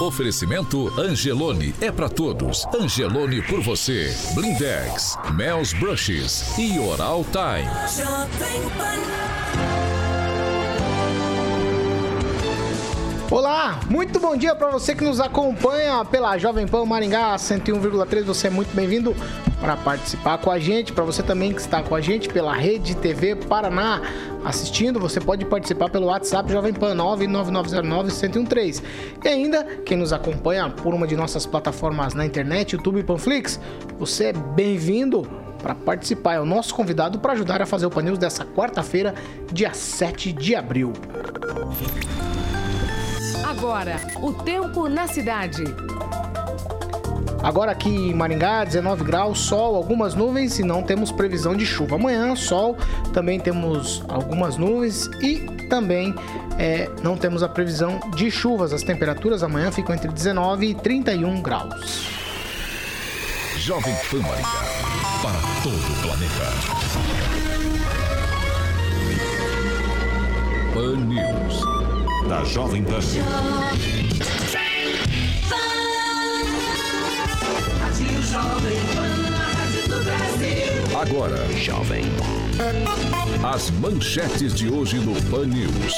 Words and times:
Oferecimento 0.00 0.88
Angelone 0.96 1.74
é 1.80 1.90
para 1.90 2.08
todos. 2.08 2.64
Angelone 2.72 3.42
por 3.42 3.60
você. 3.60 4.14
Blindex, 4.32 5.18
Mel's 5.34 5.72
Brushes 5.72 6.56
e 6.56 6.78
Oral 6.78 7.24
Time. 7.32 9.17
Olá, 13.30 13.78
muito 13.90 14.18
bom 14.18 14.34
dia 14.34 14.54
para 14.54 14.70
você 14.70 14.94
que 14.94 15.04
nos 15.04 15.20
acompanha 15.20 16.02
pela 16.02 16.38
Jovem 16.38 16.66
Pan 16.66 16.86
Maringá 16.86 17.36
101,3. 17.36 18.22
Você 18.24 18.46
é 18.46 18.50
muito 18.50 18.74
bem-vindo 18.74 19.14
para 19.60 19.76
participar 19.76 20.38
com 20.38 20.50
a 20.50 20.58
gente. 20.58 20.94
Para 20.94 21.04
você 21.04 21.22
também 21.22 21.52
que 21.52 21.60
está 21.60 21.82
com 21.82 21.94
a 21.94 22.00
gente 22.00 22.30
pela 22.30 22.54
Rede 22.54 22.96
TV 22.96 23.36
Paraná 23.36 24.00
assistindo, 24.46 24.98
você 24.98 25.20
pode 25.20 25.44
participar 25.44 25.90
pelo 25.90 26.06
WhatsApp 26.06 26.50
Jovem 26.50 26.72
Pan 26.72 26.96
99909-1013. 26.96 28.82
E 29.22 29.28
ainda, 29.28 29.62
quem 29.84 29.98
nos 29.98 30.14
acompanha 30.14 30.70
por 30.70 30.94
uma 30.94 31.06
de 31.06 31.14
nossas 31.14 31.44
plataformas 31.44 32.14
na 32.14 32.24
internet, 32.24 32.76
YouTube 32.76 33.00
e 33.00 33.04
Panflix, 33.04 33.60
você 33.98 34.28
é 34.28 34.32
bem-vindo 34.32 35.28
para 35.62 35.74
participar. 35.74 36.34
É 36.36 36.40
o 36.40 36.46
nosso 36.46 36.74
convidado 36.74 37.18
para 37.18 37.34
ajudar 37.34 37.60
a 37.60 37.66
fazer 37.66 37.84
o 37.84 37.90
Pan 37.90 38.04
dessa 38.14 38.46
quarta-feira, 38.46 39.14
dia 39.52 39.74
7 39.74 40.32
de 40.32 40.56
abril. 40.56 40.94
Agora, 43.58 44.00
o 44.22 44.32
tempo 44.32 44.88
na 44.88 45.08
cidade. 45.08 45.64
Agora 47.42 47.72
aqui 47.72 47.88
em 47.88 48.14
Maringá, 48.14 48.62
19 48.62 49.02
graus, 49.02 49.40
sol, 49.40 49.74
algumas 49.74 50.14
nuvens 50.14 50.60
e 50.60 50.62
não 50.62 50.80
temos 50.80 51.10
previsão 51.10 51.56
de 51.56 51.66
chuva. 51.66 51.96
Amanhã, 51.96 52.36
sol, 52.36 52.76
também 53.12 53.40
temos 53.40 54.04
algumas 54.06 54.56
nuvens 54.56 55.08
e 55.20 55.40
também 55.68 56.14
é, 56.56 56.88
não 57.02 57.16
temos 57.16 57.42
a 57.42 57.48
previsão 57.48 57.98
de 58.14 58.30
chuvas. 58.30 58.72
As 58.72 58.84
temperaturas 58.84 59.42
amanhã 59.42 59.72
ficam 59.72 59.92
entre 59.92 60.12
19 60.12 60.66
e 60.66 60.74
31 60.76 61.42
graus. 61.42 62.06
Jovem 63.56 63.94
Pan 64.08 64.20
Maringá, 64.20 64.62
para 65.20 65.40
todo 65.64 65.74
o 65.74 66.02
planeta. 66.02 66.78
Pan 70.72 70.96
News, 71.06 71.87
da 72.28 72.44
Jovem 72.44 72.84
Pan. 72.84 72.98
Agora, 81.00 81.36
Jovem. 81.56 82.04
As 83.42 83.70
manchetes 83.70 84.54
de 84.54 84.70
hoje 84.70 84.98
no 84.98 85.14
Pan 85.30 85.46
News. 85.46 85.94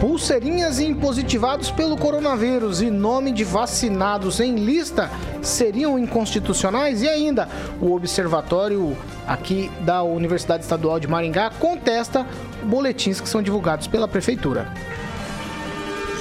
Pulseirinhas 0.00 0.78
impositivados 0.78 1.72
pelo 1.72 1.96
coronavírus 1.96 2.80
e 2.80 2.88
nome 2.88 3.32
de 3.32 3.42
vacinados 3.42 4.38
em 4.38 4.54
lista 4.54 5.10
seriam 5.42 5.98
inconstitucionais? 5.98 7.02
E 7.02 7.08
ainda, 7.08 7.48
o 7.80 7.92
observatório 7.92 8.96
aqui 9.26 9.68
da 9.80 10.04
Universidade 10.04 10.62
Estadual 10.62 11.00
de 11.00 11.08
Maringá 11.08 11.50
contesta 11.50 12.24
boletins 12.64 13.20
que 13.20 13.28
são 13.28 13.42
divulgados 13.42 13.86
pela 13.86 14.08
prefeitura. 14.08 14.72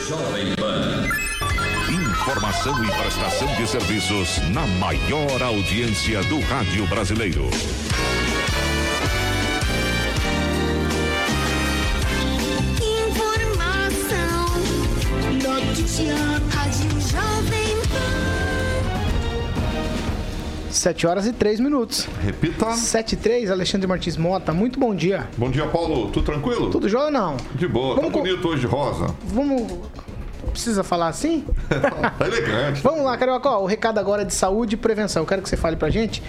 Jovem 0.07 0.55
Pan. 0.55 1.07
Informação 1.91 2.83
e 2.83 2.87
prestação 2.87 3.47
de 3.55 3.67
serviços 3.67 4.37
na 4.53 4.65
maior 4.67 5.41
audiência 5.41 6.21
do 6.23 6.39
rádio 6.41 6.85
brasileiro. 6.87 7.49
7 20.87 21.05
horas 21.05 21.27
e 21.27 21.33
3 21.33 21.59
minutos. 21.59 22.07
Repita. 22.23 22.71
7 22.71 23.11
e 23.11 23.15
3, 23.17 23.51
Alexandre 23.51 23.85
Martins 23.85 24.15
Mota. 24.15 24.53
Muito 24.53 24.79
bom 24.79 24.95
dia. 24.95 25.27
Bom 25.37 25.51
dia, 25.51 25.67
Paulo. 25.67 26.09
Tudo 26.11 26.25
tranquilo? 26.25 26.69
Tudo 26.69 26.87
jóia 26.87 27.07
ou 27.07 27.11
não? 27.11 27.35
De 27.55 27.67
boa. 27.67 27.95
Vamos 27.95 28.13
tá 28.13 28.19
bonito 28.19 28.47
hoje, 28.47 28.65
rosa. 28.65 29.13
Vamos 29.25 29.69
precisa 30.49 30.85
falar 30.85 31.09
assim? 31.09 31.43
tá 32.17 32.25
elegante. 32.25 32.81
Vamos 32.81 33.03
lá, 33.03 33.17
Carioca. 33.17 33.49
Ó, 33.49 33.63
o 33.63 33.65
recado 33.65 33.99
agora 33.99 34.21
é 34.21 34.25
de 34.25 34.33
saúde 34.33 34.75
e 34.75 34.77
prevenção. 34.77 35.23
Eu 35.23 35.27
quero 35.27 35.41
que 35.41 35.49
você 35.49 35.57
fale 35.57 35.75
pra 35.75 35.89
gente. 35.89 36.23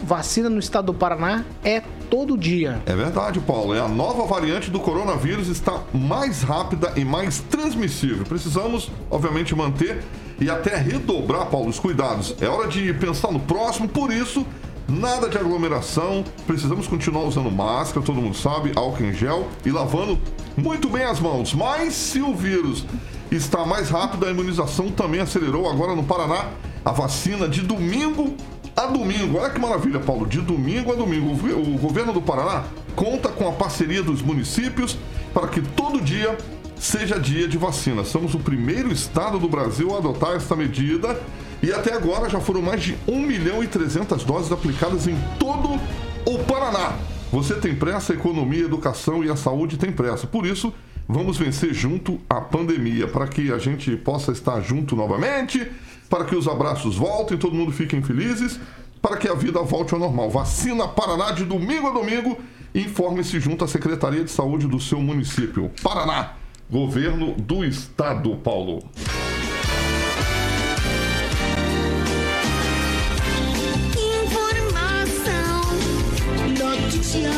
Vacina 0.00 0.48
no 0.48 0.60
estado 0.60 0.86
do 0.86 0.94
Paraná 0.94 1.44
é 1.64 1.82
todo 2.08 2.38
dia. 2.38 2.80
É 2.86 2.94
verdade, 2.94 3.40
Paulo. 3.40 3.74
É 3.74 3.80
a 3.80 3.88
nova 3.88 4.26
variante 4.26 4.70
do 4.70 4.78
coronavírus 4.78 5.48
está 5.48 5.82
mais 5.92 6.42
rápida 6.42 6.92
e 6.94 7.04
mais 7.04 7.40
transmissível. 7.40 8.24
Precisamos, 8.24 8.92
obviamente, 9.10 9.56
manter 9.56 10.04
e 10.40 10.50
até 10.50 10.76
redobrar, 10.76 11.46
Paulo, 11.46 11.68
os 11.68 11.78
cuidados. 11.78 12.34
É 12.40 12.48
hora 12.48 12.68
de 12.68 12.92
pensar 12.94 13.32
no 13.32 13.40
próximo, 13.40 13.88
por 13.88 14.12
isso, 14.12 14.46
nada 14.88 15.28
de 15.28 15.38
aglomeração. 15.38 16.24
Precisamos 16.46 16.86
continuar 16.86 17.24
usando 17.24 17.50
máscara, 17.50 18.04
todo 18.04 18.20
mundo 18.20 18.36
sabe, 18.36 18.72
álcool 18.76 19.04
em 19.04 19.12
gel 19.12 19.48
e 19.64 19.70
lavando 19.70 20.18
muito 20.56 20.88
bem 20.88 21.04
as 21.04 21.20
mãos. 21.20 21.54
Mas 21.54 21.94
se 21.94 22.20
o 22.20 22.34
vírus 22.34 22.84
está 23.30 23.64
mais 23.64 23.88
rápido. 23.90 24.26
A 24.26 24.30
imunização 24.30 24.90
também 24.90 25.20
acelerou 25.20 25.68
agora 25.68 25.94
no 25.94 26.04
Paraná. 26.04 26.46
A 26.84 26.92
vacina 26.92 27.48
de 27.48 27.62
domingo 27.62 28.34
a 28.76 28.86
domingo. 28.86 29.38
Olha 29.38 29.50
que 29.50 29.60
maravilha, 29.60 30.00
Paulo. 30.00 30.26
De 30.26 30.40
domingo 30.40 30.92
a 30.92 30.94
domingo. 30.94 31.30
O 31.32 31.78
governo 31.78 32.12
do 32.12 32.22
Paraná 32.22 32.64
conta 32.94 33.28
com 33.28 33.48
a 33.48 33.52
parceria 33.52 34.02
dos 34.02 34.22
municípios 34.22 34.96
para 35.34 35.48
que 35.48 35.60
todo 35.60 36.00
dia 36.00 36.36
seja 36.78 37.18
dia 37.18 37.48
de 37.48 37.58
vacina. 37.58 38.04
Somos 38.04 38.34
o 38.34 38.38
primeiro 38.38 38.92
estado 38.92 39.38
do 39.38 39.48
Brasil 39.48 39.94
a 39.94 39.98
adotar 39.98 40.32
esta 40.36 40.54
medida 40.54 41.20
e 41.62 41.72
até 41.72 41.94
agora 41.94 42.28
já 42.28 42.40
foram 42.40 42.62
mais 42.62 42.82
de 42.82 42.96
1 43.06 43.18
milhão 43.20 43.62
e 43.62 43.66
300 43.66 44.24
doses 44.24 44.52
aplicadas 44.52 45.06
em 45.06 45.16
todo 45.38 45.80
o 46.26 46.38
Paraná. 46.44 46.96
Você 47.32 47.54
tem 47.54 47.74
pressa, 47.74 48.12
a 48.12 48.16
economia, 48.16 48.62
a 48.62 48.66
educação 48.66 49.24
e 49.24 49.30
a 49.30 49.36
saúde 49.36 49.76
tem 49.76 49.90
pressa. 49.90 50.26
Por 50.26 50.46
isso, 50.46 50.72
Vamos 51.08 51.38
vencer 51.38 51.72
junto 51.72 52.18
a 52.28 52.40
pandemia 52.40 53.06
para 53.06 53.28
que 53.28 53.52
a 53.52 53.58
gente 53.58 53.96
possa 53.96 54.32
estar 54.32 54.60
junto 54.60 54.96
novamente, 54.96 55.70
para 56.10 56.24
que 56.24 56.34
os 56.34 56.48
abraços 56.48 56.96
voltem, 56.96 57.38
todo 57.38 57.54
mundo 57.54 57.70
fiquem 57.70 58.02
felizes, 58.02 58.58
para 59.00 59.16
que 59.16 59.28
a 59.28 59.34
vida 59.34 59.62
volte 59.62 59.94
ao 59.94 60.00
normal. 60.00 60.28
Vacina 60.30 60.88
Paraná 60.88 61.30
de 61.30 61.44
domingo 61.44 61.86
a 61.86 61.92
domingo. 61.92 62.36
Informe-se 62.74 63.38
junto 63.38 63.64
à 63.64 63.68
Secretaria 63.68 64.24
de 64.24 64.30
Saúde 64.30 64.66
do 64.66 64.80
seu 64.80 65.00
município. 65.00 65.70
Paraná, 65.80 66.32
Governo 66.68 67.32
do 67.34 67.64
Estado, 67.64 68.34
Paulo. 68.38 68.82
Informação, 74.24 75.60
notícia. 76.58 77.30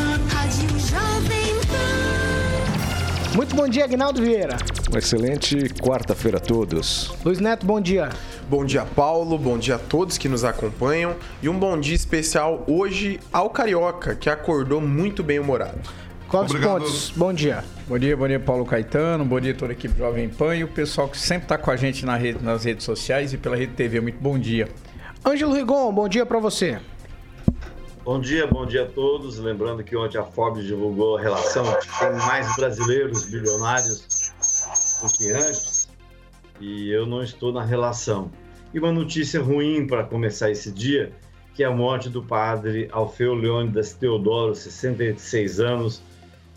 Muito 3.35 3.55
bom 3.55 3.69
dia, 3.69 3.85
Agnaldo 3.85 4.19
Vieira. 4.19 4.57
Uma 4.89 4.97
excelente 4.97 5.69
quarta-feira 5.75 6.37
a 6.37 6.41
todos. 6.41 7.13
Luiz 7.23 7.39
Neto, 7.39 7.67
bom 7.67 7.79
dia. 7.79 8.09
Bom 8.49 8.65
dia, 8.65 8.83
Paulo. 8.83 9.37
Bom 9.37 9.59
dia 9.59 9.75
a 9.75 9.79
todos 9.79 10.17
que 10.17 10.27
nos 10.27 10.43
acompanham. 10.43 11.15
E 11.41 11.47
um 11.47 11.57
bom 11.57 11.79
dia 11.79 11.95
especial 11.95 12.65
hoje 12.67 13.19
ao 13.31 13.51
Carioca, 13.51 14.15
que 14.15 14.27
acordou 14.27 14.81
muito 14.81 15.21
bem 15.21 15.37
humorado. 15.37 15.79
Clóvis 16.29 16.53
Pontes, 16.61 17.11
bom 17.15 17.33
dia. 17.33 17.63
Bom 17.87 17.97
dia, 17.97 18.15
bom 18.15 18.27
dia, 18.27 18.39
Paulo 18.39 18.63
Caetano. 18.63 19.25
Bom 19.25 19.41
dia, 19.41 19.51
toda 19.55 19.71
a 19.71 19.73
equipe 19.73 19.97
Jovem 19.97 20.29
Pan 20.29 20.55
e 20.55 20.63
o 20.63 20.67
pessoal 20.67 21.09
que 21.09 21.17
sempre 21.17 21.45
está 21.45 21.57
com 21.57 21.71
a 21.71 21.75
gente 21.75 22.05
na 22.05 22.15
rede, 22.15 22.43
nas 22.43 22.65
redes 22.65 22.85
sociais 22.85 23.33
e 23.33 23.37
pela 23.37 23.55
Rede 23.55 23.73
TV. 23.73 23.99
Muito 23.99 24.19
bom 24.21 24.37
dia. 24.37 24.69
Ângelo 25.25 25.55
Rigon, 25.55 25.91
bom 25.91 26.07
dia 26.07 26.27
para 26.27 26.37
você. 26.37 26.79
Bom 28.05 28.19
dia, 28.19 28.45
bom 28.45 28.63
dia 28.63 28.83
a 28.83 28.85
todos. 28.85 29.39
Lembrando 29.39 29.83
que 29.83 29.97
ontem 29.97 30.19
a 30.19 30.23
Forbes 30.23 30.65
divulgou 30.65 31.17
a 31.17 31.21
relação 31.21 31.65
tem 31.97 32.11
mais 32.27 32.55
brasileiros 32.55 33.25
bilionários 33.25 34.31
do 35.01 35.11
que 35.11 35.31
antes 35.31 35.89
e 36.61 36.91
eu 36.91 37.07
não 37.07 37.23
estou 37.23 37.51
na 37.51 37.65
relação. 37.65 38.31
E 38.71 38.77
uma 38.77 38.91
notícia 38.91 39.41
ruim 39.41 39.87
para 39.87 40.03
começar 40.03 40.51
esse 40.51 40.71
dia, 40.71 41.11
que 41.55 41.63
é 41.63 41.65
a 41.65 41.71
morte 41.71 42.07
do 42.07 42.21
padre 42.21 42.87
Alfeu 42.91 43.33
Leônidas 43.33 43.93
Teodoro, 43.93 44.53
66 44.53 45.59
anos, 45.59 46.03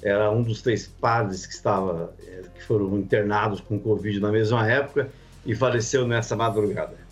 era 0.03 0.31
um 0.31 0.43
dos 0.43 0.61
três 0.61 0.87
padres 0.87 1.47
que 1.47 1.55
estava 1.55 2.15
eh, 2.27 2.43
que 2.55 2.63
foram 2.63 2.99
internados 2.99 3.61
com 3.61 3.79
Covid 3.79 4.19
na 4.21 4.33
mesma 4.33 4.69
época 4.69 5.09
e 5.47 5.55
faleceu 5.55 6.07
nessa 6.07 6.35
madrugada. 6.35 7.03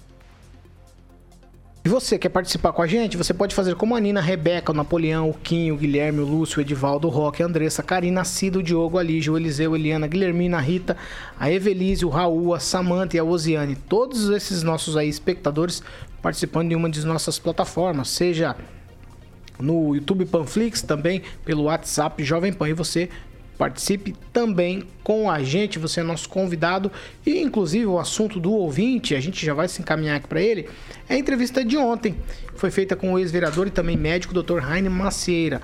E 1.83 1.89
você 1.89 2.19
quer 2.19 2.29
participar 2.29 2.75
com 2.75 2.83
a 2.83 2.87
gente? 2.87 3.17
Você 3.17 3.33
pode 3.33 3.55
fazer 3.55 3.75
como 3.75 3.97
a 3.97 4.01
Nina, 4.01 4.21
a 4.21 4.23
Rebeca, 4.23 4.71
o 4.71 4.75
Napoleão, 4.75 5.31
o 5.31 5.35
Quinho, 5.35 5.75
o 5.75 5.79
Guilherme, 5.79 6.21
o 6.21 6.27
Lúcio, 6.27 6.59
o 6.59 6.61
Edivaldo, 6.61 7.09
o 7.09 7.11
Roque, 7.11 7.43
a 7.43 7.47
Andressa, 7.47 7.81
a 7.81 7.85
Karina, 7.85 8.21
a 8.21 8.25
Cida, 8.25 8.59
o 8.59 8.63
Diogo, 8.63 8.99
a 8.99 9.03
Lígia, 9.03 9.33
o 9.33 9.39
Eliseu, 9.39 9.73
a 9.73 9.79
Eliana, 9.79 10.05
a 10.05 10.09
Guilhermina, 10.09 10.59
a 10.59 10.61
Rita, 10.61 10.95
a 11.39 11.51
Evelise, 11.51 12.05
o 12.05 12.11
Raul, 12.11 12.53
a 12.53 12.61
Samanta 12.61 13.17
e 13.17 13.19
a 13.19 13.25
Osiane. 13.25 13.77
Todos 13.77 14.29
esses 14.29 14.63
nossos 14.63 14.95
aí 14.95 15.09
espectadores 15.09 15.83
participando 16.21 16.69
de 16.69 16.75
uma 16.75 16.91
de 16.91 17.03
nossas 17.07 17.39
plataformas, 17.39 18.11
seja 18.11 18.55
no 19.61 19.95
YouTube 19.95 20.25
Panflix, 20.27 20.83
também 20.83 21.23
pelo 21.45 21.65
WhatsApp 21.65 22.23
Jovem 22.25 22.53
Pan. 22.53 22.69
E 22.69 22.73
você 22.73 23.09
participe 23.61 24.15
também 24.33 24.85
com 25.05 25.31
a 25.31 25.43
gente, 25.43 25.79
você 25.79 26.01
é 26.01 26.03
nosso 26.03 26.31
convidado. 26.31 26.91
E 27.27 27.43
inclusive 27.43 27.85
o 27.85 27.99
assunto 27.99 28.41
do 28.41 28.53
ouvinte, 28.53 29.15
a 29.15 29.21
gente 29.21 29.45
já 29.45 29.53
vai 29.53 29.69
se 29.69 29.83
encaminhar 29.83 30.17
aqui 30.17 30.27
para 30.27 30.41
ele, 30.41 30.67
é 31.07 31.15
a 31.15 31.19
entrevista 31.19 31.63
de 31.63 31.77
ontem. 31.77 32.17
Foi 32.55 32.71
feita 32.71 32.97
com 32.97 33.13
o 33.13 33.19
ex-vereador 33.19 33.67
e 33.67 33.71
também 33.71 33.99
médico 33.99 34.33
Dr. 34.33 34.61
Raine 34.61 34.89
Macieira. 34.89 35.61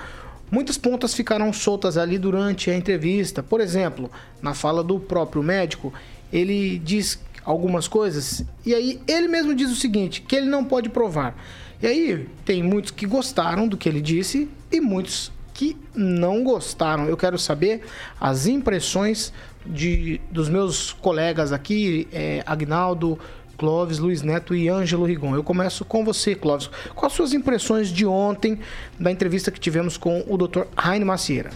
Muitas 0.51 0.77
pontas 0.77 1.15
ficaram 1.15 1.51
soltas 1.55 1.97
ali 1.97 2.19
durante 2.19 2.71
a 2.71 2.77
entrevista. 2.77 3.43
Por 3.43 3.63
exemplo, 3.63 4.11
na 4.43 4.53
fala 4.53 4.85
do 4.85 5.01
próprio 5.01 5.43
médico, 5.43 5.93
ele 6.31 6.79
diz 6.79 7.19
algumas 7.45 7.89
coisas 7.89 8.45
e 8.65 8.75
aí 8.75 9.01
ele 9.09 9.29
mesmo 9.29 9.55
diz 9.55 9.71
o 9.71 9.77
seguinte, 9.77 10.21
que 10.21 10.37
ele 10.37 10.47
não 10.47 10.65
pode 10.65 10.91
provar. 10.91 11.35
E 11.82 11.87
aí 11.87 12.28
tem 12.44 12.62
muitos 12.62 12.90
que 12.90 13.06
gostaram 13.06 13.69
do 13.69 13.76
que 13.76 13.88
ele 13.88 14.00
disse 14.00 14.49
e 14.70 14.81
muitos 14.81 15.32
que 15.52 15.76
não 15.94 16.44
gostaram. 16.44 17.06
Eu 17.06 17.17
quero 17.17 17.38
saber 17.38 17.82
as 18.20 18.46
impressões 18.46 19.32
de, 19.64 20.20
dos 20.31 20.49
meus 20.49 20.93
colegas 20.93 21.52
aqui, 21.52 22.06
é, 22.12 22.43
Agnaldo, 22.46 23.19
Clóvis, 23.56 23.99
Luiz 23.99 24.23
Neto 24.23 24.55
e 24.55 24.69
Ângelo 24.69 25.05
Rigon. 25.05 25.34
Eu 25.34 25.43
começo 25.43 25.84
com 25.84 26.05
você, 26.05 26.34
Clóvis. 26.34 26.69
Quais 26.94 27.12
as 27.12 27.17
suas 27.17 27.32
impressões 27.32 27.88
de 27.88 28.06
ontem, 28.06 28.58
da 28.99 29.11
entrevista 29.11 29.50
que 29.50 29.58
tivemos 29.58 29.96
com 29.96 30.25
o 30.28 30.37
Dr. 30.37 30.64
Raine 30.76 31.05
Macieira? 31.05 31.50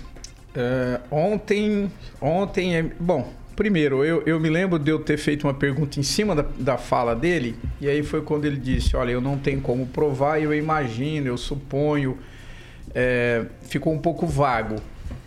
É, 0.54 1.00
ontem, 1.10 1.90
ontem, 2.20 2.76
é, 2.76 2.82
bom, 2.98 3.32
primeiro, 3.60 4.02
eu, 4.02 4.22
eu 4.24 4.40
me 4.40 4.48
lembro 4.48 4.78
de 4.78 4.90
eu 4.90 4.98
ter 4.98 5.18
feito 5.18 5.46
uma 5.46 5.52
pergunta 5.52 6.00
em 6.00 6.02
cima 6.02 6.34
da, 6.34 6.46
da 6.56 6.78
fala 6.78 7.14
dele, 7.14 7.54
e 7.78 7.90
aí 7.90 8.02
foi 8.02 8.22
quando 8.22 8.46
ele 8.46 8.56
disse: 8.56 8.96
Olha, 8.96 9.10
eu 9.10 9.20
não 9.20 9.36
tenho 9.36 9.60
como 9.60 9.86
provar, 9.86 10.40
eu 10.40 10.54
imagino, 10.54 11.26
eu 11.26 11.36
suponho. 11.36 12.16
É, 12.94 13.44
ficou 13.68 13.92
um 13.92 13.98
pouco 13.98 14.26
vago. 14.26 14.76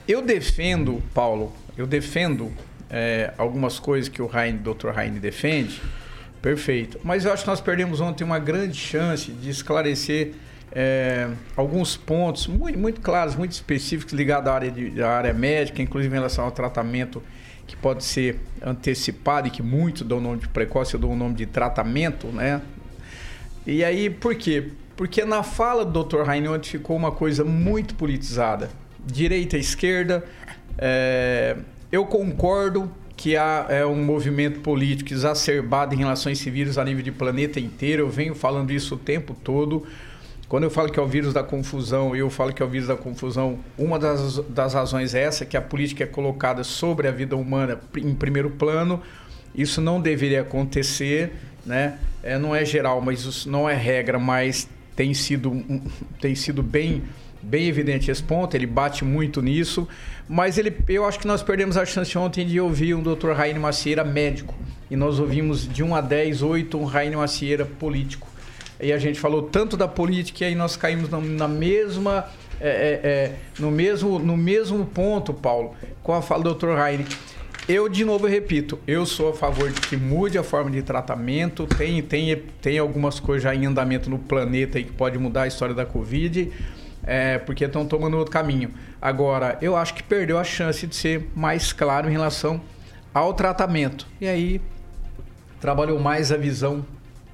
Eu 0.07 0.19
defendo, 0.19 1.00
Paulo, 1.13 1.53
eu 1.77 1.85
defendo 1.85 2.51
é, 2.89 3.31
algumas 3.38 3.77
coisas 3.77 4.09
que 4.09 4.19
o 4.19 4.27
Heine, 4.36 4.57
Dr. 4.57 4.97
Heine 4.97 5.19
defende, 5.19 5.79
perfeito. 6.41 7.00
Mas 7.03 7.25
eu 7.25 7.31
acho 7.31 7.44
que 7.44 7.50
nós 7.50 7.62
perdemos 7.62 8.01
ontem 8.01 8.24
uma 8.24 8.39
grande 8.39 8.75
chance 8.75 9.31
de 9.31 9.51
esclarecer 9.51 10.31
é, 10.71 11.29
alguns 11.56 11.95
pontos 11.95 12.47
muito, 12.47 12.79
muito 12.79 13.00
claros, 13.00 13.36
muito 13.36 13.51
específicos 13.51 14.12
ligados 14.12 14.50
à 14.50 14.56
área, 14.56 14.71
de, 14.71 15.03
à 15.03 15.09
área 15.12 15.33
médica, 15.36 15.83
inclusive 15.83 16.12
em 16.12 16.18
relação 16.18 16.45
ao 16.45 16.51
tratamento 16.51 17.21
que 17.68 17.75
pode 17.75 18.04
ser 18.04 18.39
antecipado 18.62 19.48
e 19.48 19.51
que 19.51 19.63
muitos 19.63 20.04
dão 20.07 20.18
o 20.18 20.21
nome 20.21 20.42
de 20.42 20.48
precoce, 20.48 20.94
eu 20.94 21.00
dou 21.00 21.12
o 21.12 21.15
nome 21.15 21.36
de 21.36 21.45
tratamento, 21.45 22.27
né? 22.27 22.62
E 23.65 23.83
aí, 23.83 24.10
por 24.10 24.36
quê? 24.36 24.71
Porque 24.95 25.24
na 25.25 25.42
fala 25.42 25.86
do 25.86 26.04
Dr. 26.04 26.21
Reinhold 26.21 26.69
ficou 26.69 26.95
uma 26.95 27.12
coisa 27.12 27.44
muito 27.44 27.95
politizada. 27.95 28.69
Direita 29.06 29.57
esquerda. 29.57 30.24
É, 30.77 31.57
eu 31.92 32.06
concordo 32.06 32.92
que 33.15 33.38
há 33.38 33.68
é, 33.69 33.86
um 33.86 34.04
movimento 34.04 34.60
político 34.60 35.13
exacerbado 35.13 35.95
em 35.95 35.98
relações 35.98 36.39
civis 36.39 36.77
a 36.77 36.83
nível 36.83 37.04
de 37.04 37.12
planeta 37.12 37.60
inteiro. 37.60 38.04
Eu 38.04 38.10
venho 38.10 38.36
falando 38.36 38.71
isso 38.71 38.95
o 38.95 38.98
tempo 38.98 39.36
todo. 39.44 39.86
Quando 40.53 40.65
eu 40.65 40.69
falo 40.69 40.91
que 40.91 41.00
é 41.00 41.01
o 41.01 41.07
vírus 41.07 41.33
da 41.33 41.41
confusão, 41.41 42.15
eu 42.15 42.29
falo 42.29 42.53
que 42.53 42.61
é 42.61 42.65
o 42.65 42.69
vírus 42.69 42.88
da 42.88 42.95
confusão, 42.95 43.57
uma 43.75 43.97
das, 43.97 44.38
das 44.50 44.75
razões 44.75 45.15
é 45.15 45.23
essa, 45.23 45.47
que 45.47 45.57
a 45.57 45.61
política 45.63 46.03
é 46.03 46.05
colocada 46.05 46.63
sobre 46.63 47.07
a 47.07 47.11
vida 47.11 47.35
humana 47.35 47.81
em 47.97 48.13
primeiro 48.13 48.51
plano. 48.51 49.01
Isso 49.55 49.81
não 49.81 50.00
deveria 50.00 50.41
acontecer, 50.41 51.33
né? 51.65 51.97
É, 52.21 52.38
não 52.38 52.55
é 52.55 52.63
geral, 52.63 53.01
mas 53.01 53.21
isso 53.25 53.50
não 53.50 53.67
é 53.67 53.73
regra, 53.73 54.19
mas 54.19 54.69
tem 54.95 55.11
sido, 55.15 55.65
tem 56.21 56.35
sido 56.35 56.61
bem, 56.61 57.01
bem 57.41 57.67
evidente 57.67 58.11
esse 58.11 58.21
ponto, 58.21 58.53
ele 58.53 58.67
bate 58.67 59.03
muito 59.03 59.41
nisso. 59.41 59.88
Mas 60.29 60.59
ele, 60.59 60.71
eu 60.88 61.03
acho 61.03 61.17
que 61.17 61.25
nós 61.25 61.41
perdemos 61.41 61.77
a 61.77 61.83
chance 61.83 62.15
ontem 62.15 62.45
de 62.45 62.59
ouvir 62.61 62.94
um 62.94 63.01
Dr. 63.01 63.31
Raine 63.31 63.57
Macieira 63.57 64.03
médico. 64.03 64.53
E 64.91 64.95
nós 64.95 65.17
ouvimos 65.17 65.67
de 65.67 65.81
1 65.81 65.95
a 65.95 66.01
10, 66.01 66.44
8 66.44 66.77
um 66.77 66.85
Raine 66.85 67.15
Macieira 67.15 67.65
político. 67.65 68.32
E 68.79 68.91
a 68.91 68.97
gente 68.97 69.19
falou 69.19 69.43
tanto 69.43 69.77
da 69.77 69.87
política 69.87 70.43
e 70.43 70.47
aí 70.47 70.55
nós 70.55 70.75
caímos 70.75 71.09
na, 71.09 71.47
mesma. 71.47 72.25
É, 72.59 72.67
é, 72.67 73.09
é, 73.09 73.35
no, 73.59 73.71
mesmo, 73.71 74.19
no 74.19 74.37
mesmo 74.37 74.85
ponto, 74.85 75.33
Paulo, 75.33 75.75
com 76.01 76.13
a 76.13 76.21
fala 76.21 76.43
do 76.43 76.53
Dr. 76.53 76.75
Raine. 76.75 77.05
Eu, 77.67 77.87
de 77.87 78.03
novo, 78.03 78.27
repito, 78.27 78.77
eu 78.85 79.05
sou 79.05 79.29
a 79.29 79.33
favor 79.33 79.71
de 79.71 79.79
que 79.79 79.95
mude 79.95 80.37
a 80.37 80.43
forma 80.43 80.69
de 80.69 80.81
tratamento. 80.81 81.65
Tem, 81.65 82.01
tem, 82.01 82.35
tem 82.61 82.77
algumas 82.77 83.21
coisas 83.21 83.43
já 83.43 83.55
em 83.55 83.65
andamento 83.65 84.09
no 84.09 84.19
planeta 84.19 84.77
aí 84.77 84.83
que 84.83 84.91
pode 84.91 85.17
mudar 85.17 85.43
a 85.43 85.47
história 85.47 85.73
da 85.73 85.85
Covid, 85.85 86.51
é, 87.05 87.37
porque 87.37 87.63
estão 87.63 87.85
tomando 87.85 88.17
outro 88.17 88.33
caminho. 88.33 88.71
Agora, 89.01 89.57
eu 89.61 89.77
acho 89.77 89.93
que 89.93 90.03
perdeu 90.03 90.37
a 90.37 90.43
chance 90.43 90.85
de 90.85 90.95
ser 90.95 91.29
mais 91.33 91.71
claro 91.71 92.09
em 92.09 92.11
relação 92.11 92.59
ao 93.13 93.33
tratamento. 93.33 94.07
E 94.19 94.27
aí, 94.27 94.61
trabalhou 95.61 95.97
mais 95.97 96.33
a 96.33 96.37
visão 96.37 96.85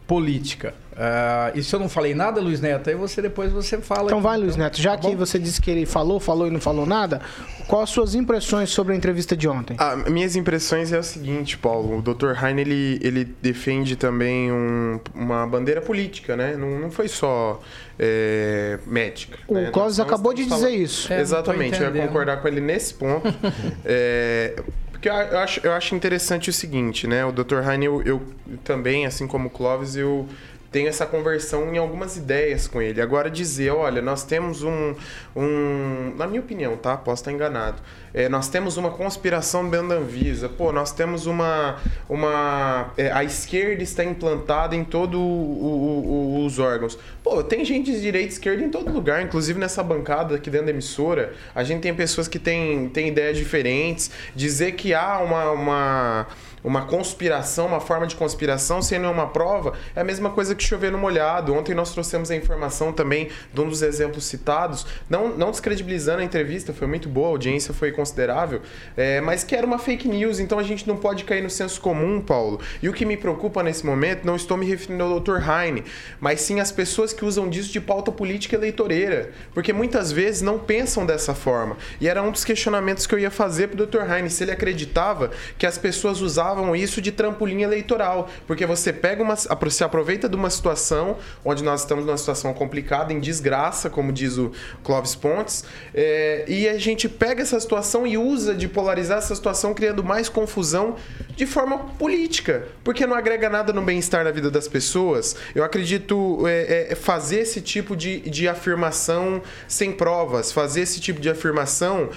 política. 0.10 0.74
Uh, 0.94 1.56
e 1.58 1.64
se 1.64 1.74
eu 1.74 1.80
não 1.80 1.88
falei 1.88 2.16
nada, 2.16 2.42
Luiz 2.42 2.60
Neto, 2.60 2.90
aí 2.90 2.96
você 2.96 3.22
depois 3.22 3.52
você 3.52 3.78
fala. 3.78 4.06
Então 4.06 4.18
aqui, 4.18 4.28
vai, 4.28 4.38
Luiz 4.40 4.56
então. 4.56 4.64
Neto. 4.66 4.82
Já 4.82 4.98
tá 4.98 5.08
que 5.08 5.16
você 5.16 5.38
disse 5.38 5.62
que 5.62 5.70
ele 5.70 5.86
falou, 5.86 6.20
falou 6.20 6.48
e 6.48 6.50
não 6.50 6.60
falou 6.60 6.84
nada, 6.84 7.22
quais 7.68 7.84
as 7.84 7.90
suas 7.92 8.16
impressões 8.16 8.72
sobre 8.72 8.94
a 8.94 8.98
entrevista 8.98 9.38
de 9.38 9.48
ontem? 9.48 9.78
Ah, 9.80 9.96
minhas 9.96 10.36
impressões 10.36 10.92
é 10.92 10.98
o 10.98 11.04
seguinte, 11.04 11.60
Paulo. 11.60 12.00
O 12.00 12.02
Dr. 12.02 12.44
Heine, 12.44 12.62
ele, 12.62 13.00
ele 13.04 13.24
defende 13.24 13.96
também 13.96 14.52
um, 14.52 15.00
uma 15.14 15.46
bandeira 15.46 15.80
política, 15.80 16.36
né? 16.36 16.58
Não, 16.58 16.80
não 16.80 16.90
foi 16.90 17.08
só 17.08 17.62
é, 18.00 18.80
médica. 18.88 19.38
O 19.48 19.54
né? 19.54 19.70
Clóvis 19.72 20.00
acabou 20.00 20.34
de 20.34 20.44
dizer 20.44 20.56
falando... 20.56 20.74
isso. 20.74 21.14
É, 21.14 21.22
Exatamente, 21.22 21.80
eu 21.80 21.96
ia 21.96 22.08
concordar 22.08 22.42
com 22.42 22.48
ele 22.48 22.62
nesse 22.62 22.96
ponto. 22.96 23.28
é, 23.86 24.56
porque 25.00 25.08
eu 25.08 25.40
acho, 25.40 25.62
eu 25.64 25.72
acho 25.72 25.96
interessante 25.96 26.50
o 26.50 26.54
seguinte, 26.54 27.08
né? 27.08 27.24
O 27.24 27.32
Dr. 27.32 27.66
Heine, 27.66 27.86
eu, 27.86 28.02
eu 28.02 28.22
também, 28.66 29.06
assim 29.06 29.28
como 29.28 29.48
o 29.48 29.50
Clóvis, 29.50 29.96
eu 29.96 30.28
tenho 30.72 30.88
essa 30.88 31.06
conversão 31.06 31.74
em 31.74 31.78
algumas 31.78 32.16
ideias 32.16 32.68
com 32.68 32.82
ele. 32.82 33.02
Agora 33.02 33.30
dizer, 33.30 33.72
olha, 33.72 34.02
nós 34.02 34.24
temos 34.24 34.64
um, 34.64 34.94
um 35.36 36.14
na 36.16 36.28
minha 36.28 36.40
opinião, 36.40 36.78
tá? 36.78 36.96
Posso 36.96 37.22
estar 37.22 37.32
enganado. 37.32 37.82
É, 38.14 38.28
nós 38.28 38.50
temos 38.50 38.78
uma 38.78 38.92
conspiração 38.92 39.70
dentro 39.70 39.90
da 39.90 39.96
Anvisa. 39.96 40.50
Pô, 40.50 40.72
nós 40.72 40.92
temos 40.92 41.26
uma, 41.26 41.78
uma 42.08 42.92
é, 42.98 43.12
a 43.12 43.24
esquerda 43.24 43.82
está 43.84 44.04
implantada 44.04 44.76
em 44.76 44.84
todos 44.84 45.20
os 45.20 46.60
órgãos. 46.60 46.98
Pô, 47.24 47.44
tem 47.44 47.64
gente 47.66 47.92
de 47.92 48.02
direita 48.02 48.28
e 48.28 48.34
esquerda 48.34 48.64
em 48.64 48.70
todo 48.70 48.92
lugar, 48.92 49.22
inclusive 49.22 49.60
nessa 49.60 49.84
bancada 49.84 50.36
aqui 50.36 50.50
dentro 50.50 50.68
da 50.68 50.72
emissora. 50.72 51.34
A 51.54 51.64
gente 51.64 51.82
tem 51.82 51.94
pessoas 51.94 52.28
que 52.28 52.40
têm, 52.40 52.90
têm 52.90 53.08
ideias 53.10 53.38
diferentes. 53.38 54.12
Dizer 54.36 54.74
que 54.74 54.94
há 54.94 55.20
uma, 55.20 55.52
uma 55.52 56.28
uma 56.64 56.86
conspiração, 56.86 57.68
uma 57.68 57.80
forma 57.80 58.08
de 58.08 58.16
conspiração 58.16 58.82
sem 58.82 59.00
nenhuma 59.00 59.28
prova, 59.28 59.74
é 59.96 60.02
a 60.02 60.04
mesma 60.04 60.30
coisa 60.30 60.56
que 60.56 60.64
chover 60.64 60.92
no 60.92 60.98
molhado. 60.98 61.54
Ontem 61.54 61.74
nós 61.74 61.92
trouxemos 61.92 62.30
a 62.32 62.36
informação 62.36 62.92
também 62.92 63.30
de 63.54 63.62
um 63.62 63.70
dos 63.70 63.82
exemplos 63.82 64.26
citados, 64.26 64.86
não, 65.10 65.30
não 65.36 65.52
descredibilizando 65.52 66.22
a 66.22 66.24
entrevista, 66.24 66.74
foi 66.74 66.88
muito 66.88 67.08
boa, 67.08 67.28
a 67.28 67.32
audiência 67.32 67.74
foi 67.74 67.92
considerável, 67.92 68.62
é, 68.96 69.22
mas 69.22 69.44
que 69.44 69.56
era 69.56 69.66
uma 69.66 69.80
fake 69.80 70.08
news, 70.08 70.40
então 70.40 70.60
a 70.60 70.64
gente 70.64 70.88
não 70.88 70.98
pode 70.98 71.24
cair 71.24 71.42
no 71.42 71.50
senso 71.50 71.80
comum, 71.82 72.22
Paulo. 72.22 72.60
E 72.82 72.90
o 72.90 72.94
que 72.94 73.06
me 73.06 73.18
preocupa 73.18 73.64
nesse 73.64 73.86
momento, 73.86 74.26
não 74.26 74.36
estou 74.36 74.58
me 74.58 74.66
referindo 74.66 75.04
ao 75.04 75.20
Dr. 75.20 75.38
Heine, 75.50 75.84
mas 76.20 76.42
sim 76.42 76.60
as 76.60 76.72
pessoas 76.72 77.14
que 77.14 77.26
usam 77.26 77.50
disso 77.50 77.72
de 77.72 77.80
pauta 77.80 78.12
política 78.12 78.56
eleitoreira, 78.56 79.32
porque 79.54 79.74
muitas 79.74 80.12
vezes 80.12 80.42
não 80.42 80.60
pensam 80.60 81.06
dessa 81.06 81.34
forma. 81.34 81.78
E 82.00 82.08
era 82.08 82.22
um 82.22 82.32
dos 82.32 82.44
questionamentos 82.44 83.06
que 83.06 83.16
eu 83.16 83.20
ia 83.20 83.32
fazer 83.32 83.68
para 83.68 83.84
o 83.84 83.86
Dr. 83.86 84.12
Heine, 84.12 84.30
se 84.30 84.44
ele 84.44 84.52
acreditava 84.52 85.32
que 85.58 85.66
as 85.66 85.78
pessoas 85.78 86.22
usavam 86.22 86.49
usavam 86.50 86.76
isso 86.76 87.02
de 87.02 87.12
trampolim 87.12 87.62
eleitoral, 87.62 88.30
porque 88.48 88.66
você 88.66 88.92
pega 88.92 89.22
uma, 89.22 89.36
se 89.36 89.84
aproveita 89.84 90.28
de 90.28 90.36
uma 90.36 90.50
situação 90.50 91.18
onde 91.46 91.64
nós 91.64 91.82
estamos 91.82 92.06
numa 92.06 92.18
situação 92.18 92.54
complicada, 92.54 93.14
em 93.14 93.20
desgraça, 93.20 93.90
como 93.90 94.12
diz 94.12 94.38
o 94.38 94.52
Clóvis 94.84 95.16
Pontes, 95.16 95.64
é, 95.94 96.46
e 96.48 96.68
a 96.68 96.78
gente 96.78 97.08
pega 97.08 97.42
essa 97.42 97.60
situação 97.60 98.06
e 98.08 98.18
usa 98.18 98.56
de 98.56 98.68
polarizar 98.68 99.20
essa 99.20 99.36
situação, 99.36 99.74
criando 99.74 100.04
mais 100.04 100.28
confusão 100.28 100.96
de 101.36 101.46
forma 101.46 101.78
política, 101.78 102.68
porque 102.84 103.06
não 103.06 103.16
agrega 103.16 103.50
nada 103.50 103.72
no 103.72 103.82
bem-estar 103.82 104.24
na 104.24 104.32
vida 104.32 104.50
das 104.50 104.68
pessoas. 104.68 105.36
Eu 105.54 105.64
acredito 105.64 106.48
é, 106.48 106.90
é, 106.92 106.96
fazer 106.96 107.40
esse 107.40 107.62
tipo 107.62 107.96
de, 107.96 108.22
de 108.22 108.48
afirmação 108.48 109.42
sem 109.68 109.92
provas, 109.92 110.52
fazer 110.52 110.82
esse 110.82 111.00
tipo 111.00 111.20
de 111.22 111.30
afirmação 111.30 112.10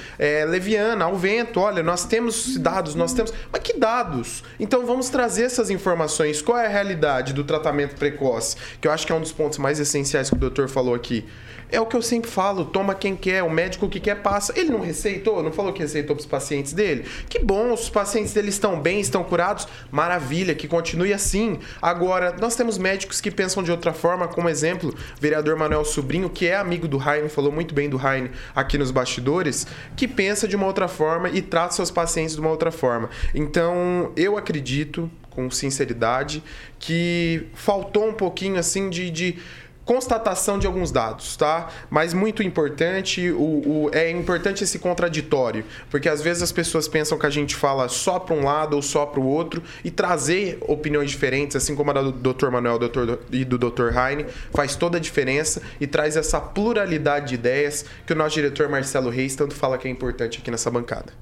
leviana, 0.48 1.04
ao 1.04 1.16
vento. 1.16 1.60
Olha, 1.60 1.82
nós 1.82 2.04
temos 2.04 2.56
dados, 2.56 2.94
nós 2.94 3.12
temos. 3.12 3.32
Mas 3.52 3.62
que 3.62 3.78
dados? 3.78 4.21
Então 4.58 4.86
vamos 4.86 5.08
trazer 5.08 5.44
essas 5.44 5.70
informações. 5.70 6.40
Qual 6.42 6.58
é 6.58 6.66
a 6.66 6.68
realidade 6.68 7.32
do 7.32 7.44
tratamento 7.44 7.96
precoce? 7.96 8.56
Que 8.80 8.88
eu 8.88 8.92
acho 8.92 9.06
que 9.06 9.12
é 9.12 9.14
um 9.14 9.20
dos 9.20 9.32
pontos 9.32 9.58
mais 9.58 9.78
essenciais 9.78 10.28
que 10.28 10.36
o 10.36 10.38
doutor 10.38 10.68
falou 10.68 10.94
aqui. 10.94 11.24
É 11.72 11.80
o 11.80 11.86
que 11.86 11.96
eu 11.96 12.02
sempre 12.02 12.30
falo, 12.30 12.66
toma 12.66 12.94
quem 12.94 13.16
quer, 13.16 13.42
o 13.42 13.48
médico 13.48 13.88
que 13.88 13.98
quer 13.98 14.16
passa. 14.16 14.52
Ele 14.54 14.70
não 14.70 14.80
receitou, 14.80 15.42
não 15.42 15.50
falou 15.50 15.72
que 15.72 15.80
receitou 15.80 16.14
para 16.14 16.20
os 16.20 16.26
pacientes 16.26 16.74
dele? 16.74 17.06
Que 17.30 17.38
bom, 17.38 17.72
os 17.72 17.88
pacientes 17.88 18.34
dele 18.34 18.50
estão 18.50 18.78
bem, 18.78 19.00
estão 19.00 19.24
curados, 19.24 19.66
maravilha, 19.90 20.54
que 20.54 20.68
continue 20.68 21.14
assim. 21.14 21.58
Agora, 21.80 22.36
nós 22.38 22.54
temos 22.54 22.76
médicos 22.76 23.22
que 23.22 23.30
pensam 23.30 23.62
de 23.62 23.70
outra 23.70 23.94
forma, 23.94 24.28
como 24.28 24.50
exemplo, 24.50 24.94
vereador 25.18 25.56
Manuel 25.56 25.82
Sobrinho, 25.86 26.28
que 26.28 26.46
é 26.46 26.56
amigo 26.56 26.86
do 26.86 26.98
Heine, 26.98 27.30
falou 27.30 27.50
muito 27.50 27.74
bem 27.74 27.88
do 27.88 27.96
Heine 27.96 28.30
aqui 28.54 28.76
nos 28.76 28.90
bastidores, 28.90 29.66
que 29.96 30.06
pensa 30.06 30.46
de 30.46 30.54
uma 30.54 30.66
outra 30.66 30.88
forma 30.88 31.30
e 31.30 31.40
trata 31.40 31.72
seus 31.72 31.90
pacientes 31.90 32.34
de 32.34 32.40
uma 32.42 32.50
outra 32.50 32.70
forma. 32.70 33.08
Então, 33.34 34.12
eu 34.14 34.36
acredito, 34.36 35.10
com 35.30 35.50
sinceridade, 35.50 36.42
que 36.78 37.46
faltou 37.54 38.06
um 38.06 38.12
pouquinho 38.12 38.58
assim 38.58 38.90
de, 38.90 39.10
de 39.10 39.38
constatação 39.84 40.58
de 40.58 40.66
alguns 40.66 40.90
dados, 40.90 41.36
tá? 41.36 41.68
Mas 41.90 42.14
muito 42.14 42.42
importante, 42.42 43.30
o, 43.30 43.40
o, 43.40 43.90
é 43.92 44.10
importante 44.10 44.62
esse 44.62 44.78
contraditório, 44.78 45.64
porque 45.90 46.08
às 46.08 46.22
vezes 46.22 46.42
as 46.42 46.52
pessoas 46.52 46.86
pensam 46.86 47.18
que 47.18 47.26
a 47.26 47.30
gente 47.30 47.56
fala 47.56 47.88
só 47.88 48.18
para 48.18 48.34
um 48.34 48.44
lado 48.44 48.74
ou 48.74 48.82
só 48.82 49.04
para 49.06 49.20
o 49.20 49.26
outro 49.26 49.62
e 49.84 49.90
trazer 49.90 50.58
opiniões 50.62 51.10
diferentes, 51.10 51.56
assim 51.56 51.74
como 51.74 51.90
a 51.90 51.94
do 51.94 52.12
Dr. 52.12 52.48
Manuel 52.50 52.78
Dr. 52.78 53.18
e 53.30 53.44
do 53.44 53.58
Dr. 53.58 53.96
Heine, 53.96 54.26
faz 54.52 54.76
toda 54.76 54.98
a 54.98 55.00
diferença 55.00 55.62
e 55.80 55.86
traz 55.86 56.16
essa 56.16 56.40
pluralidade 56.40 57.28
de 57.28 57.34
ideias 57.34 57.84
que 58.06 58.12
o 58.12 58.16
nosso 58.16 58.34
diretor 58.34 58.68
Marcelo 58.68 59.10
Reis 59.10 59.34
tanto 59.34 59.54
fala 59.54 59.78
que 59.78 59.88
é 59.88 59.90
importante 59.90 60.38
aqui 60.38 60.50
nessa 60.50 60.70
bancada. 60.70 61.12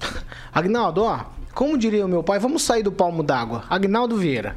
Agnaldo, 0.52 1.02
ó, 1.02 1.24
como 1.54 1.76
diria 1.76 2.06
o 2.06 2.08
meu 2.08 2.22
pai, 2.22 2.38
vamos 2.38 2.62
sair 2.62 2.82
do 2.82 2.92
palmo 2.92 3.22
d'água. 3.22 3.64
Agnaldo 3.68 4.16
Vieira. 4.16 4.56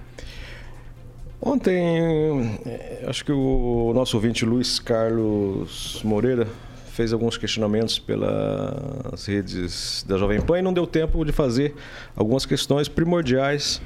Ontem, 1.44 2.60
eh, 2.68 3.04
acho 3.08 3.26
que 3.26 3.32
o 3.32 3.92
nosso 3.96 4.16
ouvinte 4.16 4.46
Luiz 4.46 4.80
Carlos 4.80 6.00
Moreira 6.04 6.48
fez 6.92 7.12
alguns 7.14 7.36
questionamentos 7.36 7.98
pelas 7.98 9.26
redes 9.26 10.06
da 10.08 10.18
Jovem 10.18 10.40
Pan 10.40 10.60
e 10.60 10.62
não 10.62 10.72
deu 10.72 10.86
tempo 10.86 11.26
de 11.26 11.32
fazer 11.32 11.74
algumas 12.16 12.46
questões 12.46 12.88
primordiais 12.88 13.82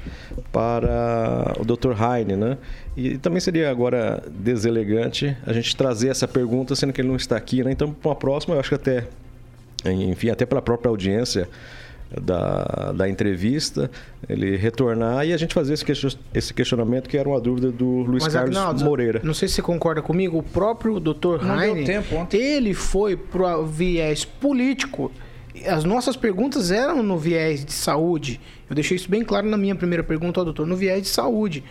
para 0.52 1.54
o 1.58 1.64
Dr. 1.64 1.92
Heine, 1.98 2.36
né? 2.36 2.58
E 2.94 3.16
também 3.16 3.40
seria 3.40 3.70
agora 3.70 4.22
deselegante 4.28 5.34
a 5.46 5.52
gente 5.54 5.74
trazer 5.74 6.08
essa 6.08 6.28
pergunta, 6.28 6.74
sendo 6.74 6.92
que 6.92 7.00
ele 7.00 7.08
não 7.08 7.16
está 7.16 7.38
aqui, 7.38 7.64
né? 7.64 7.70
Então, 7.70 7.90
para 7.90 8.10
uma 8.10 8.16
próxima, 8.16 8.54
eu 8.54 8.60
acho 8.60 8.68
que 8.68 8.74
até, 8.74 9.06
enfim, 9.86 10.28
até 10.28 10.44
pela 10.44 10.60
própria 10.60 10.90
audiência, 10.90 11.48
da, 12.10 12.92
da 12.92 13.08
entrevista, 13.08 13.90
ele 14.28 14.56
retornar 14.56 15.26
e 15.26 15.32
a 15.32 15.36
gente 15.36 15.54
fazer 15.54 15.74
esse, 15.74 16.18
esse 16.32 16.54
questionamento 16.54 17.08
que 17.08 17.16
era 17.16 17.28
uma 17.28 17.40
dúvida 17.40 17.70
do 17.70 18.00
Luiz 18.02 18.24
Mas, 18.24 18.32
Carlos 18.32 18.56
Agnaldo, 18.56 18.84
Moreira. 18.84 19.20
Não 19.22 19.34
sei 19.34 19.48
se 19.48 19.54
você 19.54 19.62
concorda 19.62 20.00
comigo, 20.00 20.38
o 20.38 20.42
próprio 20.42 21.00
Dr. 21.00 21.42
Não 21.42 21.60
Heine, 21.60 21.84
tempo 21.84 22.26
ele 22.32 22.74
foi 22.74 23.16
para 23.16 23.58
o 23.58 23.66
viés 23.66 24.24
político. 24.24 25.10
As 25.66 25.84
nossas 25.84 26.16
perguntas 26.16 26.70
eram 26.70 27.02
no 27.02 27.18
viés 27.18 27.64
de 27.64 27.72
saúde. 27.72 28.40
Eu 28.68 28.74
deixei 28.74 28.96
isso 28.96 29.10
bem 29.10 29.24
claro 29.24 29.48
na 29.48 29.56
minha 29.56 29.74
primeira 29.74 30.04
pergunta 30.04 30.40
ao 30.40 30.44
doutor, 30.44 30.66
no 30.66 30.76
viés 30.76 31.02
de 31.02 31.08
saúde. 31.08 31.64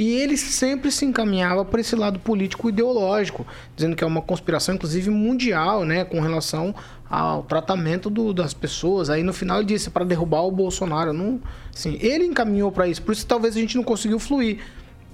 E 0.00 0.14
ele 0.14 0.34
sempre 0.38 0.90
se 0.90 1.04
encaminhava 1.04 1.62
para 1.62 1.78
esse 1.78 1.94
lado 1.94 2.18
político 2.18 2.70
ideológico, 2.70 3.46
dizendo 3.76 3.94
que 3.94 4.02
é 4.02 4.06
uma 4.06 4.22
conspiração, 4.22 4.74
inclusive 4.74 5.10
mundial, 5.10 5.84
né, 5.84 6.06
com 6.06 6.20
relação 6.20 6.74
ao 7.10 7.42
tratamento 7.42 8.08
do, 8.08 8.32
das 8.32 8.54
pessoas. 8.54 9.10
Aí 9.10 9.22
no 9.22 9.34
final 9.34 9.58
ele 9.58 9.66
disse 9.66 9.90
para 9.90 10.02
derrubar 10.02 10.40
o 10.40 10.50
Bolsonaro. 10.50 11.12
Não, 11.12 11.38
assim, 11.70 11.98
ele 12.00 12.24
encaminhou 12.24 12.72
para 12.72 12.88
isso, 12.88 13.02
por 13.02 13.12
isso 13.12 13.26
talvez 13.26 13.54
a 13.54 13.60
gente 13.60 13.76
não 13.76 13.84
conseguiu 13.84 14.18
fluir. 14.18 14.60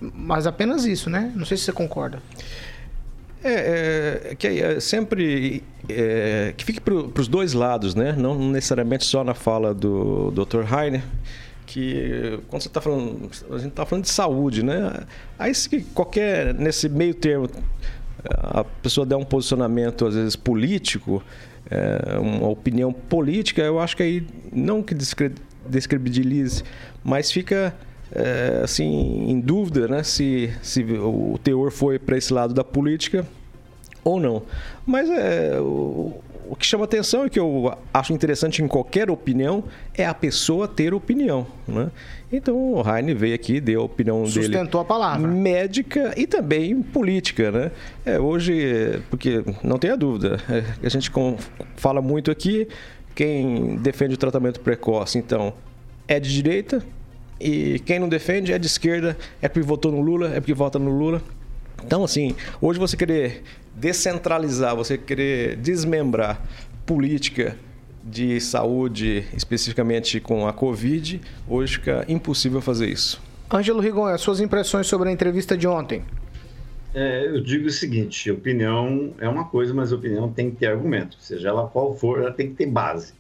Mas 0.00 0.47
apenas 0.47 0.85
isso, 0.85 1.11
né? 1.11 1.33
Não 1.35 1.45
sei 1.45 1.57
se 1.57 1.64
você 1.64 1.73
concorda. 1.73 2.23
É, 3.43 4.28
é 4.31 4.35
que 4.37 4.47
é 4.47 4.78
sempre 4.78 5.64
é, 5.88 6.55
que 6.57 6.64
fique 6.64 6.81
para 6.81 6.95
os 6.95 7.26
dois 7.26 7.55
lados, 7.55 7.97
né? 7.97 8.14
Não 8.16 8.38
necessariamente 8.38 9.05
só 9.05 9.25
na 9.25 9.35
fala 9.35 9.75
do 9.75 10.31
Dr. 10.31 10.62
Heine, 10.73 11.02
que 11.76 12.40
quando 12.49 12.62
você 12.62 12.68
está 12.68 12.80
falando, 12.80 13.30
a 13.50 13.59
gente 13.59 13.68
está 13.68 13.85
falando 13.85 14.04
de 14.04 14.11
saúde, 14.11 14.62
né? 14.62 15.04
Aí 15.38 15.54
se 15.54 15.83
qualquer 15.92 16.54
nesse 16.54 16.88
meio 16.88 17.12
termo 17.12 17.50
a 18.30 18.64
pessoa 18.64 19.04
der 19.04 19.16
um 19.16 19.25
posicionamento 19.25 20.06
às 20.06 20.14
vezes 20.14 20.35
político, 20.35 21.23
é, 21.71 22.18
uma 22.18 22.49
opinião 22.49 22.95
política, 22.95 23.61
eu 23.61 23.78
acho 23.78 23.95
que 23.95 24.02
aí 24.02 24.26
não 24.50 24.83
que 24.83 24.95
descredibilize, 25.68 26.64
mas 27.04 27.30
fica 27.30 27.75
é, 28.11 28.62
assim 28.64 29.30
em 29.30 29.38
dúvida, 29.38 29.87
né, 29.87 30.02
se, 30.02 30.50
se 30.62 30.83
o 30.83 31.38
teor 31.45 31.71
foi 31.71 31.99
para 31.99 32.16
esse 32.16 32.33
lado 32.33 32.54
da 32.54 32.64
política 32.64 33.26
ou 34.02 34.18
não. 34.18 34.45
Mas 34.87 35.11
é, 35.11 35.61
o, 35.61 36.23
o 36.49 36.57
que 36.57 36.67
chama 36.67 36.85
atenção 36.85 37.26
e 37.26 37.31
que 37.31 37.38
eu 37.38 37.76
acho 37.93 38.12
interessante 38.12 38.62
em 38.62 38.69
qualquer 38.69 39.11
opinião 39.11 39.65
é 39.95 40.07
a 40.07 40.15
pessoa 40.15 40.67
ter 40.69 40.95
opinião. 40.95 41.47
Né? 41.67 41.91
Então 42.33 42.57
o 42.57 42.83
Heine 42.88 43.15
veio 43.15 43.35
aqui, 43.35 43.61
deu 43.61 43.83
a 43.83 43.85
opinião 43.85 44.25
Sustentou 44.25 44.43
dele. 44.43 44.55
Sustentou 44.55 44.81
a 44.81 44.85
palavra. 44.85 45.26
Médica 45.26 46.15
e 46.17 46.26
também 46.26 46.83
política. 46.83 47.50
Né? 47.50 47.71
É, 48.05 48.19
hoje, 48.19 49.00
porque 49.11 49.45
não 49.62 49.79
tenha 49.79 49.97
dúvida, 49.97 50.38
é, 50.50 50.87
a 50.87 50.88
gente 50.88 51.11
fala 51.76 52.00
muito 52.00 52.31
aqui, 52.31 52.69
quem 53.15 53.76
defende 53.76 54.15
o 54.15 54.19
tratamento 54.19 54.61
precoce, 54.61 55.19
então, 55.19 55.55
é 56.07 56.21
de 56.21 56.33
direita, 56.33 56.83
e 57.41 57.79
quem 57.81 57.99
não 57.99 58.09
defende 58.09 58.53
é 58.53 58.59
de 58.59 58.67
esquerda, 58.67 59.17
é 59.41 59.49
porque 59.49 59.67
votou 59.67 59.93
no 59.93 60.00
Lula, 60.00 60.29
é 60.29 60.41
porque 60.41 60.55
vota 60.55 60.79
no 60.79 60.91
Lula. 60.91 61.23
Então, 61.85 62.03
assim, 62.05 62.35
hoje 62.61 62.79
você 62.79 62.97
querer 62.97 63.43
descentralizar, 63.76 64.75
você 64.75 64.97
querer 64.97 65.56
desmembrar 65.56 66.40
política 66.85 67.56
de 68.02 68.40
saúde, 68.40 69.25
especificamente 69.37 70.21
com 70.21 70.47
a 70.47 70.52
Covid, 70.52 71.21
hoje 71.49 71.75
fica 71.75 72.04
impossível 72.09 72.61
fazer 72.61 72.88
isso. 72.88 73.21
Ângelo 73.52 73.80
Rigon, 73.80 74.16
suas 74.18 74.40
impressões 74.40 74.87
sobre 74.87 75.09
a 75.09 75.12
entrevista 75.12 75.56
de 75.56 75.66
ontem? 75.66 76.02
É, 76.95 77.26
eu 77.26 77.40
digo 77.42 77.66
o 77.66 77.71
seguinte: 77.71 78.30
opinião 78.30 79.12
é 79.18 79.28
uma 79.28 79.45
coisa, 79.45 79.75
mas 79.75 79.92
opinião 79.92 80.33
tem 80.33 80.50
que 80.50 80.56
ter 80.56 80.66
argumento, 80.66 81.16
seja 81.21 81.49
ela 81.49 81.66
qual 81.66 81.95
for, 81.95 82.21
ela 82.21 82.33
tem 82.33 82.49
que 82.49 82.54
ter 82.54 82.66
base. 82.66 83.12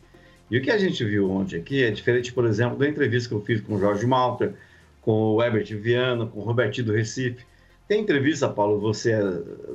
E 0.50 0.56
o 0.56 0.62
que 0.62 0.70
a 0.70 0.78
gente 0.78 1.04
viu 1.04 1.30
ontem 1.30 1.56
aqui 1.56 1.82
é 1.82 1.90
diferente, 1.90 2.32
por 2.32 2.46
exemplo, 2.46 2.78
da 2.78 2.88
entrevista 2.88 3.28
que 3.28 3.34
eu 3.34 3.40
fiz 3.40 3.60
com 3.60 3.74
o 3.74 3.80
Jorge 3.80 4.06
Malter, 4.06 4.54
com 5.02 5.34
o 5.34 5.42
Herbert 5.42 5.66
Viana, 5.76 6.26
com 6.26 6.38
o 6.38 6.42
Robertinho 6.42 6.86
do 6.86 6.92
Recife. 6.92 7.44
Tem 7.88 8.00
entrevista, 8.00 8.48
Paulo, 8.48 8.80
você, 8.80 9.14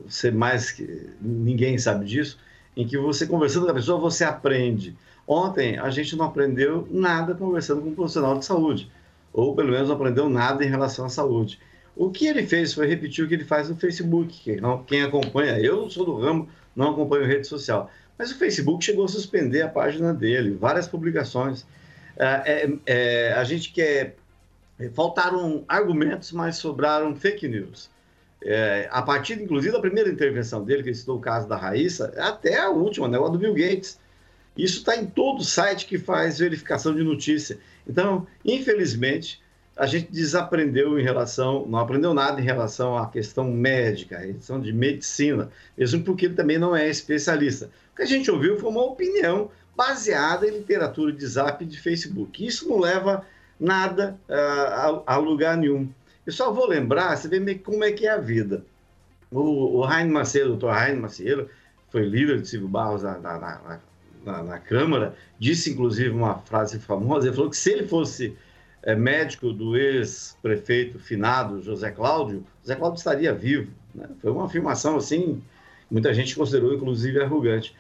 você 0.06 0.32
mais 0.32 0.70
que 0.70 1.10
ninguém 1.22 1.78
sabe 1.78 2.06
disso, 2.06 2.38
em 2.76 2.86
que 2.86 2.98
você 2.98 3.26
conversando 3.26 3.66
com 3.66 3.72
a 3.72 3.76
pessoa, 3.76 4.00
você 4.00 4.26
aprende. 4.26 4.98
Ontem 5.26 5.78
a 5.78 5.90
gente 5.90 6.16
não 6.18 6.26
aprendeu 6.26 6.86
nada 6.92 7.34
conversando 7.34 7.82
com 7.82 7.90
um 7.90 7.96
profissional 7.96 8.38
de 8.38 8.44
saúde, 8.44 8.92
ou 9.32 9.56
pelo 9.56 9.72
menos 9.72 9.88
não 9.88 9.96
aprendeu 9.96 10.30
nada 10.30 10.66
em 10.66 10.68
relação 10.68 11.06
à 11.06 11.10
saúde. 11.10 11.58
O 11.96 12.10
que 12.10 12.28
ele 12.28 12.46
fez 12.46 12.74
foi 12.74 12.86
repetir 12.86 13.24
o 13.24 13.30
que 13.30 13.34
ele 13.34 13.46
faz 13.46 13.70
no 13.70 13.78
Facebook. 13.78 14.60
Quem 14.88 15.04
acompanha, 15.04 15.58
eu 15.60 15.90
sou 15.90 16.06
do 16.06 16.18
ramo, 16.18 16.50
não 16.76 16.92
acompanho 16.92 17.26
rede 17.26 17.48
social, 17.48 17.90
mas 18.18 18.32
o 18.32 18.38
Facebook 18.38 18.84
chegou 18.84 19.06
a 19.06 19.08
suspender 19.08 19.62
a 19.62 19.70
página 19.70 20.14
dele, 20.14 20.58
várias 20.60 20.88
publicações. 20.88 21.66
É, 22.18 22.26
é, 22.26 22.74
é, 22.86 23.34
a 23.34 23.44
gente 23.46 23.72
quer. 23.72 24.18
Faltaram 24.94 25.64
argumentos, 25.68 26.32
mas 26.32 26.56
sobraram 26.58 27.16
fake 27.16 27.48
news 27.48 27.91
é, 28.44 28.88
a 28.92 29.02
partir, 29.02 29.42
inclusive, 29.42 29.74
da 29.74 29.80
primeira 29.80 30.10
intervenção 30.10 30.64
dele, 30.64 30.84
que 30.84 30.90
ele 30.90 30.96
citou 30.96 31.18
o 31.18 31.22
caso 31.22 31.48
da 31.48 31.56
Raíssa, 31.56 32.14
até 32.18 32.60
a 32.60 32.70
última, 32.70 33.08
né, 33.08 33.18
o 33.18 33.30
do 33.30 33.38
Bill 33.38 33.54
Gates. 33.54 34.00
Isso 34.58 34.80
está 34.80 34.96
em 34.96 35.06
todo 35.06 35.44
site 35.44 35.86
que 35.86 35.98
faz 35.98 36.40
verificação 36.40 36.94
de 36.94 37.04
notícia. 37.04 37.58
Então, 37.88 38.28
infelizmente, 38.44 39.42
a 39.78 39.86
gente 39.86 40.12
desaprendeu 40.12 41.00
em 41.00 41.04
relação, 41.04 41.66
não 41.66 41.80
aprendeu 41.80 42.14
nada 42.14 42.42
em 42.42 42.44
relação 42.44 42.98
à 42.98 43.10
questão 43.10 43.50
médica, 43.50 44.18
à 44.18 44.22
questão 44.22 44.60
de 44.60 44.74
medicina, 44.74 45.50
mesmo 45.78 46.04
porque 46.04 46.26
ele 46.26 46.36
também 46.36 46.58
não 46.58 46.76
é 46.76 46.90
especialista. 46.90 47.70
O 47.94 47.96
que 47.96 48.02
a 48.02 48.06
gente 48.06 48.30
ouviu 48.30 48.60
foi 48.60 48.70
uma 48.70 48.84
opinião, 48.84 49.50
baseada 49.76 50.48
em 50.48 50.52
literatura 50.52 51.12
de 51.12 51.26
Zap 51.26 51.64
e 51.64 51.68
de 51.68 51.80
Facebook. 51.80 52.46
Isso 52.46 52.68
não 52.68 52.80
leva 52.80 53.26
nada 53.60 54.20
uh, 54.28 55.04
a, 55.06 55.16
a, 55.16 55.18
lugar 55.18 55.56
nenhum. 55.56 55.90
Eu 56.26 56.32
só 56.32 56.52
vou 56.52 56.68
lembrar, 56.68 57.16
você 57.16 57.28
vê 57.28 57.56
como 57.56 57.84
é 57.84 57.92
que 57.92 58.06
é 58.06 58.12
a 58.12 58.18
vida. 58.18 58.64
O, 59.32 59.78
o 59.78 59.82
Rainer 59.82 60.14
Macedo, 60.14 60.46
o 60.46 60.50
doutor 60.50 60.74
Rainer 60.74 61.02
Macedo, 61.02 61.50
foi 61.90 62.06
líder 62.06 62.42
de 62.42 62.48
Silvio 62.48 62.68
Barros 62.68 63.04
na, 63.04 63.18
na, 63.18 63.40
na, 63.40 63.80
na, 64.26 64.44
na 64.44 64.60
Câmara, 64.60 65.16
disse 65.40 65.72
inclusive 65.72 66.10
uma 66.10 66.38
frase 66.40 66.80
famosa, 66.80 67.28
ele 67.28 67.36
falou 67.36 67.50
que 67.50 67.58
se 67.58 67.72
ele 67.72 67.88
fosse 67.88 68.36
é, 68.84 68.96
médico 68.96 69.52
do 69.52 69.76
ex-prefeito 69.76 71.00
finado 71.00 71.62
José 71.62 71.92
Cláudio, 71.92 72.46
José 72.62 72.76
Cláudio 72.76 72.98
estaria 72.98 73.34
vivo. 73.34 73.72
Né? 73.94 74.08
Foi 74.22 74.32
uma 74.32 74.46
afirmação 74.46 74.98
assim, 74.98 75.42
muita 75.90 76.14
gente 76.14 76.36
considerou 76.36 76.74
inclusive 76.74 77.22
arrogante. 77.22 77.76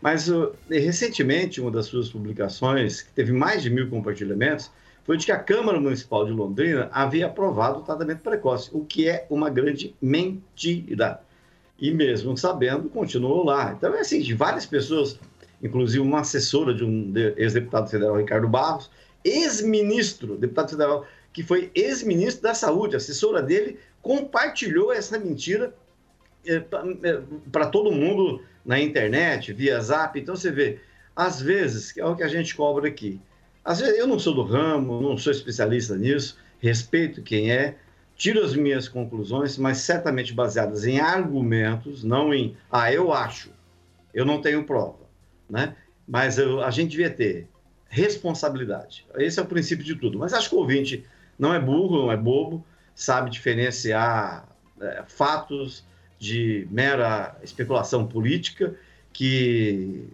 Mas 0.00 0.30
recentemente, 0.68 1.60
uma 1.60 1.70
das 1.70 1.86
suas 1.86 2.08
publicações, 2.08 3.00
que 3.00 3.12
teve 3.12 3.32
mais 3.32 3.62
de 3.62 3.70
mil 3.70 3.88
compartilhamentos, 3.88 4.70
foi 5.06 5.16
de 5.16 5.24
que 5.24 5.32
a 5.32 5.38
Câmara 5.38 5.80
Municipal 5.80 6.26
de 6.26 6.32
Londrina 6.32 6.90
havia 6.92 7.26
aprovado 7.26 7.78
o 7.78 7.82
tratamento 7.82 8.22
precoce, 8.22 8.68
o 8.72 8.84
que 8.84 9.08
é 9.08 9.24
uma 9.30 9.48
grande 9.48 9.94
mentira. 10.02 11.20
E 11.78 11.92
mesmo 11.92 12.36
sabendo, 12.36 12.88
continuou 12.88 13.44
lá. 13.44 13.72
Então 13.72 13.94
é 13.94 14.00
assim, 14.00 14.20
de 14.20 14.34
várias 14.34 14.66
pessoas, 14.66 15.20
inclusive 15.62 16.00
uma 16.00 16.20
assessora 16.20 16.74
de 16.74 16.84
um 16.84 17.12
ex-deputado 17.36 17.88
federal, 17.88 18.16
Ricardo 18.16 18.48
Barros, 18.48 18.90
ex-ministro, 19.24 20.36
deputado 20.36 20.70
federal, 20.70 21.06
que 21.32 21.44
foi 21.44 21.70
ex-ministro 21.72 22.42
da 22.42 22.54
Saúde, 22.54 22.96
assessora 22.96 23.40
dele, 23.40 23.78
compartilhou 24.02 24.92
essa 24.92 25.18
mentira 25.18 25.72
é, 26.44 26.58
para 26.60 27.64
é, 27.64 27.70
todo 27.70 27.92
mundo 27.92 28.42
na 28.64 28.80
internet, 28.80 29.52
via 29.52 29.80
zap. 29.80 30.18
Então 30.18 30.34
você 30.34 30.50
vê, 30.50 30.80
às 31.14 31.40
vezes, 31.40 31.96
é 31.96 32.04
o 32.04 32.16
que 32.16 32.24
a 32.24 32.28
gente 32.28 32.56
cobra 32.56 32.88
aqui. 32.88 33.20
Às 33.66 33.80
vezes 33.80 33.98
eu 33.98 34.06
não 34.06 34.16
sou 34.16 34.32
do 34.32 34.44
ramo, 34.44 35.00
não 35.00 35.18
sou 35.18 35.32
especialista 35.32 35.96
nisso, 35.96 36.38
respeito 36.60 37.20
quem 37.20 37.50
é, 37.50 37.76
tiro 38.16 38.44
as 38.44 38.54
minhas 38.54 38.88
conclusões, 38.88 39.58
mas 39.58 39.78
certamente 39.78 40.32
baseadas 40.32 40.86
em 40.86 41.00
argumentos, 41.00 42.04
não 42.04 42.32
em, 42.32 42.56
ah, 42.70 42.92
eu 42.92 43.12
acho, 43.12 43.50
eu 44.14 44.24
não 44.24 44.40
tenho 44.40 44.62
prova, 44.62 45.00
né? 45.50 45.74
Mas 46.06 46.38
eu, 46.38 46.62
a 46.62 46.70
gente 46.70 46.92
devia 46.92 47.10
ter 47.10 47.48
responsabilidade. 47.88 49.04
Esse 49.16 49.40
é 49.40 49.42
o 49.42 49.46
princípio 49.46 49.84
de 49.84 49.96
tudo. 49.96 50.16
Mas 50.16 50.32
acho 50.32 50.48
que 50.48 50.54
o 50.54 50.58
ouvinte 50.58 51.04
não 51.36 51.52
é 51.52 51.58
burro, 51.58 52.02
não 52.02 52.12
é 52.12 52.16
bobo, 52.16 52.64
sabe 52.94 53.30
diferenciar 53.30 54.48
é, 54.80 55.02
fatos 55.08 55.84
de 56.20 56.68
mera 56.70 57.36
especulação 57.42 58.06
política 58.06 58.76
que, 59.12 60.08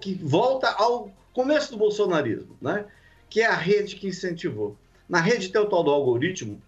que 0.00 0.14
volta 0.22 0.70
ao 0.70 1.12
começo 1.32 1.70
do 1.72 1.78
bolsonarismo, 1.78 2.56
né? 2.60 2.84
que 3.28 3.40
é 3.40 3.46
a 3.46 3.54
rede 3.54 3.96
que 3.96 4.08
incentivou. 4.08 4.76
Na 5.08 5.20
rede 5.20 5.48
tem 5.48 5.60
o 5.60 5.66
tal 5.66 5.82
do 5.82 5.90
algoritmo, 5.90 6.60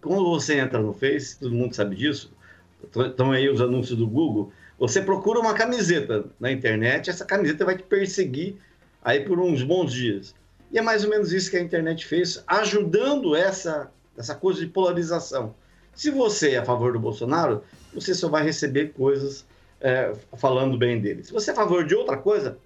quando 0.00 0.24
você 0.24 0.58
entra 0.58 0.80
no 0.80 0.92
Face, 0.92 1.38
todo 1.38 1.54
mundo 1.54 1.74
sabe 1.74 1.96
disso, 1.96 2.32
estão 2.82 3.32
aí 3.32 3.48
os 3.48 3.60
anúncios 3.60 3.98
do 3.98 4.06
Google, 4.06 4.52
você 4.78 5.02
procura 5.02 5.40
uma 5.40 5.54
camiseta 5.54 6.24
na 6.38 6.52
internet, 6.52 7.10
essa 7.10 7.24
camiseta 7.24 7.64
vai 7.64 7.76
te 7.76 7.82
perseguir 7.82 8.56
aí 9.02 9.20
por 9.20 9.38
uns 9.38 9.62
bons 9.62 9.92
dias. 9.92 10.34
E 10.70 10.78
é 10.78 10.82
mais 10.82 11.04
ou 11.04 11.10
menos 11.10 11.32
isso 11.32 11.50
que 11.50 11.56
a 11.56 11.62
internet 11.62 12.06
fez, 12.06 12.42
ajudando 12.46 13.34
essa, 13.34 13.90
essa 14.16 14.34
coisa 14.34 14.60
de 14.60 14.66
polarização. 14.66 15.54
Se 15.94 16.10
você 16.10 16.52
é 16.52 16.58
a 16.58 16.64
favor 16.64 16.92
do 16.92 17.00
Bolsonaro, 17.00 17.62
você 17.92 18.14
só 18.14 18.28
vai 18.28 18.44
receber 18.44 18.92
coisas 18.92 19.44
é, 19.80 20.12
falando 20.36 20.76
bem 20.78 21.00
dele. 21.00 21.24
Se 21.24 21.32
você 21.32 21.50
é 21.50 21.52
a 21.52 21.56
favor 21.56 21.84
de 21.84 21.94
outra 21.94 22.16
coisa, 22.16 22.58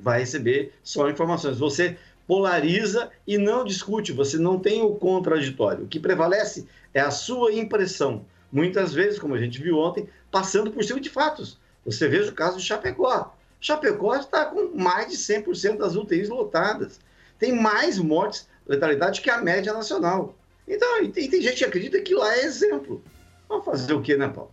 vai 0.00 0.20
receber 0.20 0.72
só 0.82 1.08
informações. 1.08 1.58
Você 1.58 1.96
polariza 2.26 3.10
e 3.26 3.38
não 3.38 3.64
discute, 3.64 4.12
você 4.12 4.36
não 4.36 4.58
tem 4.58 4.82
o 4.82 4.94
contraditório. 4.94 5.84
O 5.84 5.88
que 5.88 6.00
prevalece 6.00 6.66
é 6.92 7.00
a 7.00 7.10
sua 7.10 7.52
impressão. 7.52 8.24
Muitas 8.50 8.92
vezes, 8.92 9.18
como 9.18 9.34
a 9.34 9.38
gente 9.38 9.60
viu 9.60 9.78
ontem, 9.78 10.08
passando 10.30 10.70
por 10.70 10.82
cima 10.84 11.00
de 11.00 11.10
fatos. 11.10 11.58
Você 11.84 12.08
veja 12.08 12.30
o 12.30 12.34
caso 12.34 12.58
de 12.58 12.64
Chapecó. 12.64 13.34
Chapecó 13.60 14.16
está 14.16 14.46
com 14.46 14.76
mais 14.76 15.10
de 15.10 15.16
100% 15.16 15.78
das 15.78 15.94
UTIs 15.94 16.28
lotadas. 16.28 17.00
Tem 17.38 17.52
mais 17.52 17.98
mortes, 17.98 18.48
letalidade, 18.66 19.20
que 19.20 19.30
a 19.30 19.38
média 19.38 19.72
nacional. 19.72 20.34
Então, 20.66 21.02
e 21.02 21.08
tem, 21.08 21.40
gente 21.40 21.58
que 21.58 21.64
acredita 21.64 22.00
que 22.00 22.14
lá 22.14 22.34
é 22.36 22.44
exemplo. 22.44 23.02
Vamos 23.48 23.64
fazer 23.64 23.92
o 23.92 24.02
que, 24.02 24.16
né, 24.16 24.28
Paulo? 24.28 24.50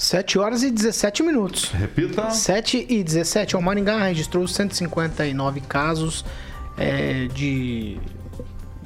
7 0.00 0.38
horas 0.38 0.62
e 0.62 0.70
17 0.70 1.22
minutos. 1.22 1.66
Repita. 1.72 2.30
7 2.30 2.86
e 2.88 3.04
17. 3.04 3.54
O 3.54 3.60
Maringá 3.60 4.02
registrou 4.04 4.48
159 4.48 5.60
casos 5.60 6.24
é, 6.78 7.26
de 7.26 7.98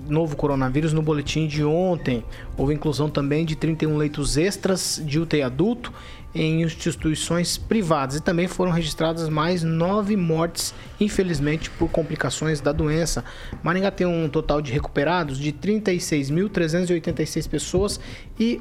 novo 0.09 0.35
coronavírus 0.35 0.92
no 0.92 1.00
boletim 1.00 1.46
de 1.46 1.62
ontem. 1.62 2.24
Houve 2.57 2.74
inclusão 2.74 3.09
também 3.09 3.44
de 3.44 3.55
31 3.55 3.96
leitos 3.96 4.37
extras 4.37 5.00
de 5.07 5.20
UTI 5.20 5.42
adulto 5.42 5.92
em 6.35 6.64
instituições 6.64 7.57
privadas 7.57 8.16
e 8.16 8.20
também 8.20 8.48
foram 8.48 8.72
registradas 8.72 9.29
mais 9.29 9.62
nove 9.62 10.16
mortes, 10.16 10.74
infelizmente, 10.98 11.70
por 11.70 11.88
complicações 11.88 12.61
da 12.61 12.72
doença. 12.72 13.24
Maringá 13.62 13.92
tem 13.92 14.05
um 14.05 14.29
total 14.29 14.61
de 14.61 14.72
recuperados 14.72 15.38
de 15.38 15.53
36.386 15.53 17.48
pessoas 17.48 18.00
e 18.37 18.61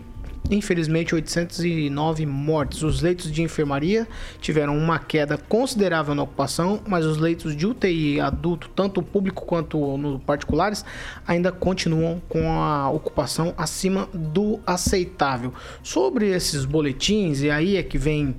Infelizmente, 0.51 1.15
809 1.15 2.25
mortes. 2.25 2.83
Os 2.83 3.01
leitos 3.01 3.31
de 3.31 3.41
enfermaria 3.41 4.07
tiveram 4.41 4.77
uma 4.77 4.99
queda 4.99 5.37
considerável 5.37 6.13
na 6.13 6.23
ocupação, 6.23 6.81
mas 6.85 7.05
os 7.05 7.17
leitos 7.17 7.55
de 7.55 7.65
UTI 7.65 8.19
adulto, 8.19 8.69
tanto 8.75 9.01
público 9.01 9.45
quanto 9.45 9.97
no 9.97 10.19
particulares, 10.19 10.83
ainda 11.25 11.51
continuam 11.51 12.21
com 12.27 12.51
a 12.51 12.89
ocupação 12.89 13.53
acima 13.57 14.09
do 14.13 14.59
aceitável. 14.65 15.53
Sobre 15.81 16.29
esses 16.29 16.65
boletins, 16.65 17.41
e 17.41 17.49
aí 17.49 17.77
é 17.77 17.83
que 17.83 17.97
vem 17.97 18.35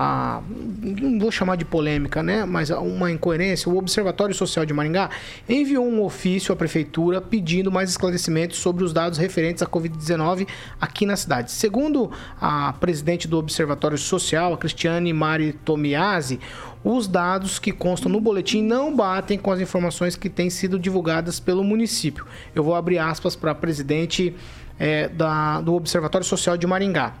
a, 0.00 0.40
não 0.80 1.18
vou 1.18 1.32
chamar 1.32 1.56
de 1.56 1.64
polêmica, 1.64 2.22
né, 2.22 2.44
mas 2.44 2.70
uma 2.70 3.10
incoerência, 3.10 3.68
o 3.68 3.76
Observatório 3.76 4.32
Social 4.32 4.64
de 4.64 4.72
Maringá 4.72 5.10
enviou 5.48 5.84
um 5.84 6.04
ofício 6.04 6.52
à 6.52 6.56
prefeitura 6.56 7.20
pedindo 7.20 7.72
mais 7.72 7.90
esclarecimentos 7.90 8.58
sobre 8.58 8.84
os 8.84 8.92
dados 8.92 9.18
referentes 9.18 9.60
à 9.60 9.66
Covid-19 9.66 10.46
aqui 10.80 11.04
na 11.04 11.16
cidade. 11.16 11.50
Segundo 11.50 12.12
a 12.40 12.72
presidente 12.74 13.26
do 13.26 13.36
Observatório 13.38 13.98
Social, 13.98 14.54
a 14.54 14.56
Cristiane 14.56 15.12
Mari 15.12 15.52
Tomiasi, 15.52 16.38
os 16.84 17.08
dados 17.08 17.58
que 17.58 17.72
constam 17.72 18.12
no 18.12 18.20
boletim 18.20 18.62
não 18.62 18.94
batem 18.94 19.36
com 19.36 19.50
as 19.50 19.60
informações 19.60 20.14
que 20.14 20.30
têm 20.30 20.48
sido 20.48 20.78
divulgadas 20.78 21.40
pelo 21.40 21.64
município. 21.64 22.24
Eu 22.54 22.62
vou 22.62 22.76
abrir 22.76 22.98
aspas 22.98 23.34
para 23.34 23.50
a 23.50 23.54
presidente 23.54 24.32
é, 24.78 25.08
da, 25.08 25.60
do 25.60 25.74
Observatório 25.74 26.24
Social 26.24 26.56
de 26.56 26.68
Maringá 26.68 27.14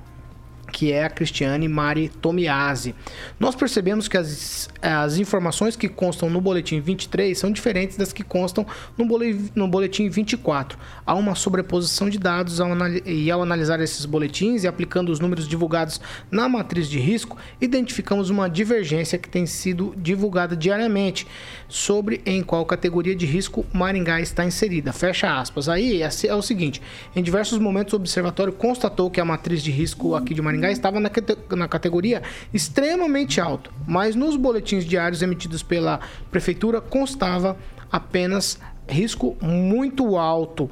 que 0.72 0.92
é 0.92 1.04
a 1.04 1.10
Cristiane 1.10 1.68
Mari 1.68 2.08
Tomiasi. 2.08 2.94
Nós 3.38 3.54
percebemos 3.54 4.08
que 4.08 4.16
as, 4.16 4.68
as 4.80 5.18
informações 5.18 5.76
que 5.76 5.88
constam 5.88 6.30
no 6.30 6.40
boletim 6.40 6.80
23 6.80 7.36
são 7.36 7.50
diferentes 7.50 7.96
das 7.96 8.12
que 8.12 8.22
constam 8.22 8.66
no, 8.96 9.06
bole, 9.06 9.50
no 9.54 9.66
boletim 9.68 10.08
24. 10.08 10.78
Há 11.04 11.14
uma 11.14 11.34
sobreposição 11.34 12.08
de 12.08 12.18
dados 12.18 12.60
ao, 12.60 12.70
e 13.04 13.30
ao 13.30 13.42
analisar 13.42 13.80
esses 13.80 14.04
boletins 14.04 14.64
e 14.64 14.68
aplicando 14.68 15.10
os 15.10 15.20
números 15.20 15.48
divulgados 15.48 16.00
na 16.30 16.48
matriz 16.48 16.88
de 16.88 16.98
risco, 16.98 17.36
identificamos 17.60 18.30
uma 18.30 18.48
divergência 18.48 19.18
que 19.18 19.28
tem 19.28 19.46
sido 19.46 19.94
divulgada 19.96 20.56
diariamente 20.56 21.26
sobre 21.68 22.20
em 22.24 22.42
qual 22.42 22.64
categoria 22.64 23.14
de 23.14 23.26
risco 23.26 23.64
Maringá 23.72 24.20
está 24.20 24.44
inserida. 24.44 24.92
Fecha 24.92 25.38
aspas. 25.38 25.68
Aí 25.68 26.02
é, 26.02 26.08
é 26.26 26.34
o 26.34 26.42
seguinte: 26.42 26.82
em 27.14 27.22
diversos 27.22 27.58
momentos 27.58 27.92
o 27.92 27.96
observatório 27.96 28.52
constatou 28.52 29.10
que 29.10 29.20
a 29.20 29.24
matriz 29.24 29.62
de 29.62 29.70
risco 29.70 30.14
aqui 30.14 30.34
de 30.34 30.42
Maringá 30.42 30.57
Maringá 30.58 30.70
estava 30.72 31.00
na, 31.00 31.10
na 31.56 31.68
categoria 31.68 32.22
extremamente 32.52 33.40
alto, 33.40 33.72
mas 33.86 34.14
nos 34.14 34.36
boletins 34.36 34.84
diários 34.84 35.22
emitidos 35.22 35.62
pela 35.62 36.00
prefeitura 36.30 36.80
constava 36.80 37.56
apenas 37.90 38.58
risco 38.88 39.36
muito 39.40 40.16
alto. 40.16 40.70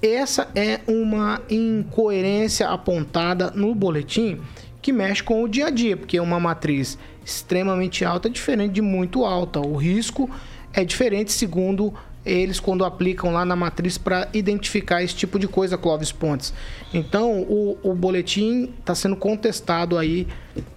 Essa 0.00 0.48
é 0.54 0.80
uma 0.86 1.40
incoerência 1.50 2.68
apontada 2.68 3.50
no 3.50 3.74
boletim 3.74 4.40
que 4.80 4.92
mexe 4.92 5.22
com 5.22 5.42
o 5.42 5.48
dia 5.48 5.66
a 5.66 5.70
dia, 5.70 5.96
porque 5.96 6.20
uma 6.20 6.38
matriz 6.38 6.98
extremamente 7.24 8.04
alta 8.04 8.28
é 8.28 8.30
diferente 8.30 8.74
de 8.74 8.82
muito 8.82 9.24
alta. 9.24 9.58
O 9.60 9.76
risco 9.76 10.30
é 10.74 10.84
diferente 10.84 11.32
segundo 11.32 11.94
eles 12.24 12.60
quando 12.60 12.84
aplicam 12.84 13.32
lá 13.32 13.44
na 13.44 13.54
matriz 13.54 13.98
para 13.98 14.28
identificar 14.32 15.02
esse 15.02 15.14
tipo 15.14 15.38
de 15.38 15.46
coisa, 15.46 15.76
Clóvis 15.76 16.12
Pontes. 16.12 16.54
Então, 16.92 17.42
o, 17.42 17.78
o 17.82 17.94
boletim 17.94 18.72
está 18.78 18.94
sendo 18.94 19.16
contestado 19.16 19.98
aí 19.98 20.26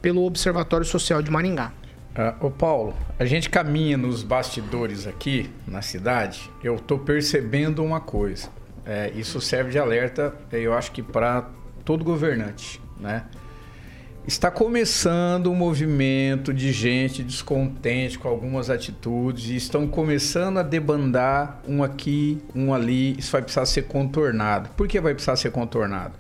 pelo 0.02 0.24
Observatório 0.26 0.86
Social 0.86 1.22
de 1.22 1.32
Maringá. 1.32 1.72
Uh, 2.18 2.48
ô 2.48 2.50
Paulo, 2.50 2.96
a 3.20 3.26
gente 3.26 3.50
caminha 3.50 3.96
nos 3.96 4.24
bastidores 4.24 5.06
aqui 5.06 5.52
na 5.68 5.84
cidade, 5.84 6.50
eu 6.64 6.76
estou 6.76 6.98
percebendo 6.98 7.84
uma 7.84 8.00
coisa. 8.02 8.50
É, 8.84 9.12
isso 9.16 9.40
serve 9.40 9.72
de 9.72 9.78
alerta, 9.78 10.34
eu 10.52 10.74
acho 10.74 10.92
que 10.92 11.04
para 11.04 11.50
todo 11.86 12.04
governante, 12.04 12.82
né? 13.00 13.26
Está 14.28 14.52
começando 14.52 15.50
um 15.50 15.56
movimento 15.56 16.54
de 16.54 16.74
gente 16.74 17.24
descontente 17.24 18.20
com 18.20 18.28
algumas 18.28 18.70
atitudes 18.70 19.50
e 19.50 19.56
estão 19.56 19.88
começando 19.88 20.58
a 20.58 20.64
debandar 20.64 21.62
um 21.66 21.82
aqui, 21.82 22.38
um 22.54 22.74
ali. 22.74 23.18
Isso 23.18 23.32
vai 23.32 23.42
precisar 23.42 23.66
ser 23.66 23.84
contornado. 23.84 24.70
Por 24.76 24.86
que 24.86 25.00
vai 25.00 25.14
precisar 25.14 25.38
ser 25.38 25.52
contornado? 25.52 26.14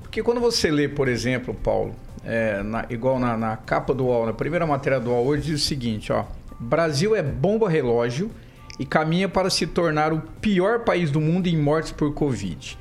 Porque 0.00 0.22
quando 0.22 0.40
você 0.40 0.70
lê, 0.70 0.88
por 0.88 1.08
exemplo, 1.08 1.52
Paulo, 1.52 1.94
é, 2.24 2.62
na, 2.62 2.86
igual 2.88 3.18
na, 3.18 3.36
na, 3.36 3.54
capa 3.58 3.92
do 3.92 4.06
UOL, 4.06 4.24
na 4.24 4.32
primeira 4.32 4.66
matéria 4.66 4.98
do 4.98 5.10
UOL, 5.10 5.26
hoje 5.26 5.42
diz 5.52 5.62
o 5.62 5.66
seguinte, 5.66 6.10
ó. 6.10 6.24
Brasil 6.58 7.14
é 7.14 7.22
bomba 7.22 7.68
relógio 7.68 8.30
e 8.78 8.86
caminha 8.86 9.28
para 9.28 9.50
se 9.50 9.66
tornar 9.66 10.10
o 10.12 10.20
pior 10.40 10.80
país 10.80 11.10
do 11.10 11.20
mundo 11.20 11.48
em 11.48 11.56
mortes 11.58 11.92
por 11.92 12.14
Covid. 12.14 12.78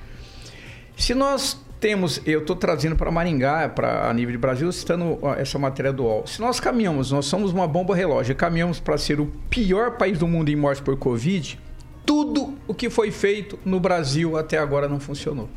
Se 0.95 1.13
nós 1.13 1.59
temos, 1.81 2.21
eu 2.27 2.41
estou 2.41 2.55
trazendo 2.55 2.95
para 2.95 3.09
Maringá, 3.09 3.67
para 3.67 4.07
a 4.07 4.13
nível 4.13 4.31
de 4.31 4.37
Brasil, 4.37 4.71
citando 4.71 5.17
essa 5.37 5.57
matéria 5.57 5.91
do 5.91 6.03
UOL. 6.03 6.27
Se 6.27 6.39
nós 6.39 6.59
caminhamos, 6.59 7.11
nós 7.11 7.25
somos 7.25 7.51
uma 7.51 7.67
bomba 7.67 7.95
relógio, 7.95 8.35
caminhamos 8.35 8.79
para 8.79 8.99
ser 8.99 9.19
o 9.19 9.25
pior 9.49 9.97
país 9.97 10.19
do 10.19 10.27
mundo 10.27 10.49
em 10.49 10.55
mortes 10.55 10.79
por 10.79 10.95
Covid, 10.95 11.59
tudo 12.05 12.53
o 12.67 12.73
que 12.73 12.87
foi 12.87 13.09
feito 13.09 13.57
no 13.65 13.79
Brasil 13.79 14.37
até 14.37 14.59
agora 14.59 14.87
não 14.87 14.99
funcionou. 14.99 15.49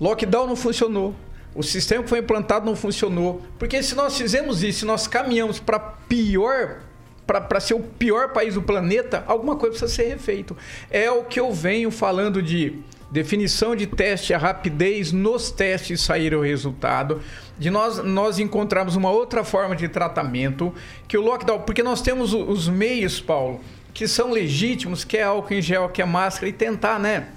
Lockdown 0.00 0.46
não 0.46 0.54
funcionou, 0.54 1.16
o 1.52 1.64
sistema 1.64 2.04
que 2.04 2.08
foi 2.08 2.20
implantado 2.20 2.64
não 2.64 2.76
funcionou, 2.76 3.42
porque 3.58 3.82
se 3.82 3.96
nós 3.96 4.16
fizemos 4.16 4.62
isso, 4.62 4.80
se 4.80 4.84
nós 4.86 5.08
caminhamos 5.08 5.58
para 5.58 5.80
pior 5.80 6.78
para 7.26 7.60
ser 7.60 7.74
o 7.74 7.80
pior 7.80 8.32
país 8.32 8.54
do 8.54 8.62
planeta, 8.62 9.22
alguma 9.26 9.54
coisa 9.54 9.76
precisa 9.76 10.02
ser 10.02 10.08
refeito. 10.08 10.56
É 10.90 11.10
o 11.10 11.24
que 11.24 11.38
eu 11.38 11.52
venho 11.52 11.90
falando 11.90 12.40
de 12.40 12.78
definição 13.10 13.74
de 13.74 13.86
teste, 13.86 14.34
a 14.34 14.38
rapidez 14.38 15.12
nos 15.12 15.50
testes 15.50 16.00
sair 16.00 16.34
o 16.34 16.42
resultado, 16.42 17.22
de 17.58 17.70
nós, 17.70 18.02
nós 18.04 18.38
encontrarmos 18.38 18.96
uma 18.96 19.10
outra 19.10 19.42
forma 19.42 19.74
de 19.74 19.88
tratamento, 19.88 20.72
que 21.06 21.16
o 21.16 21.22
lockdown, 21.22 21.60
porque 21.60 21.82
nós 21.82 22.02
temos 22.02 22.32
os 22.32 22.68
meios, 22.68 23.20
Paulo, 23.20 23.60
que 23.94 24.06
são 24.06 24.30
legítimos, 24.30 25.04
que 25.04 25.16
é 25.16 25.22
álcool 25.22 25.54
em 25.54 25.62
gel, 25.62 25.88
que 25.88 26.02
é 26.02 26.04
máscara, 26.04 26.48
e 26.48 26.52
tentar, 26.52 26.98
né? 26.98 27.28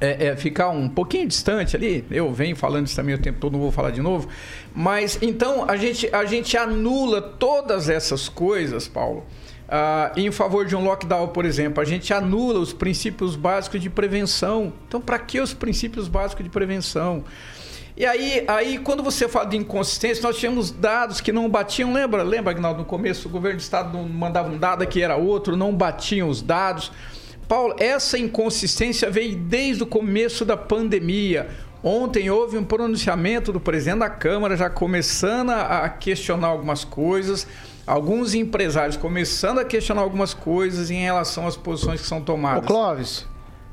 É, 0.00 0.26
é, 0.26 0.36
ficar 0.36 0.70
um 0.70 0.88
pouquinho 0.88 1.28
distante 1.28 1.76
ali, 1.76 2.04
eu 2.10 2.32
venho 2.32 2.56
falando 2.56 2.88
isso 2.88 2.96
também 2.96 3.14
o 3.14 3.18
tempo 3.18 3.38
todo, 3.38 3.52
não 3.52 3.60
vou 3.60 3.70
falar 3.70 3.92
de 3.92 4.00
novo, 4.00 4.28
mas 4.74 5.16
então 5.22 5.64
a 5.70 5.76
gente, 5.76 6.12
a 6.12 6.24
gente 6.24 6.56
anula 6.56 7.22
todas 7.22 7.88
essas 7.88 8.28
coisas, 8.28 8.88
Paulo, 8.88 9.24
Uh, 9.72 10.20
em 10.20 10.30
favor 10.30 10.66
de 10.66 10.76
um 10.76 10.84
lockdown, 10.84 11.28
por 11.28 11.46
exemplo, 11.46 11.80
a 11.80 11.84
gente 11.86 12.12
anula 12.12 12.58
os 12.58 12.74
princípios 12.74 13.34
básicos 13.34 13.80
de 13.80 13.88
prevenção. 13.88 14.70
Então, 14.86 15.00
para 15.00 15.18
que 15.18 15.40
os 15.40 15.54
princípios 15.54 16.08
básicos 16.08 16.44
de 16.44 16.50
prevenção? 16.50 17.24
E 17.96 18.04
aí, 18.04 18.44
aí, 18.48 18.76
quando 18.76 19.02
você 19.02 19.26
fala 19.26 19.46
de 19.46 19.56
inconsistência, 19.56 20.22
nós 20.22 20.36
tínhamos 20.36 20.70
dados 20.70 21.22
que 21.22 21.32
não 21.32 21.48
batiam. 21.48 21.90
Lembra, 21.90 22.22
lembra, 22.22 22.50
Agnaldo, 22.50 22.80
no 22.80 22.84
começo 22.84 23.28
o 23.28 23.30
governo 23.30 23.56
do 23.56 23.62
estado 23.62 23.96
não 23.96 24.06
mandava 24.06 24.50
um 24.50 24.58
dado 24.58 24.86
que 24.86 25.00
era 25.00 25.16
outro, 25.16 25.56
não 25.56 25.74
batiam 25.74 26.28
os 26.28 26.42
dados. 26.42 26.92
Paulo, 27.48 27.74
essa 27.78 28.18
inconsistência 28.18 29.10
veio 29.10 29.36
desde 29.36 29.84
o 29.84 29.86
começo 29.86 30.44
da 30.44 30.56
pandemia. 30.56 31.48
Ontem 31.82 32.28
houve 32.28 32.58
um 32.58 32.64
pronunciamento 32.64 33.50
do 33.50 33.58
presidente 33.58 34.00
da 34.00 34.10
Câmara 34.10 34.54
já 34.54 34.68
começando 34.68 35.50
a 35.50 35.88
questionar 35.88 36.48
algumas 36.48 36.84
coisas 36.84 37.46
alguns 37.86 38.34
empresários 38.34 38.96
começando 38.96 39.58
a 39.58 39.64
questionar 39.64 40.02
algumas 40.02 40.34
coisas 40.34 40.90
em 40.90 41.00
relação 41.00 41.46
às 41.46 41.56
posições 41.56 42.00
que 42.00 42.06
são 42.06 42.20
tomadas. 42.20 42.64
Ô 42.64 42.66
Clóvis, 42.66 43.26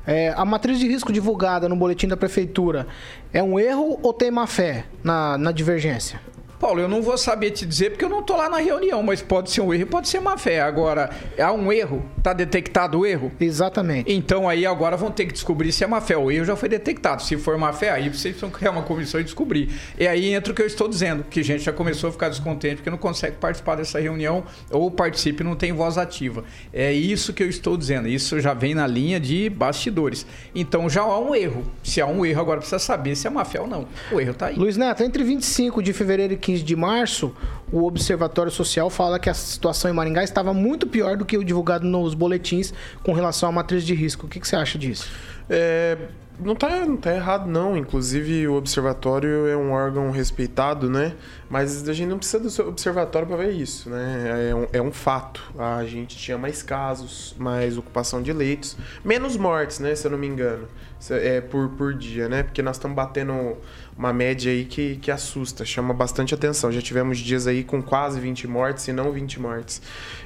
é, 0.06 0.32
a 0.36 0.44
matriz 0.44 0.78
de 0.78 0.86
risco 0.88 1.12
divulgada 1.12 1.68
no 1.68 1.76
boletim 1.76 2.08
da 2.08 2.16
prefeitura 2.16 2.86
é 3.32 3.42
um 3.42 3.58
erro 3.58 3.98
ou 4.02 4.12
tem 4.12 4.30
má 4.30 4.46
fé 4.46 4.86
na, 5.04 5.38
na 5.38 5.52
divergência? 5.52 6.20
Paulo, 6.60 6.78
eu 6.78 6.88
não 6.88 7.00
vou 7.00 7.16
saber 7.16 7.52
te 7.52 7.64
dizer 7.64 7.88
porque 7.88 8.04
eu 8.04 8.08
não 8.10 8.20
estou 8.20 8.36
lá 8.36 8.46
na 8.46 8.58
reunião, 8.58 9.02
mas 9.02 9.22
pode 9.22 9.50
ser 9.50 9.62
um 9.62 9.72
erro, 9.72 9.86
pode 9.86 10.10
ser 10.10 10.20
má 10.20 10.36
fé. 10.36 10.60
Agora, 10.60 11.08
há 11.38 11.50
um 11.54 11.72
erro? 11.72 12.04
Está 12.18 12.34
detectado 12.34 12.98
o 12.98 13.06
erro? 13.06 13.32
Exatamente. 13.40 14.12
Então 14.12 14.46
aí 14.46 14.66
agora 14.66 14.94
vão 14.94 15.10
ter 15.10 15.24
que 15.24 15.32
descobrir 15.32 15.72
se 15.72 15.82
é 15.82 15.86
má 15.86 16.02
fé. 16.02 16.18
O 16.18 16.30
erro 16.30 16.44
já 16.44 16.54
foi 16.54 16.68
detectado. 16.68 17.22
Se 17.22 17.38
for 17.38 17.56
má 17.56 17.72
fé, 17.72 17.90
aí 17.90 18.10
vocês 18.10 18.34
precisam 18.34 18.50
criar 18.50 18.72
uma 18.72 18.82
comissão 18.82 19.18
e 19.18 19.24
descobrir. 19.24 19.70
E 19.98 20.06
aí 20.06 20.34
entra 20.34 20.52
o 20.52 20.54
que 20.54 20.60
eu 20.60 20.66
estou 20.66 20.86
dizendo, 20.86 21.24
que 21.24 21.40
a 21.40 21.42
gente 21.42 21.64
já 21.64 21.72
começou 21.72 22.10
a 22.10 22.12
ficar 22.12 22.28
descontente 22.28 22.76
porque 22.76 22.90
não 22.90 22.98
consegue 22.98 23.36
participar 23.36 23.76
dessa 23.76 23.98
reunião 23.98 24.44
ou 24.70 24.90
participe 24.90 25.42
e 25.42 25.46
não 25.46 25.56
tem 25.56 25.72
voz 25.72 25.96
ativa. 25.96 26.44
É 26.74 26.92
isso 26.92 27.32
que 27.32 27.42
eu 27.42 27.48
estou 27.48 27.74
dizendo. 27.74 28.06
Isso 28.06 28.38
já 28.38 28.52
vem 28.52 28.74
na 28.74 28.86
linha 28.86 29.18
de 29.18 29.48
bastidores. 29.48 30.26
Então 30.54 30.90
já 30.90 31.00
há 31.00 31.18
um 31.18 31.34
erro. 31.34 31.64
Se 31.82 32.02
há 32.02 32.06
um 32.06 32.26
erro, 32.26 32.42
agora 32.42 32.58
precisa 32.58 32.78
saber 32.78 33.16
se 33.16 33.26
é 33.26 33.30
má 33.30 33.46
fé 33.46 33.62
ou 33.62 33.66
não. 33.66 33.88
O 34.12 34.20
erro 34.20 34.32
está 34.32 34.48
aí. 34.48 34.56
Luiz 34.56 34.76
Neto, 34.76 35.02
entre 35.02 35.24
25 35.24 35.82
de 35.82 35.94
fevereiro 35.94 36.34
e 36.34 36.36
15 36.36 36.49
de 36.58 36.74
março, 36.74 37.32
o 37.72 37.84
Observatório 37.84 38.50
Social 38.50 38.90
fala 38.90 39.18
que 39.18 39.30
a 39.30 39.34
situação 39.34 39.90
em 39.90 39.94
Maringá 39.94 40.24
estava 40.24 40.52
muito 40.52 40.86
pior 40.86 41.16
do 41.16 41.24
que 41.24 41.38
o 41.38 41.44
divulgado 41.44 41.86
nos 41.86 42.14
boletins 42.14 42.74
com 43.04 43.12
relação 43.12 43.48
à 43.48 43.52
matriz 43.52 43.84
de 43.84 43.94
risco. 43.94 44.26
O 44.26 44.28
que, 44.28 44.40
que 44.40 44.48
você 44.48 44.56
acha 44.56 44.76
disso? 44.78 45.08
É, 45.48 45.96
não 46.42 46.54
está 46.54 46.86
não 46.86 46.96
tá 46.96 47.14
errado, 47.14 47.46
não. 47.46 47.76
Inclusive, 47.76 48.48
o 48.48 48.54
observatório 48.54 49.46
é 49.46 49.56
um 49.56 49.72
órgão 49.72 50.10
respeitado, 50.10 50.88
né? 50.88 51.14
Mas 51.48 51.88
a 51.88 51.92
gente 51.92 52.08
não 52.08 52.18
precisa 52.18 52.40
do 52.40 52.68
observatório 52.68 53.28
para 53.28 53.36
ver 53.36 53.52
isso, 53.52 53.90
né? 53.90 54.48
É 54.50 54.54
um, 54.54 54.66
é 54.72 54.82
um, 54.82 54.92
fato. 54.92 55.42
A 55.58 55.84
gente 55.84 56.16
tinha 56.16 56.38
mais 56.38 56.62
casos, 56.62 57.34
mais 57.38 57.76
ocupação 57.76 58.22
de 58.22 58.32
leitos, 58.32 58.76
menos 59.04 59.36
mortes, 59.36 59.78
né? 59.78 59.94
Se 59.94 60.06
eu 60.06 60.10
não 60.10 60.18
me 60.18 60.26
engano. 60.26 60.66
É 61.10 61.40
por, 61.40 61.68
por 61.70 61.94
dia, 61.94 62.28
né? 62.28 62.42
Porque 62.42 62.62
nós 62.62 62.76
estamos 62.76 62.94
batendo 62.94 63.56
uma 63.96 64.12
média 64.12 64.50
aí 64.50 64.64
que, 64.64 64.96
que 64.96 65.10
assusta, 65.10 65.64
chama 65.64 65.92
bastante 65.92 66.34
atenção. 66.34 66.72
Já 66.72 66.80
tivemos 66.80 67.18
dias 67.18 67.46
aí 67.46 67.62
com 67.62 67.82
quase 67.82 68.18
20 68.20 68.46
mortes 68.48 68.88
e 68.88 68.92
não 68.92 69.12
20 69.12 69.40
mortes. 69.40 69.82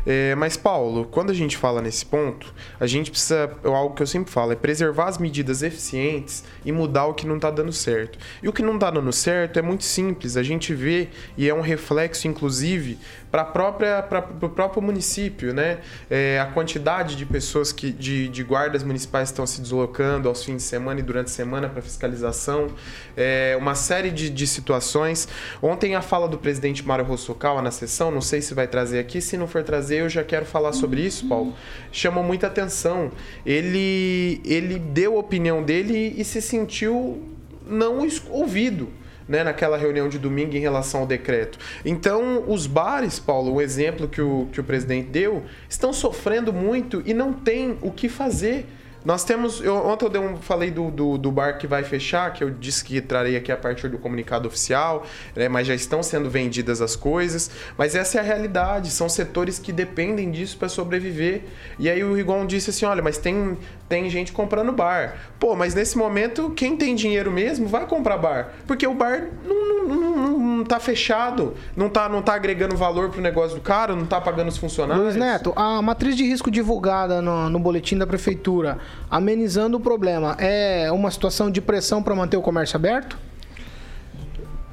É, 0.07 0.35
mas, 0.35 0.57
Paulo, 0.57 1.07
quando 1.07 1.31
a 1.31 1.35
gente 1.35 1.57
fala 1.57 1.83
nesse 1.83 2.05
ponto, 2.05 2.55
a 2.79 2.87
gente 2.87 3.11
precisa, 3.11 3.51
algo 3.65 3.95
que 3.95 4.03
eu 4.03 4.07
sempre 4.07 4.31
falo, 4.31 4.53
é 4.53 4.57
preservar 4.57 5.09
as 5.09 5.19
medidas 5.19 5.63
eficientes 5.63 6.45
e 6.65 6.71
mudar 6.71 7.07
o 7.07 7.15
que 7.15 7.27
não 7.27 7.37
está 7.37 7.51
dando 7.51 7.73
certo. 7.73 8.19
E 8.43 8.49
o 8.49 8.53
que 8.53 8.63
não 8.63 8.75
está 8.75 8.91
dando 8.91 9.13
certo 9.13 9.59
é 9.59 9.63
muito 9.63 9.85
simples, 9.85 10.37
a 10.37 10.43
gente 10.43 10.75
vê, 10.75 11.09
e 11.37 11.49
é 11.49 11.55
um 11.55 11.61
reflexo, 11.61 12.29
inclusive, 12.29 12.99
para 13.35 14.29
o 14.43 14.49
próprio 14.49 14.81
município, 14.81 15.53
né? 15.53 15.79
É, 16.09 16.39
a 16.39 16.47
quantidade 16.47 17.17
de 17.17 17.27
pessoas 17.27 17.73
que 17.73 17.91
de, 17.91 18.29
de 18.29 18.45
guardas 18.45 18.85
municipais 18.85 19.31
estão 19.31 19.45
se 19.45 19.61
deslocando 19.61 20.29
aos 20.29 20.45
fins 20.45 20.59
de 20.59 20.63
semana 20.63 21.01
e 21.01 21.03
durante 21.03 21.27
a 21.27 21.31
semana 21.31 21.69
para 21.69 21.83
fiscalização, 21.83 22.69
é, 23.17 23.57
uma 23.59 23.75
série 23.75 24.13
de, 24.13 24.31
de 24.31 24.47
situações. 24.47 25.27
Ontem 25.61 25.97
a 25.97 26.01
fala 26.01 26.29
do 26.29 26.39
presidente 26.39 26.87
Mário 26.87 27.05
Rossokawa 27.05 27.61
na 27.61 27.73
sessão, 27.73 28.13
não 28.13 28.21
sei 28.21 28.41
se 28.41 28.55
vai 28.55 28.69
trazer 28.69 29.01
aqui, 29.01 29.21
se 29.21 29.37
não 29.37 29.49
for 29.49 29.65
trazer 29.65 30.03
eu 30.03 30.09
já 30.09 30.23
quero 30.23 30.47
falar 30.47 30.73
sobre 30.73 31.01
isso, 31.01 31.27
Paulo. 31.29 31.55
Chamou 31.91 32.23
muita 32.23 32.47
atenção. 32.47 33.11
Ele 33.45 34.41
ele 34.45 34.79
deu 34.79 35.17
a 35.17 35.19
opinião 35.19 35.61
dele 35.61 36.15
e 36.17 36.25
se 36.25 36.41
sentiu 36.41 37.21
não 37.67 38.07
ouvido 38.31 38.89
né, 39.29 39.43
naquela 39.43 39.77
reunião 39.77 40.09
de 40.09 40.19
domingo 40.19 40.55
em 40.57 40.61
relação 40.61 41.01
ao 41.01 41.07
decreto. 41.07 41.59
Então, 41.85 42.45
os 42.47 42.67
bares, 42.67 43.19
Paulo, 43.19 43.55
o 43.55 43.61
exemplo 43.61 44.09
que 44.09 44.21
o, 44.21 44.49
que 44.53 44.61
o 44.61 44.65
presidente 44.65 45.09
deu, 45.09 45.45
estão 45.69 45.93
sofrendo 45.93 46.53
muito 46.53 47.03
e 47.05 47.15
não 47.15 47.33
tem 47.33 47.79
o 47.83 47.91
que 47.91 48.09
fazer. 48.09 48.67
Nós 49.05 49.23
temos. 49.23 49.61
Eu, 49.61 49.77
ontem 49.87 50.07
eu 50.07 50.11
dei 50.11 50.21
um, 50.21 50.37
falei 50.37 50.71
do, 50.71 50.91
do, 50.91 51.19
do, 51.19 51.31
bar 51.31 51.59
que 51.59 51.67
vai 51.67 51.85
fechar, 51.85 52.33
que 52.33 52.43
eu 52.43 52.51
disse 52.51 52.83
que 52.83 53.01
trarei 53.01 53.37
aqui 53.37 53.53
a 53.53 53.57
partir 53.57 53.89
do 53.89 53.99
comunicado 53.99 54.49
oficial, 54.49 55.05
né, 55.37 55.49
mas 55.49 55.67
já 55.67 55.75
estão 55.75 56.03
sendo 56.03 56.31
vendidas 56.31 56.81
as 56.81 56.97
coisas. 56.97 57.51
Mas 57.77 57.95
essa 57.95 58.19
é 58.19 58.21
a 58.21 58.25
realidade. 58.25 58.91
São 58.91 59.09
setores 59.09 59.59
que 59.59 59.73
dependem 59.73 60.31
disso 60.31 60.57
para 60.57 60.69
sobreviver. 60.69 61.43
E 61.79 61.91
aí 61.91 62.03
o 62.03 62.15
Rigon 62.15 62.47
disse 62.47 62.71
assim: 62.71 62.87
olha, 62.87 63.03
mas 63.03 63.19
tem, 63.19 63.59
tem 63.89 64.09
gente 64.09 64.33
comprando 64.33 64.73
bar. 64.73 65.17
Pô, 65.39 65.55
mas 65.55 65.75
nesse 65.75 65.99
momento, 65.99 66.51
quem 66.51 66.77
tem 66.77 66.95
dinheiro 66.95 67.31
mesmo 67.31 67.69
vai 67.69 67.87
comprar 67.87 68.17
bar. 68.17 68.55
Porque 68.67 68.87
o 68.87 68.95
bar 68.95 69.29
não, 69.45 69.85
não, 69.87 70.17
não, 70.17 70.39
não 70.39 70.65
tá 70.65 70.81
fechado, 70.81 71.55
não 71.77 71.91
tá, 71.91 72.09
não 72.09 72.23
tá 72.23 72.35
agregando 72.35 72.75
valor 72.75 73.11
pro 73.11 73.21
negócio 73.21 73.57
do 73.57 73.61
cara, 73.61 73.95
não 73.95 74.07
tá 74.07 74.19
pagando 74.19 74.49
os 74.49 74.57
funcionários. 74.57 75.05
Luiz 75.05 75.17
Neto, 75.17 75.53
a 75.57 75.83
matriz 75.83 76.17
de 76.17 76.25
risco 76.25 76.51
divulgada 76.51 77.21
no, 77.21 77.51
no 77.51 77.59
boletim 77.59 77.99
da 77.99 78.07
prefeitura 78.07 78.79
amenizando 79.11 79.77
o 79.77 79.81
problema. 79.81 80.37
É 80.39 80.91
uma 80.93 81.11
situação 81.11 81.51
de 81.51 81.61
pressão 81.61 82.03
para 82.03 82.15
manter 82.15 82.37
o 82.37 82.43
comércio 82.43 82.77
aberto? 82.77 83.19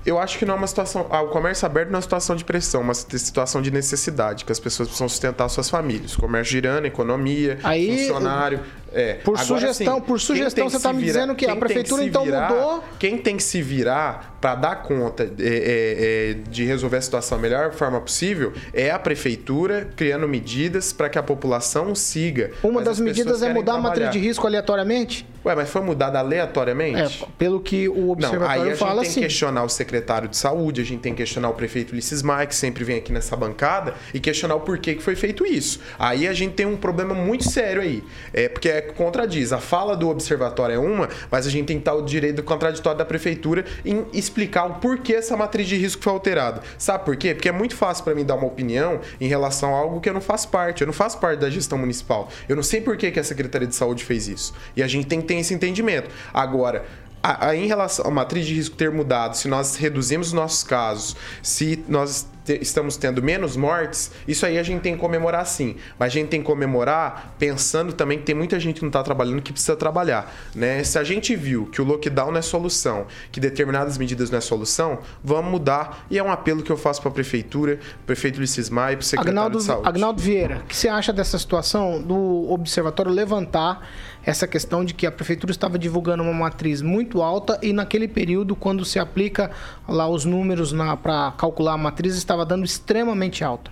Eu 0.05 0.17
acho 0.17 0.37
que 0.37 0.45
não 0.45 0.55
é 0.55 0.57
uma 0.57 0.67
situação. 0.67 1.07
Ah, 1.09 1.21
o 1.21 1.27
comércio 1.29 1.65
aberto 1.65 1.89
não 1.89 1.95
é 1.95 1.97
uma 1.97 2.01
situação 2.01 2.35
de 2.35 2.43
pressão, 2.43 2.81
uma 2.81 2.93
situação 2.93 3.61
de 3.61 3.71
necessidade, 3.71 4.45
que 4.45 4.51
as 4.51 4.59
pessoas 4.59 4.89
precisam 4.89 5.07
sustentar 5.07 5.47
suas 5.49 5.69
famílias. 5.69 6.15
Comércio 6.15 6.51
girando, 6.51 6.85
economia, 6.85 7.59
Aí, 7.63 8.07
funcionário. 8.07 8.61
É. 8.93 9.13
Por 9.15 9.35
Agora, 9.35 9.45
sugestão, 9.45 9.97
assim, 9.97 10.05
por 10.05 10.19
sugestão, 10.19 10.69
você 10.69 10.77
está 10.77 10.91
me 10.91 11.01
dizendo 11.01 11.33
que 11.33 11.45
a 11.45 11.55
prefeitura 11.55 12.03
então 12.03 12.25
virar, 12.25 12.49
mudou. 12.49 12.83
Quem 12.99 13.17
tem 13.17 13.37
que 13.37 13.43
se 13.43 13.61
virar 13.61 14.37
para 14.41 14.55
dar 14.55 14.75
conta 14.83 15.23
é, 15.23 15.27
é, 15.39 16.31
é, 16.31 16.33
de 16.49 16.65
resolver 16.65 16.97
a 16.97 17.01
situação 17.01 17.37
da 17.37 17.41
melhor 17.41 17.71
forma 17.71 18.01
possível 18.01 18.51
é 18.73 18.91
a 18.91 18.99
prefeitura 18.99 19.89
criando 19.95 20.27
medidas 20.27 20.91
para 20.91 21.09
que 21.09 21.17
a 21.17 21.23
população 21.23 21.95
siga. 21.95 22.51
Uma 22.61 22.75
Mas 22.75 22.85
das 22.85 22.99
medidas 22.99 23.41
é 23.41 23.53
mudar 23.53 23.73
trabalhar. 23.73 23.79
a 23.79 23.81
matriz 23.81 24.11
de 24.11 24.19
risco 24.19 24.45
aleatoriamente? 24.45 25.25
Ué, 25.43 25.55
mas 25.55 25.69
foi 25.69 25.81
mudada 25.81 26.19
aleatoriamente? 26.19 27.23
É, 27.23 27.27
pelo 27.37 27.59
que 27.59 27.89
o 27.89 27.95
Não, 27.95 28.11
observatório 28.11 28.61
aí 28.61 28.61
a 28.61 28.65
gente 28.71 28.77
fala 28.77 29.01
tem 29.01 29.09
assim. 29.09 29.19
que 29.21 29.27
questionar 29.27 29.63
o 29.63 29.69
secretário 29.69 30.29
de 30.29 30.37
saúde, 30.37 30.81
a 30.81 30.83
gente 30.83 30.99
tem 30.99 31.13
que 31.13 31.17
questionar 31.17 31.49
o 31.49 31.53
prefeito 31.53 31.93
Ulisses 31.93 32.21
Maia, 32.21 32.45
que 32.45 32.55
sempre 32.55 32.83
vem 32.83 32.97
aqui 32.97 33.11
nessa 33.11 33.35
bancada, 33.35 33.95
e 34.13 34.19
questionar 34.19 34.55
o 34.55 34.59
porquê 34.59 34.93
que 34.93 35.01
foi 35.01 35.15
feito 35.15 35.45
isso. 35.45 35.79
Aí 35.97 36.27
a 36.27 36.33
gente 36.33 36.53
tem 36.53 36.65
um 36.65 36.77
problema 36.77 37.13
muito 37.13 37.49
sério 37.49 37.81
aí. 37.81 38.03
É 38.33 38.47
porque 38.47 38.69
é, 38.69 38.81
contradiz. 38.81 39.51
A 39.51 39.57
fala 39.57 39.95
do 39.95 40.09
observatório 40.09 40.75
é 40.75 40.79
uma, 40.79 41.09
mas 41.29 41.47
a 41.47 41.49
gente 41.49 41.65
tem 41.65 41.77
que 41.77 41.81
estar 41.81 41.93
o 41.93 42.03
direito 42.03 42.43
contraditório 42.43 42.97
da 42.97 43.05
prefeitura 43.05 43.65
em 43.83 44.05
explicar 44.13 44.65
o 44.65 44.75
porquê 44.75 45.13
essa 45.15 45.35
matriz 45.35 45.67
de 45.67 45.75
risco 45.75 46.03
foi 46.03 46.13
alterada. 46.13 46.61
Sabe 46.77 47.03
por 47.03 47.15
quê? 47.15 47.33
Porque 47.33 47.49
é 47.49 47.51
muito 47.51 47.75
fácil 47.75 48.03
para 48.03 48.13
mim 48.13 48.23
dar 48.23 48.35
uma 48.35 48.47
opinião 48.47 48.99
em 49.19 49.27
relação 49.27 49.75
a 49.75 49.79
algo 49.79 49.99
que 49.99 50.09
eu 50.09 50.13
não 50.13 50.21
faço 50.21 50.49
parte. 50.49 50.81
Eu 50.81 50.87
não 50.87 50.93
faço 50.93 51.17
parte 51.19 51.39
da 51.39 51.49
gestão 51.49 51.77
municipal. 51.77 52.29
Eu 52.47 52.55
não 52.55 52.63
sei 52.63 52.81
por 52.81 52.95
que, 52.95 53.09
que 53.09 53.19
a 53.19 53.23
Secretaria 53.23 53.67
de 53.67 53.75
Saúde 53.75 54.03
fez 54.03 54.27
isso. 54.27 54.53
E 54.75 54.83
a 54.83 54.87
gente 54.87 55.07
tem 55.07 55.21
que 55.21 55.27
ter 55.31 55.39
esse 55.39 55.53
entendimento. 55.53 56.09
Agora, 56.33 56.85
a- 57.23 57.47
a- 57.49 57.55
em 57.55 57.67
relação 57.67 58.05
à 58.05 58.11
matriz 58.11 58.45
de 58.45 58.53
risco 58.55 58.75
ter 58.75 58.91
mudado, 58.91 59.35
se 59.35 59.47
nós 59.47 59.75
reduzimos 59.75 60.27
os 60.27 60.33
nossos 60.33 60.63
casos, 60.63 61.15
se 61.41 61.83
nós 61.87 62.25
te- 62.51 62.59
estamos 62.61 62.97
tendo 62.97 63.21
menos 63.21 63.55
mortes, 63.55 64.11
isso 64.27 64.45
aí 64.45 64.57
a 64.57 64.63
gente 64.63 64.81
tem 64.81 64.93
que 64.93 64.99
comemorar 64.99 65.45
sim. 65.45 65.75
Mas 65.97 66.07
a 66.07 66.13
gente 66.13 66.29
tem 66.29 66.41
que 66.41 66.45
comemorar 66.45 67.35
pensando 67.37 67.93
também 67.93 68.17
que 68.17 68.25
tem 68.25 68.35
muita 68.35 68.59
gente 68.59 68.75
que 68.75 68.81
não 68.81 68.89
está 68.89 69.03
trabalhando 69.03 69.41
que 69.41 69.51
precisa 69.51 69.75
trabalhar. 69.75 70.33
Né? 70.55 70.83
Se 70.83 70.97
a 70.97 71.03
gente 71.03 71.35
viu 71.35 71.65
que 71.67 71.81
o 71.81 71.85
lockdown 71.85 72.31
não 72.31 72.39
é 72.39 72.41
solução, 72.41 73.05
que 73.31 73.39
determinadas 73.39 73.97
medidas 73.97 74.29
não 74.29 74.37
é 74.37 74.41
solução, 74.41 74.99
vamos 75.23 75.51
mudar. 75.51 76.05
E 76.09 76.17
é 76.17 76.23
um 76.23 76.31
apelo 76.31 76.61
que 76.63 76.71
eu 76.71 76.77
faço 76.77 77.01
para 77.01 77.09
a 77.11 77.13
prefeitura, 77.13 77.79
prefeito 78.05 78.41
Maia 78.71 78.93
e 78.93 78.97
para 78.97 79.01
o 79.01 79.05
secretário 79.05 79.39
Agnaldo, 79.39 79.57
de 79.57 79.63
saúde. 79.63 79.87
Agnaldo 79.87 80.21
Vieira, 80.21 80.57
o 80.57 80.63
que 80.63 80.75
você 80.75 80.87
acha 80.87 81.13
dessa 81.13 81.37
situação 81.37 82.01
do 82.01 82.51
observatório 82.51 83.11
levantar 83.11 83.87
essa 84.23 84.47
questão 84.47 84.85
de 84.85 84.93
que 84.93 85.05
a 85.07 85.11
prefeitura 85.11 85.51
estava 85.51 85.79
divulgando 85.79 86.23
uma 86.23 86.33
matriz 86.33 86.81
muito 86.81 87.21
alta 87.21 87.59
e 87.61 87.73
naquele 87.73 88.07
período, 88.07 88.55
quando 88.55 88.85
se 88.85 88.99
aplica 88.99 89.51
lá 89.87 90.07
os 90.07 90.25
números 90.25 90.73
para 91.01 91.31
calcular 91.31 91.73
a 91.73 91.77
matriz, 91.77 92.15
estava 92.15 92.40
dando 92.43 92.65
extremamente 92.65 93.43
alta? 93.43 93.71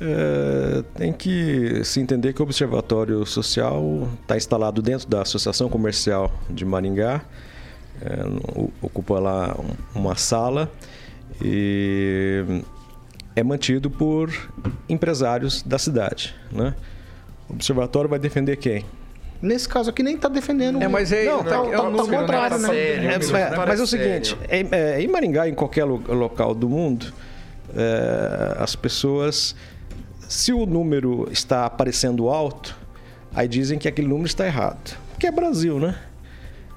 É, 0.00 0.82
tem 0.96 1.12
que 1.12 1.84
se 1.84 2.00
entender 2.00 2.32
que 2.32 2.40
o 2.40 2.44
Observatório 2.44 3.24
Social 3.24 4.08
está 4.22 4.36
instalado 4.36 4.82
dentro 4.82 5.06
da 5.08 5.22
Associação 5.22 5.68
Comercial 5.68 6.32
de 6.50 6.64
Maringá, 6.64 7.20
é, 8.00 8.18
ocupa 8.80 9.20
lá 9.20 9.54
um- 9.94 10.00
uma 10.00 10.16
sala 10.16 10.68
e 11.40 12.44
é 13.36 13.42
mantido 13.44 13.88
por 13.90 14.30
empresários 14.88 15.62
da 15.62 15.78
cidade. 15.78 16.34
Né? 16.50 16.74
O 17.48 17.52
Observatório 17.52 18.10
vai 18.10 18.18
defender 18.18 18.56
quem? 18.56 18.84
Nesse 19.40 19.68
caso 19.68 19.90
aqui 19.90 20.02
nem 20.02 20.14
está 20.16 20.28
defendendo. 20.28 20.80
É, 20.82 20.88
mas 20.88 21.12
é, 21.12 21.24
não, 21.24 21.42
tá- 21.44 21.50
tá, 21.62 21.66
é 21.68 21.70
tá, 21.76 21.82
tá 21.82 21.90
contrário, 21.90 22.58
né? 22.58 22.76
É, 22.78 23.18
mas, 23.66 23.80
é 23.80 23.82
o 23.82 23.86
seguinte, 23.86 24.36
em, 24.48 24.68
é, 24.70 25.00
em 25.02 25.08
Maringá, 25.08 25.48
em 25.48 25.54
qualquer 25.54 25.84
lo- 25.84 26.02
local 26.08 26.54
do 26.54 26.68
mundo, 26.68 27.12
é, 27.74 28.56
as 28.58 28.76
pessoas, 28.76 29.54
se 30.28 30.52
o 30.52 30.66
número 30.66 31.28
está 31.30 31.66
aparecendo 31.66 32.28
alto, 32.28 32.76
aí 33.34 33.48
dizem 33.48 33.78
que 33.78 33.88
aquele 33.88 34.08
número 34.08 34.26
está 34.26 34.46
errado. 34.46 34.96
Porque 35.10 35.26
é 35.26 35.30
Brasil, 35.30 35.78
né? 35.78 35.98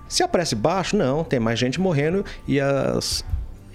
Se 0.08 0.24
aparece 0.24 0.56
baixo, 0.56 0.96
não, 0.96 1.24
tem 1.24 1.40
mais 1.40 1.58
gente 1.58 1.80
morrendo 1.80 2.24
e, 2.48 2.60
as, 2.60 3.26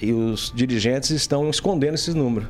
e 0.00 0.12
os 0.12 0.52
dirigentes 0.54 1.10
estão 1.10 1.50
escondendo 1.50 1.94
esses 1.94 2.14
números. 2.14 2.48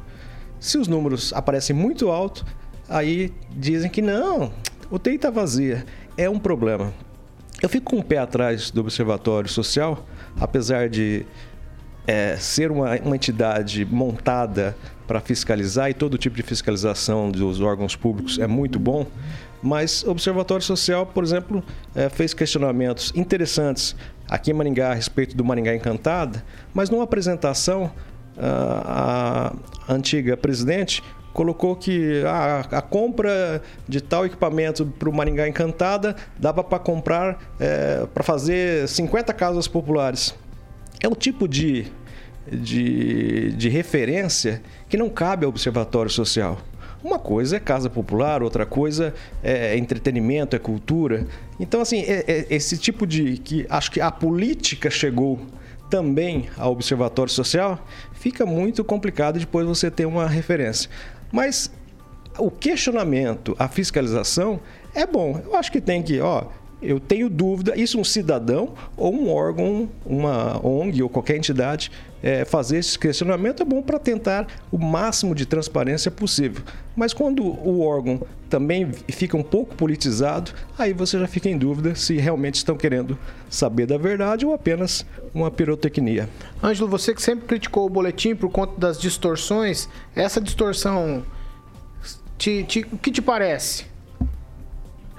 Se 0.59 0.76
os 0.76 0.87
números 0.87 1.33
aparecem 1.33 1.74
muito 1.74 2.11
alto, 2.11 2.44
aí 2.88 3.33
dizem 3.50 3.90
que 3.90 4.02
não, 4.02 4.52
o 4.90 4.96
UTI 4.96 5.14
está 5.14 5.30
vazia. 5.30 5.85
É 6.16 6.28
um 6.28 6.38
problema. 6.38 6.92
Eu 7.62 7.68
fico 7.68 7.90
com 7.90 8.00
o 8.00 8.04
pé 8.04 8.18
atrás 8.18 8.70
do 8.70 8.80
Observatório 8.80 9.48
Social, 9.48 10.06
apesar 10.38 10.88
de 10.88 11.26
é, 12.06 12.36
ser 12.36 12.70
uma, 12.70 12.96
uma 12.96 13.16
entidade 13.16 13.84
montada 13.84 14.76
para 15.06 15.20
fiscalizar 15.20 15.90
e 15.90 15.94
todo 15.94 16.16
tipo 16.16 16.36
de 16.36 16.42
fiscalização 16.42 17.30
dos 17.30 17.60
órgãos 17.60 17.96
públicos 17.96 18.38
é 18.38 18.46
muito 18.46 18.78
bom, 18.78 19.06
mas 19.62 20.02
o 20.04 20.10
Observatório 20.10 20.64
Social, 20.64 21.04
por 21.04 21.24
exemplo, 21.24 21.62
é, 21.94 22.08
fez 22.08 22.32
questionamentos 22.32 23.12
interessantes 23.14 23.96
aqui 24.28 24.52
em 24.52 24.54
Maringá 24.54 24.92
a 24.92 24.94
respeito 24.94 25.36
do 25.36 25.44
Maringá 25.44 25.74
Encantada, 25.74 26.44
mas 26.72 26.88
numa 26.88 27.02
apresentação 27.02 27.90
ah, 28.38 29.52
a 29.88 29.92
antiga 29.92 30.36
presidente 30.36 31.02
colocou 31.32 31.76
que 31.76 32.22
a, 32.24 32.60
a 32.78 32.80
compra 32.80 33.60
de 33.88 34.00
tal 34.00 34.24
equipamento 34.24 34.86
para 34.86 35.08
o 35.08 35.12
Maringá 35.12 35.48
Encantada 35.48 36.16
dava 36.38 36.62
para 36.62 36.78
comprar 36.78 37.38
para 38.14 38.22
fazer 38.22 38.88
50 38.88 39.32
casas 39.34 39.68
populares. 39.68 40.34
É 41.02 41.08
um 41.08 41.14
tipo 41.14 41.48
de, 41.48 41.86
de, 42.50 43.52
de 43.52 43.68
referência 43.68 44.62
que 44.88 44.96
não 44.96 45.08
cabe 45.08 45.44
ao 45.44 45.48
observatório 45.50 46.10
social. 46.10 46.60
Uma 47.02 47.18
coisa 47.18 47.56
é 47.56 47.60
casa 47.60 47.88
popular, 47.88 48.42
outra 48.42 48.66
coisa 48.66 49.14
é 49.42 49.76
entretenimento, 49.76 50.54
é 50.54 50.58
cultura. 50.58 51.26
Então, 51.58 51.80
assim, 51.80 52.00
é- 52.00 52.24
é 52.28 52.46
esse 52.50 52.76
tipo 52.76 53.06
de. 53.06 53.38
que 53.38 53.66
acho 53.70 53.90
que 53.90 54.00
a 54.00 54.10
política 54.10 54.90
chegou 54.90 55.40
também 55.88 56.48
ao 56.58 56.70
observatório 56.72 57.32
social, 57.32 57.84
fica 58.12 58.44
muito 58.44 58.84
complicado 58.84 59.38
depois 59.38 59.66
você 59.66 59.90
ter 59.90 60.04
uma 60.06 60.26
referência. 60.26 60.90
Mas 61.32 61.70
o 62.38 62.50
questionamento, 62.50 63.56
a 63.58 63.66
fiscalização 63.66 64.60
é 64.94 65.06
bom. 65.06 65.40
Eu 65.44 65.56
acho 65.56 65.72
que 65.72 65.80
tem 65.80 66.02
que, 66.02 66.20
ó, 66.20 66.44
eu 66.83 66.99
tenho 66.99 67.29
dúvida, 67.29 67.79
isso 67.79 67.99
um 67.99 68.05
cidadão 68.05 68.75
ou 68.97 69.14
um 69.14 69.31
órgão, 69.31 69.88
uma 70.05 70.64
ONG 70.66 71.03
ou 71.03 71.09
qualquer 71.09 71.37
entidade 71.37 71.90
é, 72.23 72.45
fazer 72.45 72.79
esse 72.79 72.99
questionamento 72.99 73.62
é 73.62 73.64
bom 73.66 73.81
para 73.83 73.99
tentar 73.99 74.47
o 74.71 74.79
máximo 74.79 75.35
de 75.35 75.47
transparência 75.47 76.11
possível. 76.11 76.62
Mas 76.97 77.12
quando 77.14 77.43
o 77.45 77.81
órgão 77.81 78.21
também 78.49 78.90
fica 79.09 79.37
um 79.37 79.43
pouco 79.43 79.75
politizado, 79.75 80.53
aí 80.79 80.93
você 80.93 81.19
já 81.19 81.27
fica 81.27 81.49
em 81.49 81.57
dúvida 81.57 81.95
se 81.95 82.16
realmente 82.16 82.57
estão 82.57 82.77
querendo 82.77 83.16
saber 83.49 83.87
da 83.87 83.97
verdade 83.97 84.45
ou 84.45 84.53
apenas 84.53 85.07
uma 85.33 85.51
pirotecnia. 85.51 86.29
Ângelo, 86.62 86.88
você 86.88 87.14
que 87.14 87.23
sempre 87.23 87.47
criticou 87.47 87.87
o 87.87 87.90
boletim 87.90 88.35
por 88.35 88.51
conta 88.51 88.79
das 88.79 88.99
distorções, 89.01 89.88
essa 90.14 90.40
distorção, 90.40 91.23
te, 92.37 92.64
te- 92.64 92.87
o 92.93 92.99
que 92.99 93.11
te 93.11 93.23
parece? 93.23 93.89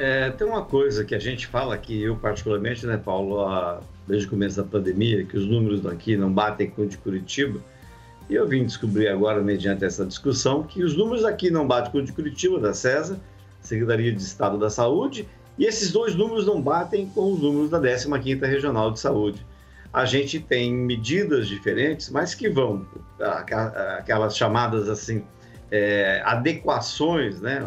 É, 0.03 0.31
tem 0.31 0.47
uma 0.47 0.65
coisa 0.65 1.05
que 1.05 1.13
a 1.13 1.19
gente 1.19 1.45
fala 1.45 1.75
aqui, 1.75 2.01
eu 2.01 2.15
particularmente, 2.15 2.87
né, 2.87 2.97
Paulo, 2.97 3.41
a- 3.41 3.81
desde 4.07 4.25
o 4.25 4.31
começo 4.31 4.57
da 4.57 4.63
pandemia, 4.67 5.23
que 5.23 5.37
os 5.37 5.45
números 5.45 5.79
daqui 5.81 6.17
não 6.17 6.33
batem 6.33 6.71
com 6.71 6.81
o 6.81 6.87
de 6.87 6.97
Curitiba. 6.97 7.59
E 8.27 8.33
eu 8.33 8.47
vim 8.47 8.65
descobrir 8.65 9.09
agora, 9.09 9.43
mediante 9.43 9.85
essa 9.85 10.03
discussão, 10.03 10.63
que 10.63 10.83
os 10.83 10.97
números 10.97 11.23
aqui 11.23 11.51
não 11.51 11.67
batem 11.67 11.91
com 11.91 11.99
o 11.99 12.03
de 12.03 12.11
Curitiba, 12.13 12.59
da 12.59 12.73
CESA, 12.73 13.21
Secretaria 13.61 14.11
de 14.11 14.19
Estado 14.23 14.57
da 14.57 14.71
Saúde, 14.71 15.29
e 15.55 15.65
esses 15.65 15.91
dois 15.91 16.15
números 16.15 16.47
não 16.47 16.59
batem 16.59 17.05
com 17.05 17.33
os 17.33 17.39
números 17.39 17.69
da 17.69 17.79
15ª 17.79 18.47
Regional 18.47 18.89
de 18.89 18.99
Saúde. 18.99 19.45
A 19.93 20.05
gente 20.05 20.39
tem 20.39 20.73
medidas 20.73 21.47
diferentes, 21.47 22.09
mas 22.09 22.33
que 22.33 22.49
vão, 22.49 22.87
aquelas 23.99 24.35
chamadas 24.35 24.89
assim, 24.89 25.23
é, 25.69 26.23
adequações, 26.25 27.39
né? 27.39 27.61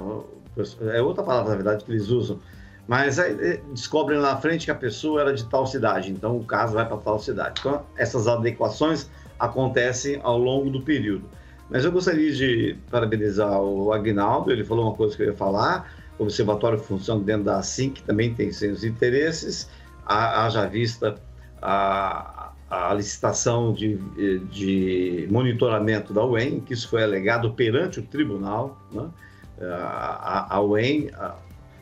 É 0.92 1.02
outra 1.02 1.24
palavra, 1.24 1.50
na 1.50 1.56
verdade, 1.56 1.84
que 1.84 1.90
eles 1.90 2.08
usam. 2.08 2.40
Mas 2.86 3.18
aí, 3.18 3.32
eh, 3.40 3.62
descobrem 3.72 4.18
lá 4.18 4.34
na 4.34 4.40
frente 4.40 4.66
que 4.66 4.70
a 4.70 4.74
pessoa 4.74 5.20
era 5.20 5.32
de 5.34 5.48
tal 5.48 5.66
cidade, 5.66 6.10
então 6.12 6.36
o 6.36 6.44
caso 6.44 6.74
vai 6.74 6.86
para 6.86 6.96
tal 6.98 7.18
cidade. 7.18 7.56
Então, 7.60 7.86
essas 7.96 8.26
adequações 8.28 9.10
acontecem 9.38 10.20
ao 10.22 10.38
longo 10.38 10.70
do 10.70 10.82
período. 10.82 11.28
Mas 11.68 11.84
eu 11.84 11.90
gostaria 11.90 12.30
de 12.32 12.78
parabenizar 12.90 13.60
o 13.60 13.92
Agnaldo, 13.92 14.52
ele 14.52 14.64
falou 14.64 14.86
uma 14.86 14.94
coisa 14.96 15.16
que 15.16 15.22
eu 15.22 15.26
ia 15.28 15.34
falar, 15.34 15.90
o 16.18 16.24
observatório 16.24 16.78
funciona 16.78 17.22
dentro 17.24 17.44
da 17.44 17.60
que 17.62 18.02
também 18.02 18.34
tem 18.34 18.52
seus 18.52 18.84
interesses, 18.84 19.68
Ha- 20.06 20.44
haja 20.44 20.66
vista 20.66 21.18
a, 21.62 22.52
a 22.68 22.92
licitação 22.94 23.72
de, 23.72 23.96
de 24.40 25.26
monitoramento 25.30 26.12
da 26.12 26.24
UEM, 26.24 26.60
que 26.60 26.74
isso 26.74 26.88
foi 26.88 27.02
alegado 27.02 27.54
perante 27.54 28.00
o 28.00 28.02
tribunal, 28.06 28.76
né? 28.92 29.08
A, 29.60 30.56
a, 30.56 30.60
UEM 30.62 31.10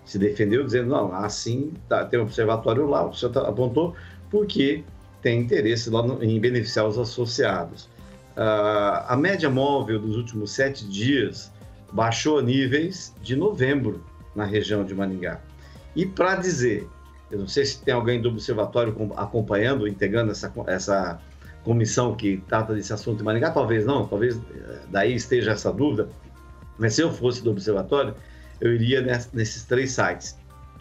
se 0.04 0.18
defendeu 0.18 0.64
dizendo, 0.64 0.90
não, 0.90 1.14
assim 1.14 1.72
tá, 1.88 2.04
tem 2.04 2.18
um 2.18 2.24
observatório 2.24 2.87
lá, 2.87 3.06
o 3.06 3.14
senhor 3.14 3.32
tá- 3.32 3.48
apontou, 3.48 3.94
porque 4.30 4.85
tem 5.22 5.40
interesse 5.40 5.88
lá 5.90 6.02
no- 6.02 6.22
em 6.22 6.38
beneficiar 6.40 6.87
os 6.87 6.98
associados. 6.98 7.88
Ah, 8.37 9.06
a 9.08 9.16
média 9.16 9.48
móvel 9.48 9.98
dos 10.00 10.16
últimos 10.16 10.50
sete 10.52 10.87
dias 10.88 11.52
baixou 11.92 12.38
a 12.38 12.42
níveis 12.42 13.14
de 13.22 13.37
novembro 13.37 14.04
na 14.35 14.44
região 14.44 14.85
de 14.85 14.94
Maringá. 14.94 15.40
E 15.94 16.06
para 16.06 16.37
dizer, 16.37 16.88
eu 17.30 17.38
não 17.38 17.46
sei 17.46 17.64
se 17.64 17.82
tem 17.82 17.94
alguém 17.94 18.20
do 18.20 18.30
observatório 18.30 18.92
com- 18.92 19.12
acompanhando, 19.16 19.87
integrando 19.87 20.32
essa, 20.32 20.52
essa 20.66 21.20
comissão 21.62 22.14
que 22.14 22.42
trata 22.48 22.74
desse 22.74 22.92
assunto 22.92 23.20
em 23.20 23.24
Maringá, 23.24 23.50
talvez 23.50 23.85
não, 23.87 24.06
talvez 24.06 24.37
eh, 24.37 24.80
daí 24.88 25.14
esteja 25.14 25.52
essa 25.52 25.72
dúvida, 25.72 26.08
mas 26.78 26.94
se 26.94 27.02
eu 27.02 27.12
fosse 27.12 27.42
do 27.42 27.50
observatório, 27.50 28.14
eu 28.61 28.72
iria 28.74 29.00
nes- 29.00 29.30
nesses 29.32 29.64
três 29.64 29.92
sites. 29.92 30.37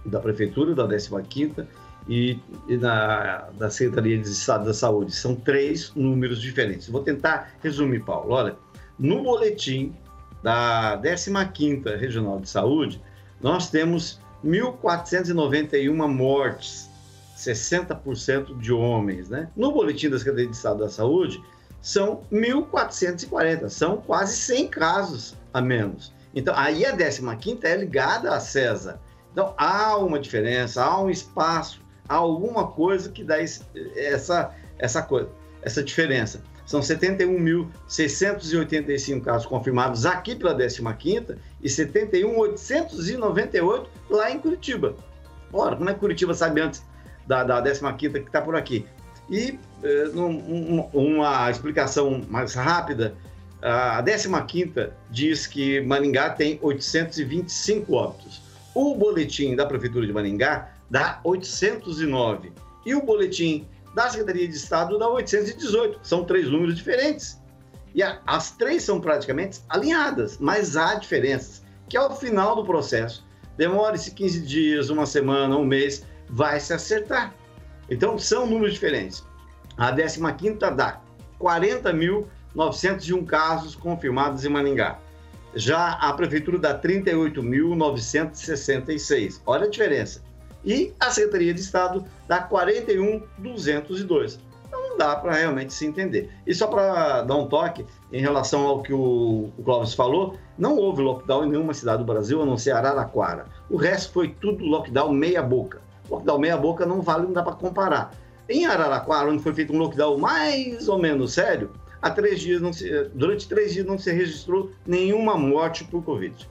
da 0.06 0.20
Prefeitura, 0.20 0.74
da 0.74 0.88
15ª 0.88 1.68
e, 2.10 2.40
e 2.68 2.76
na, 2.76 3.50
da 3.58 3.70
Secretaria 3.70 4.18
de 4.18 4.28
Estado 4.28 4.66
da 4.66 4.74
Saúde. 4.74 5.14
São 5.16 5.36
três 5.36 5.94
números 5.96 6.42
diferentes. 6.42 6.88
Vou 6.90 7.04
tentar 7.04 7.54
resumir, 7.62 8.04
Paulo. 8.04 8.34
Olha, 8.34 8.56
no 8.98 9.22
boletim 9.22 9.94
da 10.42 11.00
15ª 11.04 11.98
Regional 12.00 12.40
de 12.40 12.50
Saúde, 12.50 13.00
nós 13.40 13.70
temos 13.70 14.20
1.491 14.44 16.08
mortes, 16.08 16.90
60% 17.38 18.58
de 18.60 18.72
homens, 18.74 19.30
né? 19.30 19.50
No 19.56 19.72
boletim 19.72 20.10
da 20.10 20.18
Secretaria 20.18 20.50
de 20.50 20.56
Estado 20.56 20.80
da 20.80 20.90
Saúde, 20.90 21.40
são 21.82 22.24
1.440, 22.32 23.70
são 23.70 23.98
quase 23.98 24.36
100 24.38 24.68
casos 24.68 25.36
a 25.54 25.62
menos. 25.62 26.14
Então, 26.34 26.56
aí 26.56 26.86
a 26.86 26.96
15ª 26.96 27.64
é 27.64 27.76
ligada 27.76 28.34
à 28.34 28.40
CESA. 28.40 29.02
Então, 29.32 29.54
há 29.58 29.98
uma 29.98 30.18
diferença, 30.20 30.82
há 30.84 31.02
um 31.02 31.10
espaço, 31.10 31.82
há 32.08 32.14
alguma 32.16 32.68
coisa 32.68 33.10
que 33.10 33.22
dá 33.24 33.42
essa, 33.42 34.54
essa 34.78 35.02
coisa, 35.02 35.30
essa 35.62 35.82
diferença. 35.84 36.44
São 36.66 36.80
71.685 36.80 39.22
casos 39.22 39.46
confirmados 39.46 40.06
aqui 40.06 40.34
pela 40.36 40.56
15ª 40.56 41.38
e 41.62 41.68
71.898 41.68 43.88
lá 44.10 44.32
em 44.32 44.40
Curitiba. 44.40 44.96
Ora, 45.52 45.76
como 45.76 45.90
é 45.90 45.94
que 45.94 46.00
Curitiba 46.00 46.34
sabe 46.34 46.62
antes 46.62 46.82
da, 47.28 47.44
da 47.44 47.62
15ª 47.62 47.98
que 47.98 48.08
está 48.20 48.42
por 48.42 48.56
aqui? 48.56 48.86
E 49.30 49.60
eh, 49.84 50.10
um, 50.16 50.80
uma 50.94 51.52
explicação 51.52 52.22
mais 52.30 52.54
rápida, 52.54 53.16
a 53.62 54.04
15ª 54.04 54.92
diz 55.10 55.46
que 55.46 55.82
Maringá 55.82 56.32
tem 56.32 56.58
825 56.62 57.94
óbitos. 57.94 58.42
O 58.74 58.96
boletim 58.96 59.56
da 59.56 59.66
Prefeitura 59.66 60.08
de 60.08 60.14
Maringá 60.14 60.72
dá 60.90 61.20
809. 61.24 62.52
E 62.86 62.96
o 62.96 63.02
boletim 63.04 63.68
da 63.94 64.10
Secretaria 64.10 64.48
de 64.48 64.56
Estado 64.56 64.98
dá 64.98 65.08
818. 65.08 66.00
São 66.02 66.24
três 66.24 66.50
números 66.50 66.76
diferentes. 66.76 67.40
E 67.94 68.02
a, 68.02 68.20
as 68.26 68.52
três 68.52 68.84
são 68.84 69.00
praticamente 69.00 69.60
alinhadas, 69.70 70.38
mas 70.40 70.78
há 70.78 70.96
diferenças, 70.96 71.62
que 71.90 71.98
ao 71.98 72.16
final 72.16 72.56
do 72.56 72.64
processo, 72.64 73.26
demore-se 73.58 74.12
15 74.12 74.42
dias, 74.42 74.90
uma 74.90 75.06
semana, 75.06 75.58
um 75.58 75.66
mês, 75.66 76.06
vai 76.30 76.60
se 76.60 76.74
acertar. 76.74 77.36
Então, 77.90 78.18
são 78.18 78.48
números 78.48 78.74
diferentes. 78.74 79.24
A 79.78 79.94
15ª 79.94 80.74
dá 80.74 81.02
40.901 82.56 83.26
casos 83.26 83.76
confirmados 83.76 84.46
em 84.46 84.50
Maningá. 84.50 84.98
Já 85.54 85.92
a 85.94 86.14
Prefeitura 86.14 86.58
dá 86.58 86.80
38.966. 86.80 89.42
Olha 89.46 89.66
a 89.66 89.70
diferença 89.70 90.24
e 90.64 90.94
a 91.00 91.10
Secretaria 91.10 91.52
de 91.54 91.60
Estado 91.60 92.06
dá 92.28 92.40
41,202. 92.42 94.40
Então 94.68 94.90
não 94.90 94.98
dá 94.98 95.16
para 95.18 95.34
realmente 95.34 95.74
se 95.74 95.86
entender. 95.86 96.30
E 96.48 96.54
só 96.54 96.68
para 96.68 97.24
dar 97.24 97.36
um 97.36 97.48
toque 97.48 97.86
em 98.14 98.22
relação 98.22 98.66
ao 98.66 98.82
que 98.82 98.94
o, 98.94 99.50
o 99.58 99.64
Clóvis 99.64 99.94
falou, 99.94 100.38
não 100.58 100.78
houve 100.78 101.02
lockdown 101.02 101.44
em 101.46 101.50
nenhuma 101.50 101.74
cidade 101.74 101.98
do 102.00 102.06
Brasil, 102.06 102.42
a 102.42 102.46
não 102.46 102.58
ser 102.58 102.72
Araraquara. 102.72 103.48
O 103.70 103.76
resto 103.76 104.14
foi 104.14 104.30
tudo 104.40 104.64
lockdown 104.64 105.12
meia 105.12 105.42
boca. 105.42 105.82
Lockdown 106.10 106.40
meia 106.40 106.56
boca 106.56 106.86
não 106.86 107.02
vale, 107.02 107.26
não 107.26 107.34
dá 107.34 107.44
para 107.44 107.56
comparar. 107.56 108.14
Em 108.48 108.66
Araraquara, 108.66 109.30
onde 109.30 109.44
foi 109.44 109.54
feito 109.54 109.74
um 109.74 109.78
lockdown 109.78 110.18
mais 110.18 110.88
ou 110.88 110.98
menos 110.98 111.34
sério, 111.34 111.72
há 112.02 112.10
três 112.10 112.40
dias 112.40 112.62
não 112.62 112.74
se, 112.74 112.90
durante 113.14 113.48
três 113.48 113.74
dias 113.74 113.86
não 113.86 113.98
se 113.98 114.12
registrou 114.12 114.72
nenhuma 114.86 115.38
morte 115.38 115.84
por 115.84 116.04
Covid. 116.04 116.50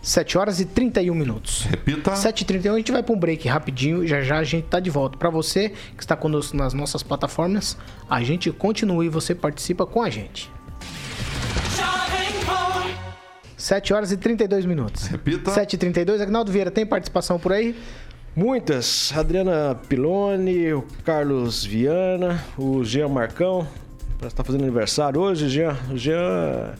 7 0.00 0.38
horas 0.38 0.60
e 0.60 0.64
31 0.64 1.14
minutos. 1.14 1.62
Repita. 1.62 2.12
7h31, 2.12 2.72
a 2.72 2.76
gente 2.76 2.92
vai 2.92 3.02
para 3.02 3.14
um 3.14 3.18
break 3.18 3.48
rapidinho. 3.48 4.06
Já 4.06 4.20
já 4.22 4.38
a 4.38 4.44
gente 4.44 4.66
tá 4.66 4.78
de 4.80 4.90
volta. 4.90 5.18
Para 5.18 5.28
você 5.28 5.70
que 5.96 6.02
está 6.02 6.16
conosco 6.16 6.56
nas 6.56 6.72
nossas 6.72 7.02
plataformas, 7.02 7.76
a 8.08 8.22
gente 8.22 8.50
continua 8.52 9.04
e 9.04 9.08
você 9.08 9.34
participa 9.34 9.84
com 9.84 10.00
a 10.00 10.08
gente. 10.08 10.50
7 13.56 13.92
horas 13.92 14.12
e 14.12 14.16
32 14.16 14.64
minutos. 14.64 15.08
Repita. 15.08 15.50
7h32. 15.50 16.22
Agnaldo 16.22 16.52
Vieira, 16.52 16.70
tem 16.70 16.86
participação 16.86 17.38
por 17.38 17.52
aí? 17.52 17.76
Muitas. 18.34 19.12
Adriana 19.16 19.74
Piloni, 19.88 20.72
o 20.72 20.84
Carlos 21.04 21.64
Viana, 21.64 22.42
o 22.56 22.84
Jean 22.84 23.08
Marcão. 23.08 23.66
Está 24.26 24.42
fazendo 24.42 24.62
aniversário 24.62 25.20
hoje, 25.20 25.48
Jean. 25.48 25.76
Jean 25.94 26.74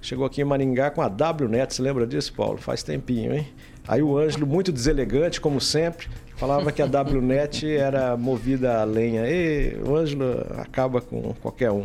Chegou 0.00 0.24
aqui 0.24 0.40
em 0.40 0.44
Maringá 0.44 0.90
com 0.90 1.02
a 1.02 1.06
WNet, 1.06 1.74
você 1.74 1.82
lembra 1.82 2.06
disso, 2.06 2.32
Paulo? 2.32 2.56
Faz 2.56 2.82
tempinho, 2.82 3.34
hein? 3.34 3.46
Aí 3.86 4.02
o 4.02 4.16
Ângelo, 4.16 4.46
muito 4.46 4.70
deselegante, 4.70 5.40
como 5.40 5.60
sempre, 5.60 6.08
falava 6.36 6.70
que 6.70 6.80
a 6.80 6.86
WNet 6.86 7.70
era 7.70 8.16
movida 8.16 8.80
a 8.80 8.84
lenha. 8.84 9.28
E 9.28 9.76
o 9.84 9.96
Ângelo 9.96 10.46
acaba 10.56 11.00
com 11.00 11.34
qualquer 11.42 11.70
um. 11.70 11.84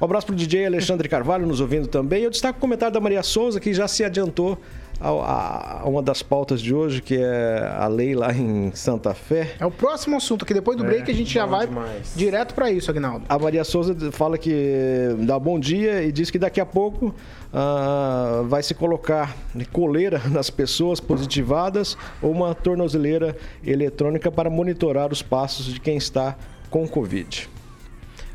Um 0.00 0.04
abraço 0.04 0.26
para 0.26 0.32
o 0.32 0.36
DJ 0.36 0.66
Alexandre 0.66 1.08
Carvalho 1.08 1.46
nos 1.46 1.60
ouvindo 1.60 1.86
também. 1.86 2.24
Eu 2.24 2.30
destaco 2.30 2.58
o 2.58 2.60
comentário 2.60 2.92
da 2.92 3.00
Maria 3.00 3.22
Souza, 3.22 3.60
que 3.60 3.72
já 3.72 3.86
se 3.86 4.02
adiantou 4.02 4.58
a, 5.02 5.80
a, 5.82 5.88
uma 5.88 6.00
das 6.00 6.22
pautas 6.22 6.62
de 6.62 6.72
hoje, 6.72 7.02
que 7.02 7.16
é 7.16 7.74
a 7.76 7.88
lei 7.88 8.14
lá 8.14 8.32
em 8.32 8.70
Santa 8.72 9.12
Fé. 9.12 9.56
É 9.58 9.66
o 9.66 9.70
próximo 9.70 10.16
assunto, 10.16 10.46
que 10.46 10.54
depois 10.54 10.76
do 10.78 10.84
break 10.84 11.10
a 11.10 11.14
gente 11.14 11.34
já 11.34 11.44
vai 11.44 11.66
demais. 11.66 12.12
direto 12.14 12.54
para 12.54 12.70
isso, 12.70 12.90
Agnaldo. 12.90 13.24
A 13.28 13.38
Maria 13.38 13.64
Souza 13.64 13.96
fala 14.12 14.38
que 14.38 15.16
dá 15.20 15.38
bom 15.38 15.58
dia 15.58 16.04
e 16.04 16.12
diz 16.12 16.30
que 16.30 16.38
daqui 16.38 16.60
a 16.60 16.66
pouco 16.66 17.06
uh, 17.52 18.44
vai 18.46 18.62
se 18.62 18.74
colocar 18.74 19.36
coleira 19.72 20.22
nas 20.30 20.50
pessoas 20.50 21.00
positivadas 21.00 21.96
ou 22.20 22.30
uma 22.30 22.54
tornozeleira 22.54 23.36
eletrônica 23.64 24.30
para 24.30 24.48
monitorar 24.48 25.12
os 25.12 25.20
passos 25.20 25.66
de 25.66 25.80
quem 25.80 25.96
está 25.96 26.36
com 26.70 26.86
Covid. 26.86 27.48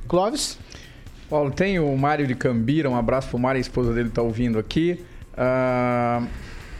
Clóvis? 0.07 0.59
Paulo, 1.29 1.51
tem 1.51 1.79
o 1.79 1.95
Mário 1.97 2.27
de 2.27 2.35
Cambira, 2.35 2.89
um 2.89 2.95
abraço 2.95 3.29
pro 3.29 3.39
Mário, 3.39 3.57
a 3.57 3.61
esposa 3.61 3.93
dele 3.93 4.09
está 4.09 4.21
ouvindo 4.21 4.57
aqui. 4.57 5.03
Uh, 5.33 6.27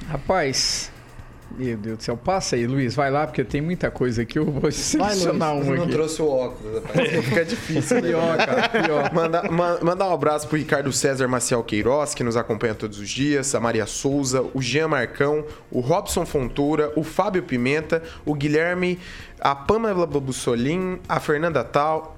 Rapaz, 0.07 0.91
meu 1.51 1.75
Deus 1.75 1.97
do 1.97 2.03
céu, 2.03 2.17
passa 2.17 2.55
aí, 2.55 2.67
Luiz, 2.67 2.93
vai 2.93 3.09
lá, 3.09 3.25
porque 3.25 3.43
tem 3.43 3.61
muita 3.61 3.89
coisa 3.89 4.21
aqui. 4.21 4.37
Eu 4.37 4.45
vou 4.45 4.69
selecionar 4.71 5.55
um 5.55 5.61
aqui. 5.61 5.71
não 5.71 5.87
trouxe 5.87 6.21
o 6.21 6.27
óculos, 6.27 6.83
rapaz. 6.83 7.09
Fica 7.25 7.45
difícil. 7.45 8.01
pior, 8.01 8.37
cara, 8.37 8.69
pior. 8.69 9.11
Manda, 9.13 9.43
manda 9.81 10.07
um 10.07 10.13
abraço 10.13 10.47
pro 10.47 10.57
Ricardo 10.57 10.91
César 10.91 11.27
Maciel 11.27 11.63
Queiroz, 11.63 12.13
que 12.13 12.23
nos 12.23 12.37
acompanha 12.37 12.75
todos 12.75 12.99
os 12.99 13.09
dias, 13.09 13.55
a 13.55 13.59
Maria 13.59 13.85
Souza, 13.85 14.45
o 14.53 14.61
Jean 14.61 14.87
Marcão, 14.87 15.43
o 15.71 15.79
Robson 15.79 16.25
Fontoura, 16.25 16.91
o 16.95 17.03
Fábio 17.03 17.43
Pimenta, 17.43 18.03
o 18.25 18.33
Guilherme, 18.35 18.99
a 19.39 19.55
Pamela 19.55 20.05
Bussolin, 20.05 20.99
a 21.07 21.19
Fernanda 21.19 21.63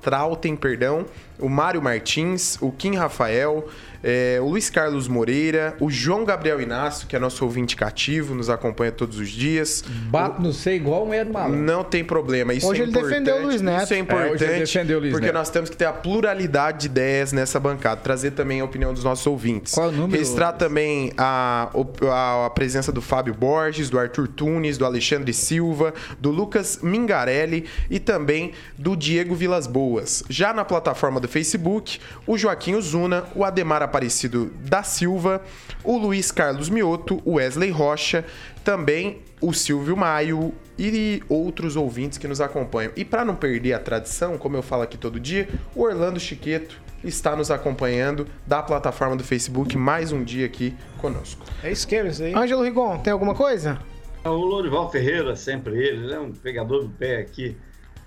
Trautem, 0.01 0.55
perdão, 0.55 1.05
o 1.39 1.49
Mário 1.49 1.81
Martins, 1.81 2.57
o 2.61 2.71
Kim 2.71 2.95
Rafael, 2.95 3.67
é, 4.03 4.39
o 4.41 4.49
Luiz 4.49 4.69
Carlos 4.69 5.07
Moreira, 5.07 5.75
o 5.79 5.89
João 5.89 6.23
Gabriel 6.23 6.61
Inácio, 6.61 7.07
que 7.07 7.15
é 7.15 7.19
nosso 7.19 7.43
ouvinte 7.43 7.75
cativo, 7.75 8.33
nos 8.33 8.49
acompanha 8.49 8.91
todos 8.91 9.19
os 9.19 9.29
dias. 9.29 9.83
Bato 10.09 10.41
no 10.41 10.53
sei 10.53 10.77
igual 10.77 11.05
um 11.05 11.13
Ed 11.13 11.29
Malandro. 11.29 11.59
Não 11.59 11.83
tem 11.83 12.03
problema. 12.03 12.53
Isso 12.53 12.67
hoje 12.67 12.81
é 12.81 12.83
ele 12.83 12.93
defendeu 12.93 13.37
o 13.37 13.41
Luiz 13.43 13.61
Neto. 13.61 13.83
Isso 13.83 13.93
é 13.93 13.97
importante. 13.97 14.43
É, 14.43 14.59
defendeu 14.59 14.97
o 14.97 15.01
Luiz 15.01 15.11
porque 15.11 15.27
Neto. 15.27 15.35
nós 15.35 15.49
temos 15.49 15.69
que 15.69 15.77
ter 15.77 15.85
a 15.85 15.93
pluralidade 15.93 16.79
de 16.79 16.85
ideias 16.87 17.33
nessa 17.33 17.59
bancada. 17.59 18.01
Trazer 18.01 18.31
também 18.31 18.61
a 18.61 18.65
opinião 18.65 18.93
dos 18.93 19.03
nossos 19.03 19.25
ouvintes. 19.27 19.73
Qual 19.73 19.87
é 19.87 19.89
o 19.89 19.91
número? 19.91 20.17
Registrar 20.17 20.53
também 20.53 21.11
a, 21.17 21.69
a, 22.09 22.45
a 22.45 22.49
presença 22.49 22.91
do 22.91 23.01
Fábio 23.01 23.33
Borges, 23.33 23.89
do 23.89 23.99
Arthur 23.99 24.27
Tunes, 24.29 24.77
do 24.77 24.85
Alexandre 24.85 25.33
Silva, 25.33 25.93
do 26.19 26.31
Lucas 26.31 26.79
Mingarelli 27.09 27.65
e 27.89 27.99
também 27.99 28.53
do 28.77 28.95
Diego 28.95 29.33
Vilas 29.33 29.65
Boas. 29.65 30.23
Já 30.29 30.53
na 30.53 30.63
plataforma 30.63 31.19
do 31.19 31.27
Facebook, 31.27 31.99
o 32.27 32.37
Joaquim 32.37 32.75
Uzuna, 32.75 33.25
o 33.35 33.43
Ademar 33.43 33.81
Aparecido 33.81 34.51
da 34.61 34.83
Silva, 34.83 35.41
o 35.83 35.97
Luiz 35.97 36.31
Carlos 36.31 36.69
Mioto, 36.69 37.21
o 37.25 37.33
Wesley 37.33 37.71
Rocha, 37.71 38.23
também 38.63 39.21
o 39.41 39.53
Silvio 39.53 39.97
Maio 39.97 40.53
e 40.77 41.23
outros 41.27 41.75
ouvintes 41.75 42.17
que 42.17 42.27
nos 42.27 42.39
acompanham. 42.39 42.91
E 42.95 43.03
para 43.03 43.25
não 43.25 43.35
perder 43.35 43.73
a 43.73 43.79
tradição, 43.79 44.37
como 44.37 44.55
eu 44.55 44.61
falo 44.61 44.83
aqui 44.83 44.97
todo 44.97 45.19
dia, 45.19 45.49
o 45.75 45.81
Orlando 45.81 46.19
Chiqueto 46.19 46.79
está 47.03 47.35
nos 47.35 47.49
acompanhando 47.49 48.27
da 48.45 48.61
plataforma 48.61 49.15
do 49.15 49.23
Facebook 49.23 49.77
mais 49.77 50.11
um 50.11 50.23
dia 50.23 50.45
aqui 50.45 50.75
conosco. 50.97 51.45
É 51.63 51.71
esquema 51.71 52.09
isso 52.09 52.23
aí. 52.23 52.35
Ângelo 52.35 52.61
Rigon, 52.61 52.99
tem 52.99 53.11
alguma 53.13 53.33
coisa? 53.33 53.79
O 54.25 54.29
Lorival 54.29 54.91
Ferreira, 54.91 55.35
sempre 55.35 55.77
ele, 55.77 56.05
ele 56.05 56.13
é 56.13 56.19
um 56.19 56.31
pegador 56.31 56.83
do 56.83 56.89
pé 56.89 57.19
aqui 57.19 57.55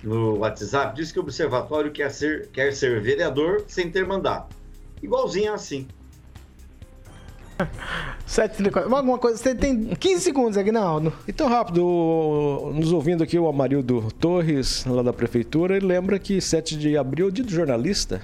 no 0.02 0.38
WhatsApp, 0.38 0.94
disse 0.94 1.12
que 1.12 1.18
o 1.18 1.22
observatório 1.22 1.90
quer 1.90 2.10
ser, 2.10 2.48
quer 2.48 2.72
ser 2.72 3.00
vereador 3.00 3.64
sem 3.68 3.90
ter 3.90 4.06
mandato. 4.06 4.54
Igualzinho 5.02 5.52
assim. 5.52 5.86
734. 8.26 8.94
Alguma 8.94 9.18
coisa, 9.18 9.36
você 9.36 9.54
tem 9.54 9.94
15 9.94 10.22
segundos, 10.22 10.58
Agnaldo. 10.58 11.12
Então, 11.28 11.48
rápido, 11.48 12.72
nos 12.74 12.92
ouvindo 12.92 13.22
aqui 13.22 13.38
o 13.38 13.46
Amarildo 13.46 14.08
Torres, 14.18 14.84
lá 14.86 15.02
da 15.02 15.12
Prefeitura, 15.12 15.76
ele 15.76 15.86
lembra 15.86 16.18
que 16.18 16.40
7 16.40 16.76
de 16.76 16.96
abril 16.96 17.26
é 17.26 17.28
o 17.28 17.32
dia 17.32 17.44
do 17.44 17.50
jornalista. 17.50 18.22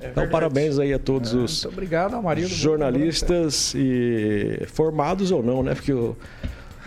É 0.00 0.10
então, 0.10 0.28
parabéns 0.28 0.78
aí 0.78 0.92
a 0.92 0.98
todos 0.98 1.34
é, 1.34 1.36
os 1.36 1.64
obrigado, 1.64 2.14
Amarildo, 2.14 2.54
jornalistas 2.54 3.74
e 3.74 4.64
formados 4.68 5.32
ou 5.32 5.42
não, 5.42 5.62
né? 5.62 5.74
Porque 5.74 5.92
o 5.92 6.16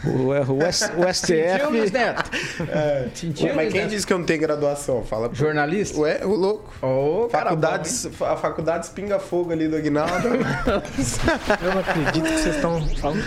O, 0.04 0.32
o, 0.32 0.58
o 0.58 1.14
STF. 1.14 1.66
Luiz 1.70 1.92
Neto? 1.92 2.32
É. 2.68 3.08
Sentiu, 3.14 3.56
Mas 3.56 3.72
quem 3.72 3.88
disse 3.88 4.06
que 4.06 4.14
eu 4.14 4.18
não 4.18 4.26
tenho 4.26 4.40
graduação? 4.40 5.04
Fala 5.04 5.30
pra... 5.30 5.38
Jornalista? 5.38 6.00
Ué, 6.00 6.26
o 6.26 6.36
louco. 6.36 7.30
Cara 7.32 7.46
Faculdades, 7.46 8.10
a 8.22 8.36
faculdade 8.36 8.86
espinga 8.86 9.20
fogo 9.20 9.52
ali 9.52 9.68
do 9.68 9.76
Aguinaldo. 9.76 10.28
Eu 11.62 11.72
não 11.72 11.80
acredito 11.82 12.24
que 12.24 12.40
vocês 12.40 12.56
estão 12.56 12.82
falando. 12.98 13.24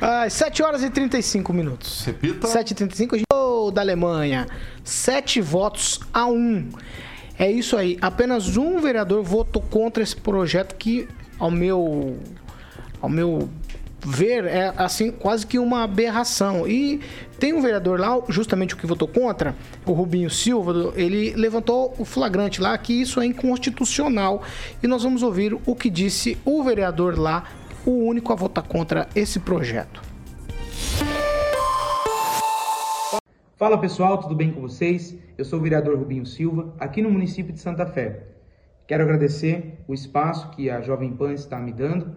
Ah, 0.00 0.28
7 0.28 0.62
horas 0.62 0.82
e 0.82 0.90
35 0.90 1.52
minutos. 1.52 2.04
Repita. 2.04 2.48
7 2.48 2.70
e 2.70 2.74
35 2.74 3.14
a 3.14 3.18
gente... 3.18 3.26
Ô, 3.32 3.70
da 3.70 3.82
Alemanha. 3.82 4.46
7 4.82 5.40
votos 5.40 6.00
a 6.12 6.26
1. 6.26 6.70
É 7.38 7.50
isso 7.50 7.76
aí. 7.76 7.98
Apenas 8.00 8.56
um 8.56 8.80
vereador 8.80 9.22
votou 9.22 9.62
contra 9.62 10.02
esse 10.02 10.16
projeto 10.16 10.74
que, 10.74 11.06
ao 11.38 11.50
meu, 11.50 12.18
ao 13.00 13.08
meu 13.08 13.48
ver, 14.04 14.44
é 14.44 14.72
assim 14.76 15.10
quase 15.10 15.46
que 15.46 15.58
uma 15.58 15.82
aberração. 15.82 16.66
E 16.66 17.00
tem 17.38 17.52
um 17.52 17.60
vereador 17.60 17.98
lá, 17.98 18.20
justamente 18.28 18.74
o 18.74 18.76
que 18.76 18.86
votou 18.86 19.08
contra, 19.08 19.54
o 19.84 19.92
Rubinho 19.92 20.30
Silva, 20.30 20.92
ele 20.96 21.32
levantou 21.34 21.94
o 21.98 22.04
flagrante 22.04 22.60
lá 22.60 22.76
que 22.76 22.92
isso 22.92 23.20
é 23.20 23.26
inconstitucional. 23.26 24.42
E 24.82 24.86
nós 24.86 25.02
vamos 25.02 25.22
ouvir 25.22 25.56
o 25.66 25.74
que 25.74 25.90
disse 25.90 26.38
o 26.44 26.62
vereador 26.62 27.18
lá, 27.18 27.44
o 27.84 27.90
único 27.90 28.32
a 28.32 28.36
votar 28.36 28.64
contra 28.64 29.08
esse 29.14 29.40
projeto. 29.40 30.02
Fala 33.56 33.76
pessoal, 33.76 34.18
tudo 34.18 34.34
bem 34.34 34.50
com 34.50 34.62
vocês? 34.62 35.14
Eu 35.36 35.44
sou 35.44 35.58
o 35.58 35.62
vereador 35.62 35.98
Rubinho 35.98 36.24
Silva, 36.24 36.74
aqui 36.78 37.02
no 37.02 37.10
município 37.10 37.52
de 37.52 37.60
Santa 37.60 37.84
Fé. 37.84 38.24
Quero 38.86 39.04
agradecer 39.04 39.78
o 39.86 39.92
espaço 39.92 40.50
que 40.50 40.70
a 40.70 40.80
Jovem 40.80 41.12
Pan 41.12 41.32
está 41.32 41.58
me 41.58 41.70
dando 41.70 42.16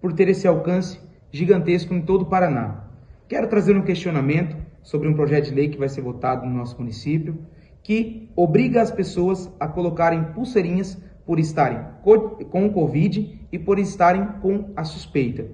por 0.00 0.12
ter 0.12 0.28
esse 0.28 0.48
alcance 0.48 0.98
gigantesco 1.32 1.94
em 1.94 2.02
todo 2.02 2.22
o 2.22 2.26
Paraná. 2.26 2.84
Quero 3.28 3.48
trazer 3.48 3.76
um 3.76 3.82
questionamento 3.82 4.56
sobre 4.82 5.08
um 5.08 5.14
projeto 5.14 5.46
de 5.46 5.54
lei 5.54 5.68
que 5.68 5.78
vai 5.78 5.88
ser 5.88 6.00
votado 6.00 6.46
no 6.46 6.52
nosso 6.52 6.78
município, 6.78 7.38
que 7.82 8.28
obriga 8.34 8.82
as 8.82 8.90
pessoas 8.90 9.50
a 9.58 9.68
colocarem 9.68 10.24
pulseirinhas 10.34 10.98
por 11.24 11.38
estarem 11.38 11.80
co- 12.02 12.44
com 12.46 12.66
o 12.66 12.72
Covid 12.72 13.40
e 13.52 13.58
por 13.58 13.78
estarem 13.78 14.26
com 14.42 14.70
a 14.74 14.84
suspeita. 14.84 15.46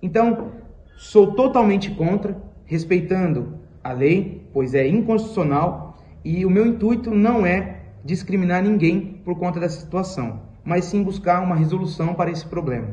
Então, 0.00 0.52
sou 0.96 1.34
totalmente 1.34 1.90
contra, 1.90 2.36
respeitando 2.64 3.58
a 3.82 3.92
lei, 3.92 4.46
pois 4.52 4.74
é 4.74 4.86
inconstitucional, 4.86 5.98
e 6.24 6.46
o 6.46 6.50
meu 6.50 6.66
intuito 6.66 7.10
não 7.10 7.44
é 7.44 7.80
discriminar 8.04 8.62
ninguém 8.62 9.20
por 9.24 9.38
conta 9.38 9.58
dessa 9.58 9.80
situação, 9.80 10.40
mas 10.64 10.84
sim 10.84 11.02
buscar 11.02 11.42
uma 11.42 11.56
resolução 11.56 12.14
para 12.14 12.30
esse 12.30 12.46
problema. 12.46 12.88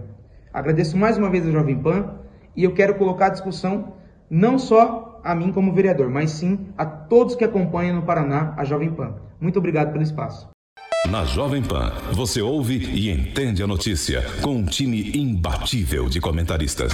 Agradeço 0.53 0.97
mais 0.97 1.17
uma 1.17 1.29
vez 1.29 1.47
a 1.47 1.51
Jovem 1.51 1.77
Pan 1.77 2.20
e 2.55 2.63
eu 2.63 2.73
quero 2.73 2.95
colocar 2.95 3.27
à 3.27 3.29
discussão 3.29 3.93
não 4.29 4.57
só 4.57 5.19
a 5.23 5.35
mim 5.35 5.51
como 5.51 5.73
vereador, 5.73 6.09
mas 6.09 6.31
sim 6.31 6.67
a 6.77 6.85
todos 6.85 7.35
que 7.35 7.43
acompanham 7.43 7.95
no 7.95 8.01
Paraná 8.03 8.53
a 8.57 8.63
Jovem 8.63 8.91
Pan. 8.91 9.15
Muito 9.39 9.59
obrigado 9.59 9.91
pelo 9.91 10.03
espaço. 10.03 10.49
Na 11.09 11.25
Jovem 11.25 11.63
Pan, 11.63 11.91
você 12.11 12.41
ouve 12.41 12.77
e 12.77 13.09
entende 13.09 13.63
a 13.63 13.67
notícia 13.67 14.23
com 14.41 14.51
um 14.51 14.65
time 14.65 15.11
imbatível 15.17 16.07
de 16.07 16.21
comentaristas. 16.21 16.93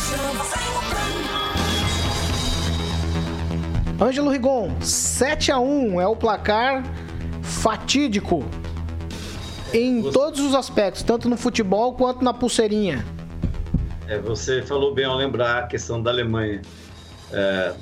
Ângelo 3.99 4.29
Rigon, 4.29 4.79
7 4.79 5.51
a 5.51 5.59
1 5.59 5.99
é 5.99 6.07
o 6.07 6.15
placar 6.15 6.83
fatídico 7.41 8.45
em 9.73 10.03
todos 10.11 10.39
os 10.39 10.55
aspectos, 10.55 11.03
tanto 11.03 11.27
no 11.27 11.35
futebol 11.35 11.93
quanto 11.93 12.23
na 12.23 12.33
pulseirinha. 12.33 13.03
É, 14.07 14.17
você 14.17 14.61
falou 14.61 14.93
bem 14.93 15.03
ao 15.03 15.17
lembrar 15.17 15.63
a 15.63 15.67
questão 15.67 16.01
da 16.01 16.09
Alemanha. 16.09 16.61
É, 17.31 17.73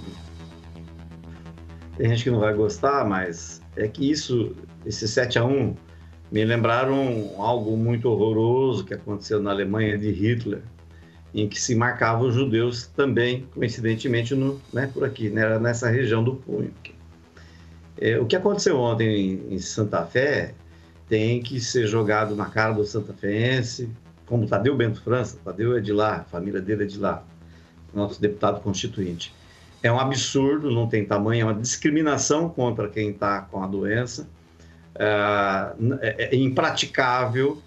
tem 1.98 2.10
gente 2.10 2.24
que 2.24 2.32
não 2.32 2.40
vai 2.40 2.54
gostar, 2.54 3.06
mas 3.08 3.62
é 3.76 3.88
que 3.88 4.10
isso, 4.10 4.56
esse 4.86 5.08
7 5.08 5.38
a 5.38 5.46
1 5.46 5.76
me 6.32 6.44
lembraram 6.44 7.30
algo 7.38 7.78
muito 7.78 8.10
horroroso 8.10 8.84
que 8.84 8.94
aconteceu 8.96 9.40
na 9.40 9.52
Alemanha 9.52 10.00
de 10.00 10.10
Hitler, 10.10 10.64
em 11.32 11.48
que 11.48 11.62
se 11.62 11.76
marcava 11.76 12.24
os 12.24 12.34
judeus 12.34 12.88
também, 12.88 13.48
coincidentemente, 13.54 14.34
no, 14.34 14.60
né, 14.74 14.90
por 14.92 15.04
aqui, 15.04 15.30
né, 15.30 15.60
nessa 15.60 15.90
região 15.90 16.24
do 16.24 16.36
punho. 16.36 16.74
É, 18.02 18.20
o 18.20 18.26
que 18.26 18.36
aconteceu 18.36 18.80
ontem 18.80 19.08
em, 19.50 19.54
em 19.54 19.60
Santa 19.60 20.04
Fé 20.04 20.56
tem 21.08 21.40
que 21.40 21.60
ser 21.60 21.86
jogado 21.86 22.36
na 22.36 22.48
cara 22.48 22.74
do 22.74 22.84
Santa 22.84 23.14
Feense, 23.14 23.90
como 24.26 24.48
Tadeu 24.48 24.76
Bento 24.76 25.02
França, 25.02 25.38
Tadeu 25.44 25.78
é 25.78 25.82
de 25.82 25.94
lá, 25.94 26.18
a 26.18 26.24
família 26.24 26.62
dele 26.62 26.84
é 26.84 26.88
de 26.88 27.00
lá, 27.00 27.24
nosso 27.94 28.20
deputado 28.20 28.62
constituinte. 28.62 29.34
É 29.82 29.92
um 29.92 30.00
absurdo, 30.00 30.72
não 30.72 30.88
tem 30.88 31.06
tamanho, 31.06 31.42
é 31.42 31.46
uma 31.46 31.54
discriminação 31.54 32.50
contra 32.50 32.90
quem 32.90 33.12
está 33.12 33.42
com 33.42 33.64
a 33.64 33.68
doença, 33.68 34.28
é, 34.98 36.30
é 36.32 36.36
impraticável 36.36 37.62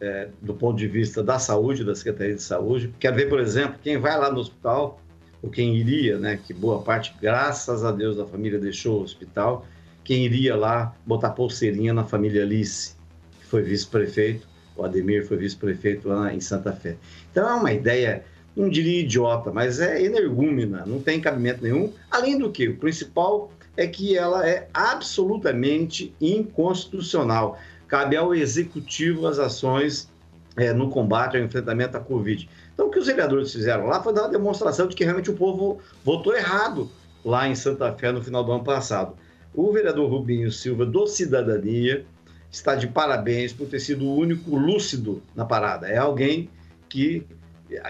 é, 0.00 0.28
do 0.40 0.54
ponto 0.54 0.76
de 0.76 0.88
vista 0.88 1.22
da 1.22 1.38
saúde, 1.38 1.84
da 1.84 1.94
Secretaria 1.94 2.34
de 2.34 2.42
Saúde. 2.42 2.92
Quer 2.98 3.14
ver, 3.14 3.28
por 3.28 3.38
exemplo, 3.38 3.78
quem 3.82 3.98
vai 3.98 4.18
lá 4.18 4.32
no 4.32 4.40
hospital, 4.40 5.00
ou 5.40 5.50
quem 5.50 5.76
iria, 5.76 6.18
né, 6.18 6.38
que 6.44 6.52
boa 6.52 6.82
parte, 6.82 7.14
graças 7.20 7.84
a 7.84 7.92
Deus, 7.92 8.16
da 8.16 8.26
família 8.26 8.58
deixou 8.58 9.00
o 9.00 9.02
hospital, 9.02 9.66
quem 10.02 10.24
iria 10.24 10.56
lá 10.56 10.94
botar 11.06 11.30
pulseirinha 11.30 11.92
na 11.92 12.04
família 12.04 12.42
Alice, 12.42 12.96
que 13.40 13.46
foi 13.46 13.62
vice-prefeito, 13.62 14.48
o 14.76 14.84
Ademir 14.84 15.26
foi 15.26 15.36
vice-prefeito 15.36 16.08
lá 16.08 16.32
em 16.32 16.40
Santa 16.40 16.72
Fé. 16.72 16.96
Então 17.30 17.48
é 17.48 17.54
uma 17.54 17.72
ideia, 17.72 18.24
não 18.56 18.68
diria 18.68 19.00
idiota, 19.00 19.50
mas 19.52 19.80
é 19.80 20.02
energúmena, 20.02 20.84
não 20.86 21.00
tem 21.00 21.20
cabimento 21.20 21.62
nenhum. 21.62 21.92
Além 22.10 22.38
do 22.38 22.50
que, 22.50 22.68
o 22.68 22.76
principal 22.76 23.52
é 23.76 23.86
que 23.86 24.16
ela 24.16 24.46
é 24.46 24.68
absolutamente 24.72 26.14
inconstitucional. 26.20 27.58
Cabe 27.88 28.16
ao 28.16 28.34
executivo 28.34 29.26
as 29.26 29.38
ações 29.38 30.08
é, 30.56 30.72
no 30.72 30.90
combate 30.90 31.36
ao 31.36 31.42
enfrentamento 31.42 31.96
à 31.96 32.00
Covid. 32.00 32.48
Então, 32.74 32.86
o 32.86 32.90
que 32.90 32.98
os 32.98 33.06
vereadores 33.06 33.52
fizeram 33.52 33.86
lá 33.86 34.02
foi 34.02 34.12
dar 34.12 34.22
uma 34.22 34.30
demonstração 34.30 34.86
de 34.86 34.96
que 34.96 35.04
realmente 35.04 35.30
o 35.30 35.34
povo 35.34 35.78
votou 36.04 36.34
errado 36.34 36.90
lá 37.24 37.48
em 37.48 37.54
Santa 37.54 37.92
Fé 37.92 38.12
no 38.12 38.22
final 38.22 38.44
do 38.44 38.52
ano 38.52 38.64
passado. 38.64 39.14
O 39.54 39.70
vereador 39.72 40.10
Rubinho 40.10 40.50
Silva, 40.50 40.86
do 40.86 41.06
Cidadania, 41.06 42.06
está 42.52 42.74
de 42.74 42.86
parabéns 42.86 43.52
por 43.52 43.66
ter 43.66 43.80
sido 43.80 44.04
o 44.04 44.14
único 44.14 44.54
lúcido 44.54 45.22
na 45.34 45.44
parada. 45.44 45.88
É 45.88 45.96
alguém 45.96 46.50
que 46.88 47.26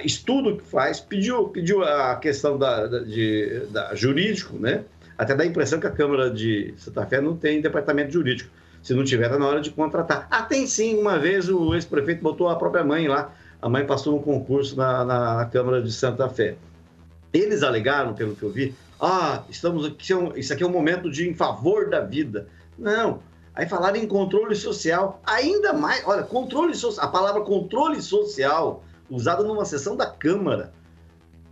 estuda 0.05 0.51
o 0.51 0.57
que 0.57 0.65
faz, 0.65 1.01
pediu, 1.01 1.49
pediu 1.49 1.83
a 1.83 2.15
questão 2.15 2.57
da, 2.57 2.87
da, 2.87 2.99
de, 3.01 3.67
da 3.71 3.93
jurídico, 3.97 4.57
né? 4.57 4.85
Até 5.19 5.35
dá 5.35 5.43
a 5.43 5.47
impressão 5.47 5.81
que 5.81 5.87
a 5.87 5.91
Câmara 5.91 6.31
de 6.31 6.73
Santa 6.79 7.05
Fé 7.05 7.21
não 7.21 7.37
tem 7.37 7.61
departamento 7.61 8.13
jurídico. 8.13 8.51
Se 8.83 8.95
não 8.95 9.05
tiver, 9.05 9.29
tá 9.29 9.39
na 9.39 9.47
hora 9.47 9.61
de 9.61 9.71
contratar. 9.71 10.27
Ah, 10.31 10.43
tem 10.43 10.67
sim. 10.67 10.97
Uma 10.99 11.19
vez 11.19 11.49
o 11.49 11.75
ex-prefeito 11.75 12.23
botou 12.23 12.49
a 12.49 12.57
própria 12.57 12.85
mãe 12.85 13.07
lá. 13.09 13.33
A 13.61 13.69
mãe 13.69 13.85
passou 13.85 14.19
um 14.19 14.23
concurso 14.23 14.77
na, 14.77 15.05
na, 15.05 15.37
na 15.37 15.45
Câmara 15.47 15.83
de 15.83 15.93
Santa 15.93 16.29
Fé. 16.29 16.57
Eles 17.33 17.63
alegaram, 17.63 18.15
pelo 18.15 18.35
que 18.35 18.43
eu 18.43 18.51
vi, 18.51 18.75
ah, 19.01 19.43
estamos 19.51 19.85
aqui, 19.85 20.13
isso 20.37 20.53
aqui 20.53 20.63
é 20.63 20.67
um 20.67 20.71
momento 20.71 21.11
de 21.11 21.29
em 21.29 21.35
favor 21.35 21.89
da 21.89 22.01
vida. 22.01 22.47
Não. 22.79 23.21
Aí 23.55 23.69
falaram 23.69 23.97
em 23.97 24.07
controle 24.07 24.55
social. 24.55 25.21
Ainda 25.25 25.73
mais, 25.73 26.03
olha, 26.07 26.23
controle 26.23 26.75
social, 26.75 27.07
a 27.07 27.11
palavra 27.11 27.43
controle 27.43 28.01
social 28.01 28.83
usada 29.11 29.43
numa 29.43 29.65
sessão 29.65 29.95
da 29.95 30.07
Câmara 30.07 30.73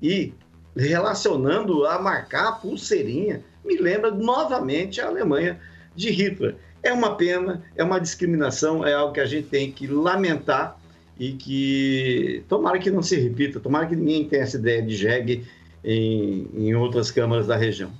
e 0.03 0.33
relacionando 0.75 1.85
a 1.85 2.01
marcar 2.01 2.49
a 2.49 2.53
pulseirinha, 2.53 3.43
me 3.65 3.77
lembra 3.77 4.11
novamente 4.11 5.01
a 5.01 5.09
Alemanha 5.09 5.61
de 5.95 6.11
Hitler. 6.11 6.57
É 6.83 6.93
uma 6.93 7.17
pena, 7.17 7.63
é 7.77 7.85
uma 7.85 8.01
discriminação, 8.01 8.87
é 8.87 8.95
algo 8.95 9.13
que 9.13 9.21
a 9.21 9.27
gente 9.27 9.49
tem 9.49 9.71
que 9.71 9.87
lamentar 9.87 10.79
e 11.19 11.33
que 11.33 12.43
tomara 12.49 12.79
que 12.79 12.91
não 12.91 13.03
se 13.03 13.15
repita, 13.21 13.61
tomara 13.61 13.87
que 13.87 13.95
ninguém 13.95 14.27
tenha 14.27 14.43
essa 14.43 14.57
ideia 14.57 14.83
de 14.83 14.97
jegue 14.97 15.47
em, 15.85 16.49
em 16.55 16.75
outras 16.75 17.11
câmaras 17.11 17.47
da 17.47 17.57
região. 17.57 17.91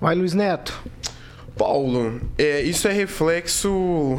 Vai, 0.00 0.14
Luiz 0.14 0.32
Neto. 0.32 0.80
Paulo, 1.56 2.20
é, 2.38 2.62
isso 2.62 2.88
é 2.88 2.92
reflexo. 2.92 4.18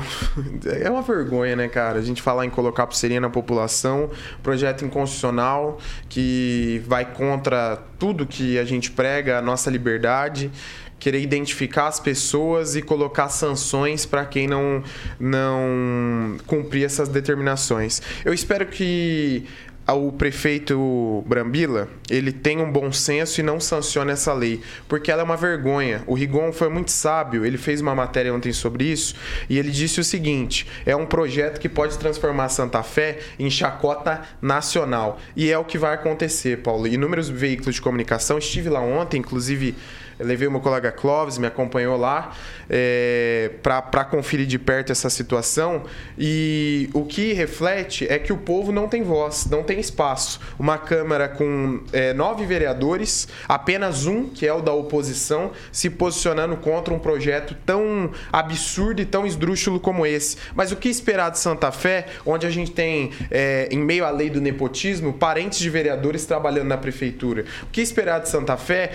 É 0.81 0.89
uma 0.89 1.01
vergonha, 1.01 1.55
né, 1.55 1.67
cara? 1.67 1.99
A 1.99 2.01
gente 2.01 2.21
falar 2.21 2.45
em 2.45 2.49
colocar 2.49 2.88
pulseirinha 2.88 3.19
na 3.19 3.29
população, 3.29 4.09
projeto 4.41 4.86
inconstitucional 4.86 5.77
que 6.07 6.81
vai 6.86 7.05
contra 7.05 7.77
tudo 7.97 8.25
que 8.25 8.57
a 8.57 8.65
gente 8.65 8.91
prega, 8.91 9.38
a 9.38 9.41
nossa 9.41 9.69
liberdade 9.69 10.51
querer 11.03 11.19
identificar 11.19 11.88
as 11.88 11.99
pessoas 11.99 12.77
e 12.77 12.81
colocar 12.81 13.27
sanções 13.27 14.05
para 14.05 14.25
quem 14.25 14.47
não, 14.47 14.81
não 15.19 16.38
cumprir 16.47 16.86
essas 16.86 17.09
determinações. 17.09 18.01
Eu 18.23 18.34
espero 18.34 18.65
que 18.67 19.45
o 19.91 20.11
prefeito 20.13 21.23
Brambila, 21.27 21.89
ele 22.09 22.31
tem 22.31 22.61
um 22.61 22.71
bom 22.71 22.91
senso 22.91 23.41
e 23.41 23.43
não 23.43 23.59
sanciona 23.59 24.13
essa 24.13 24.34
lei, 24.34 24.61
porque 24.88 25.11
ela 25.11 25.21
é 25.21 25.25
uma 25.25 25.36
vergonha. 25.36 26.03
O 26.07 26.13
Rigon 26.13 26.53
foi 26.53 26.69
muito 26.69 26.91
sábio, 26.91 27.45
ele 27.45 27.57
fez 27.57 27.81
uma 27.81 27.93
matéria 27.93 28.34
ontem 28.34 28.53
sobre 28.53 28.86
isso, 28.86 29.15
e 29.49 29.59
ele 29.59 29.71
disse 29.71 29.99
o 29.99 30.03
seguinte: 30.03 30.65
é 30.86 30.95
um 30.95 31.05
projeto 31.05 31.59
que 31.59 31.67
pode 31.67 31.97
transformar 31.97 32.49
Santa 32.49 32.81
Fé 32.81 33.19
em 33.38 33.49
chacota 33.49 34.21
nacional. 34.41 35.19
E 35.36 35.51
é 35.51 35.57
o 35.57 35.65
que 35.65 35.77
vai 35.77 35.93
acontecer, 35.93 36.59
Paulo. 36.59 36.88
Inúmeros 36.88 37.27
veículos 37.27 37.75
de 37.75 37.81
comunicação, 37.81 38.38
estive 38.38 38.69
lá 38.69 38.79
ontem, 38.79 39.17
inclusive 39.17 39.75
levei 40.20 40.47
meu 40.49 40.59
colega 40.59 40.91
Clóvis, 40.91 41.38
me 41.38 41.47
acompanhou 41.47 41.97
lá 41.97 42.34
é, 42.70 43.51
para 43.61 44.05
conferir 44.05 44.45
de 44.45 44.59
perto 44.59 44.91
essa 44.91 45.09
situação. 45.09 45.84
E 46.18 46.89
o 46.93 47.05
que 47.05 47.34
reflete 47.34 48.07
é 48.07 48.20
que 48.20 48.32
o 48.32 48.38
povo 48.38 48.72
não 48.72 48.88
tem 48.88 49.03
voz, 49.03 49.47
não 49.49 49.64
tem 49.64 49.80
espaço. 49.80 50.39
Uma 50.59 50.78
Câmara 50.78 51.28
com 51.28 51.82
é, 51.91 52.14
nove 52.14 52.45
vereadores, 52.45 53.28
apenas 53.47 54.05
um, 54.05 54.30
que 54.30 54.45
é 54.45 54.53
o 54.53 54.61
da 54.61 54.74
oposição, 54.74 55.51
se 55.72 55.89
posicionando 55.89 56.57
contra 56.57 56.93
um 56.93 56.99
projeto 56.99 57.55
tão 57.66 58.11
absurdo 58.32 59.01
e 59.01 59.05
tão 59.05 59.26
esdrúxulo 59.26 59.80
como 59.80 60.05
esse. 60.05 60.38
Mas 60.55 60.72
o 60.72 60.76
que 60.76 60.89
esperar 60.89 61.32
de 61.32 61.39
Santa 61.39 61.72
Fé, 61.72 62.07
onde 62.26 62.45
a 62.45 62.49
gente 62.49 62.72
tem, 62.72 63.11
é, 63.32 63.68
em 63.72 63.80
meio 63.80 64.05
à 64.05 64.09
lei 64.09 64.30
do 64.30 64.41
nepotismo, 64.41 65.14
parentes 65.14 65.59
de 65.59 65.70
vereadores 65.70 66.26
trabalhando 66.26 66.68
na 66.68 66.78
prefeitura? 66.78 67.45
O 67.64 67.68
que 67.68 67.82
esperar 67.82 68.20
de 68.20 68.30
Santa 68.30 68.57
Fé, 68.57 68.91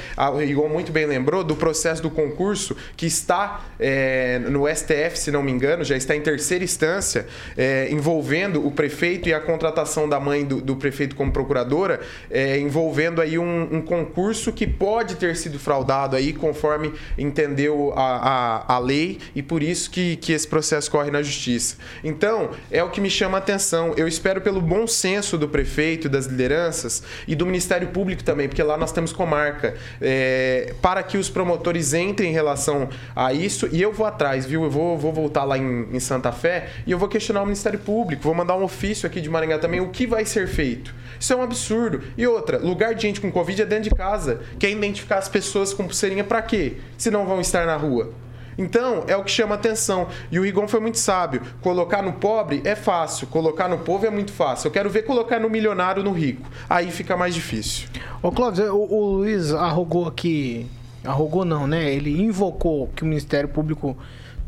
igual 0.46 0.68
muito 0.68 0.92
bem 0.92 1.07
lembrou, 1.08 1.42
do 1.42 1.56
processo 1.56 2.02
do 2.02 2.10
concurso 2.10 2.76
que 2.96 3.06
está 3.06 3.64
é, 3.80 4.38
no 4.38 4.68
STF, 4.68 5.18
se 5.18 5.30
não 5.30 5.42
me 5.42 5.50
engano, 5.50 5.82
já 5.82 5.96
está 5.96 6.14
em 6.14 6.20
terceira 6.20 6.62
instância, 6.62 7.26
é, 7.56 7.88
envolvendo 7.90 8.66
o 8.66 8.70
prefeito 8.70 9.28
e 9.28 9.34
a 9.34 9.40
contratação 9.40 10.08
da 10.08 10.20
mãe 10.20 10.44
do, 10.44 10.60
do 10.60 10.76
prefeito 10.76 11.16
como 11.16 11.32
procuradora, 11.32 12.00
é, 12.30 12.58
envolvendo 12.58 13.20
aí 13.20 13.38
um, 13.38 13.76
um, 13.76 13.82
concurso 13.82 14.52
que 14.52 14.66
pode 14.66 15.16
ter 15.16 15.36
sido 15.36 15.58
fraudado 15.58 16.14
aí, 16.14 16.32
conforme 16.32 16.92
entendeu 17.16 17.92
a, 17.96 18.64
a, 18.68 18.74
a 18.74 18.78
lei, 18.78 19.18
e 19.34 19.42
por 19.42 19.62
isso 19.62 19.90
que, 19.90 20.16
que 20.16 20.32
esse 20.32 20.46
processo 20.46 20.90
corre 20.90 21.10
na 21.10 21.22
justiça. 21.22 21.76
Então, 22.04 22.50
é 22.70 22.82
o 22.82 22.90
que 22.90 23.00
me 23.00 23.10
chama 23.10 23.38
a 23.38 23.40
atenção. 23.40 23.94
Eu 23.96 24.06
espero 24.06 24.40
pelo 24.40 24.60
bom 24.60 24.86
senso 24.86 25.38
do 25.38 25.48
prefeito, 25.48 26.08
das 26.08 26.26
lideranças 26.26 27.02
e 27.26 27.34
do 27.34 27.46
Ministério 27.46 27.88
Público 27.88 28.22
também, 28.22 28.48
porque 28.48 28.62
lá 28.62 28.76
nós 28.76 28.92
temos 28.92 29.12
comarca, 29.12 29.74
é, 30.00 30.74
para 30.82 30.97
que 31.02 31.16
os 31.16 31.28
promotores 31.28 31.94
entrem 31.94 32.30
em 32.30 32.32
relação 32.32 32.88
a 33.14 33.32
isso 33.32 33.68
e 33.72 33.80
eu 33.80 33.92
vou 33.92 34.06
atrás, 34.06 34.46
viu? 34.46 34.64
Eu 34.64 34.70
vou, 34.70 34.96
vou 34.98 35.12
voltar 35.12 35.44
lá 35.44 35.58
em, 35.58 35.88
em 35.92 36.00
Santa 36.00 36.32
Fé 36.32 36.68
e 36.86 36.92
eu 36.92 36.98
vou 36.98 37.08
questionar 37.08 37.42
o 37.42 37.44
Ministério 37.44 37.78
Público, 37.78 38.22
vou 38.22 38.34
mandar 38.34 38.56
um 38.56 38.62
ofício 38.62 39.06
aqui 39.06 39.20
de 39.20 39.28
Maringá 39.28 39.58
também, 39.58 39.80
o 39.80 39.88
que 39.88 40.06
vai 40.06 40.24
ser 40.24 40.48
feito. 40.48 40.94
Isso 41.18 41.32
é 41.32 41.36
um 41.36 41.42
absurdo. 41.42 42.02
E 42.16 42.26
outra, 42.26 42.58
lugar 42.58 42.94
de 42.94 43.02
gente 43.02 43.20
com 43.20 43.30
Covid 43.30 43.62
é 43.62 43.66
dentro 43.66 43.84
de 43.84 43.90
casa. 43.90 44.40
Quer 44.58 44.70
identificar 44.70 45.18
as 45.18 45.28
pessoas 45.28 45.74
com 45.74 45.84
pulseirinha 45.84 46.24
para 46.24 46.40
quê? 46.42 46.76
Se 46.96 47.10
não 47.10 47.26
vão 47.26 47.40
estar 47.40 47.66
na 47.66 47.76
rua. 47.76 48.12
Então, 48.56 49.04
é 49.06 49.16
o 49.16 49.22
que 49.22 49.30
chama 49.30 49.54
atenção. 49.54 50.08
E 50.32 50.38
o 50.38 50.42
Rigon 50.42 50.66
foi 50.66 50.80
muito 50.80 50.98
sábio. 50.98 51.40
Colocar 51.60 52.02
no 52.02 52.14
pobre 52.14 52.60
é 52.64 52.74
fácil, 52.74 53.28
colocar 53.28 53.68
no 53.68 53.78
povo 53.78 54.04
é 54.04 54.10
muito 54.10 54.32
fácil. 54.32 54.66
Eu 54.66 54.72
quero 54.72 54.90
ver 54.90 55.02
colocar 55.02 55.38
no 55.38 55.48
milionário 55.48 56.02
no 56.02 56.10
rico. 56.10 56.48
Aí 56.68 56.90
fica 56.90 57.16
mais 57.16 57.34
difícil. 57.34 57.88
Ô, 58.20 58.32
Clóvis, 58.32 58.58
o, 58.58 58.74
o 58.74 59.10
Luiz 59.12 59.52
arrogou 59.52 60.08
aqui 60.08 60.66
arrogou 61.08 61.44
não, 61.44 61.66
né? 61.66 61.92
Ele 61.92 62.20
invocou 62.20 62.88
que 62.94 63.02
o 63.02 63.06
Ministério 63.06 63.48
Público 63.48 63.96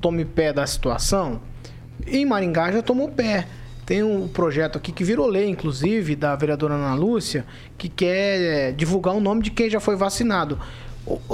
tome 0.01 0.25
pé 0.25 0.53
da 0.53 0.67
situação. 0.67 1.41
Em 2.07 2.25
Maringá 2.25 2.71
já 2.71 2.83
tomou 2.83 3.09
pé. 3.09 3.47
Tem 3.87 4.03
um 4.03 4.29
projeto 4.29 4.79
aqui 4.79 4.93
que 4.93 5.03
virou 5.03 5.27
lei, 5.27 5.49
inclusive, 5.49 6.15
da 6.15 6.37
vereadora 6.37 6.75
Ana 6.75 6.95
Lúcia, 6.95 7.45
que 7.77 7.89
quer 7.89 8.41
é, 8.41 8.73
divulgar 8.73 9.15
o 9.15 9.21
nome 9.21 9.43
de 9.43 9.51
quem 9.51 9.69
já 9.69 9.81
foi 9.81 9.97
vacinado. 9.97 10.61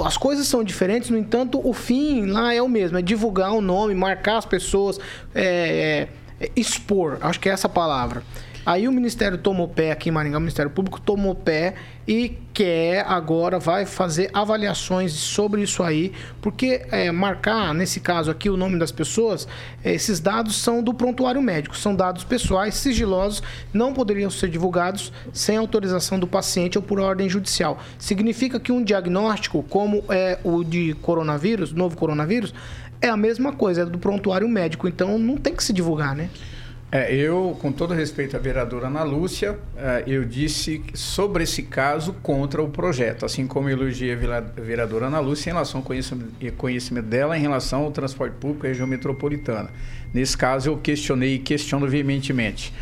As 0.03 0.17
coisas 0.17 0.47
são 0.47 0.63
diferentes, 0.63 1.09
no 1.09 1.17
entanto, 1.17 1.61
o 1.63 1.73
fim 1.73 2.25
lá 2.25 2.53
é 2.53 2.61
o 2.61 2.67
mesmo: 2.67 2.97
é 2.97 3.01
divulgar 3.01 3.51
o 3.51 3.61
nome, 3.61 3.93
marcar 3.93 4.37
as 4.37 4.45
pessoas, 4.45 4.97
é, 5.35 6.07
é, 6.39 6.49
expor. 6.55 7.17
Acho 7.21 7.39
que 7.39 7.47
é 7.47 7.51
essa 7.51 7.69
palavra. 7.69 8.23
Aí 8.67 8.85
o 8.85 8.91
Ministério 8.91 9.37
tomou 9.37 9.65
pé 9.65 9.93
aqui 9.93 10.09
em 10.09 10.11
Maringá, 10.11 10.35
o 10.35 10.41
Ministério 10.41 10.69
Público 10.69 10.99
tomou 10.99 11.33
pé 11.33 11.75
e 12.05 12.37
quer 12.53 13.05
agora, 13.07 13.57
vai 13.57 13.85
fazer 13.85 14.29
avaliações 14.33 15.13
sobre 15.13 15.61
isso 15.61 15.81
aí, 15.81 16.11
porque 16.41 16.81
é, 16.91 17.09
marcar, 17.09 17.73
nesse 17.73 18.01
caso 18.01 18.29
aqui, 18.29 18.49
o 18.49 18.57
nome 18.57 18.77
das 18.77 18.91
pessoas, 18.91 19.47
é, 19.81 19.93
esses 19.93 20.19
dados 20.19 20.57
são 20.57 20.83
do 20.83 20.93
prontuário 20.93 21.41
médico, 21.41 21.77
são 21.77 21.95
dados 21.95 22.25
pessoais, 22.25 22.75
sigilosos, 22.75 23.41
não 23.71 23.93
poderiam 23.93 24.29
ser 24.29 24.49
divulgados 24.49 25.13
sem 25.31 25.55
autorização 25.55 26.19
do 26.19 26.27
paciente 26.27 26.77
ou 26.77 26.81
por 26.83 26.99
ordem 26.99 27.29
judicial. 27.29 27.79
Significa 27.97 28.59
que 28.59 28.73
um 28.73 28.83
diagnóstico, 28.83 29.63
como 29.63 30.03
é 30.09 30.39
o 30.43 30.61
de 30.61 30.93
coronavírus, 30.95 31.71
novo 31.71 31.95
coronavírus, 31.95 32.53
é 33.01 33.07
a 33.07 33.15
mesma 33.15 33.53
coisa, 33.53 33.83
é 33.83 33.85
do 33.85 33.97
prontuário 33.97 34.49
médico, 34.49 34.89
então 34.89 35.17
não 35.17 35.37
tem 35.37 35.55
que 35.55 35.63
se 35.63 35.71
divulgar, 35.71 36.13
né? 36.13 36.29
É, 36.89 37.13
eu, 37.13 37.57
com 37.59 37.69
todo 37.69 37.93
respeito 37.93 38.37
à 38.37 38.39
vereadora 38.39 38.87
Ana 38.87 39.03
Lúcia, 39.03 39.59
é, 39.75 40.05
eu 40.07 40.23
disse 40.23 40.81
sobre 40.93 41.43
esse 41.43 41.63
caso 41.63 42.13
contra 42.23 42.63
o 42.63 42.69
projeto, 42.69 43.25
assim 43.25 43.45
como 43.45 43.69
elogiei 43.69 44.13
a 44.13 44.15
vereadora 44.15 45.07
Ana 45.07 45.19
Lúcia 45.19 45.49
em 45.49 45.53
relação 45.53 45.81
ao 45.81 45.85
conhecimento, 45.85 46.31
conhecimento 46.55 47.07
dela 47.07 47.37
em 47.37 47.41
relação 47.41 47.83
ao 47.83 47.91
transporte 47.91 48.35
público 48.39 48.65
e 48.65 48.69
região 48.69 48.87
metropolitana. 48.87 49.69
Nesse 50.13 50.37
caso, 50.37 50.69
eu 50.69 50.77
questionei 50.77 51.35
e 51.35 51.39
questiono 51.39 51.89
veementemente. 51.89 52.73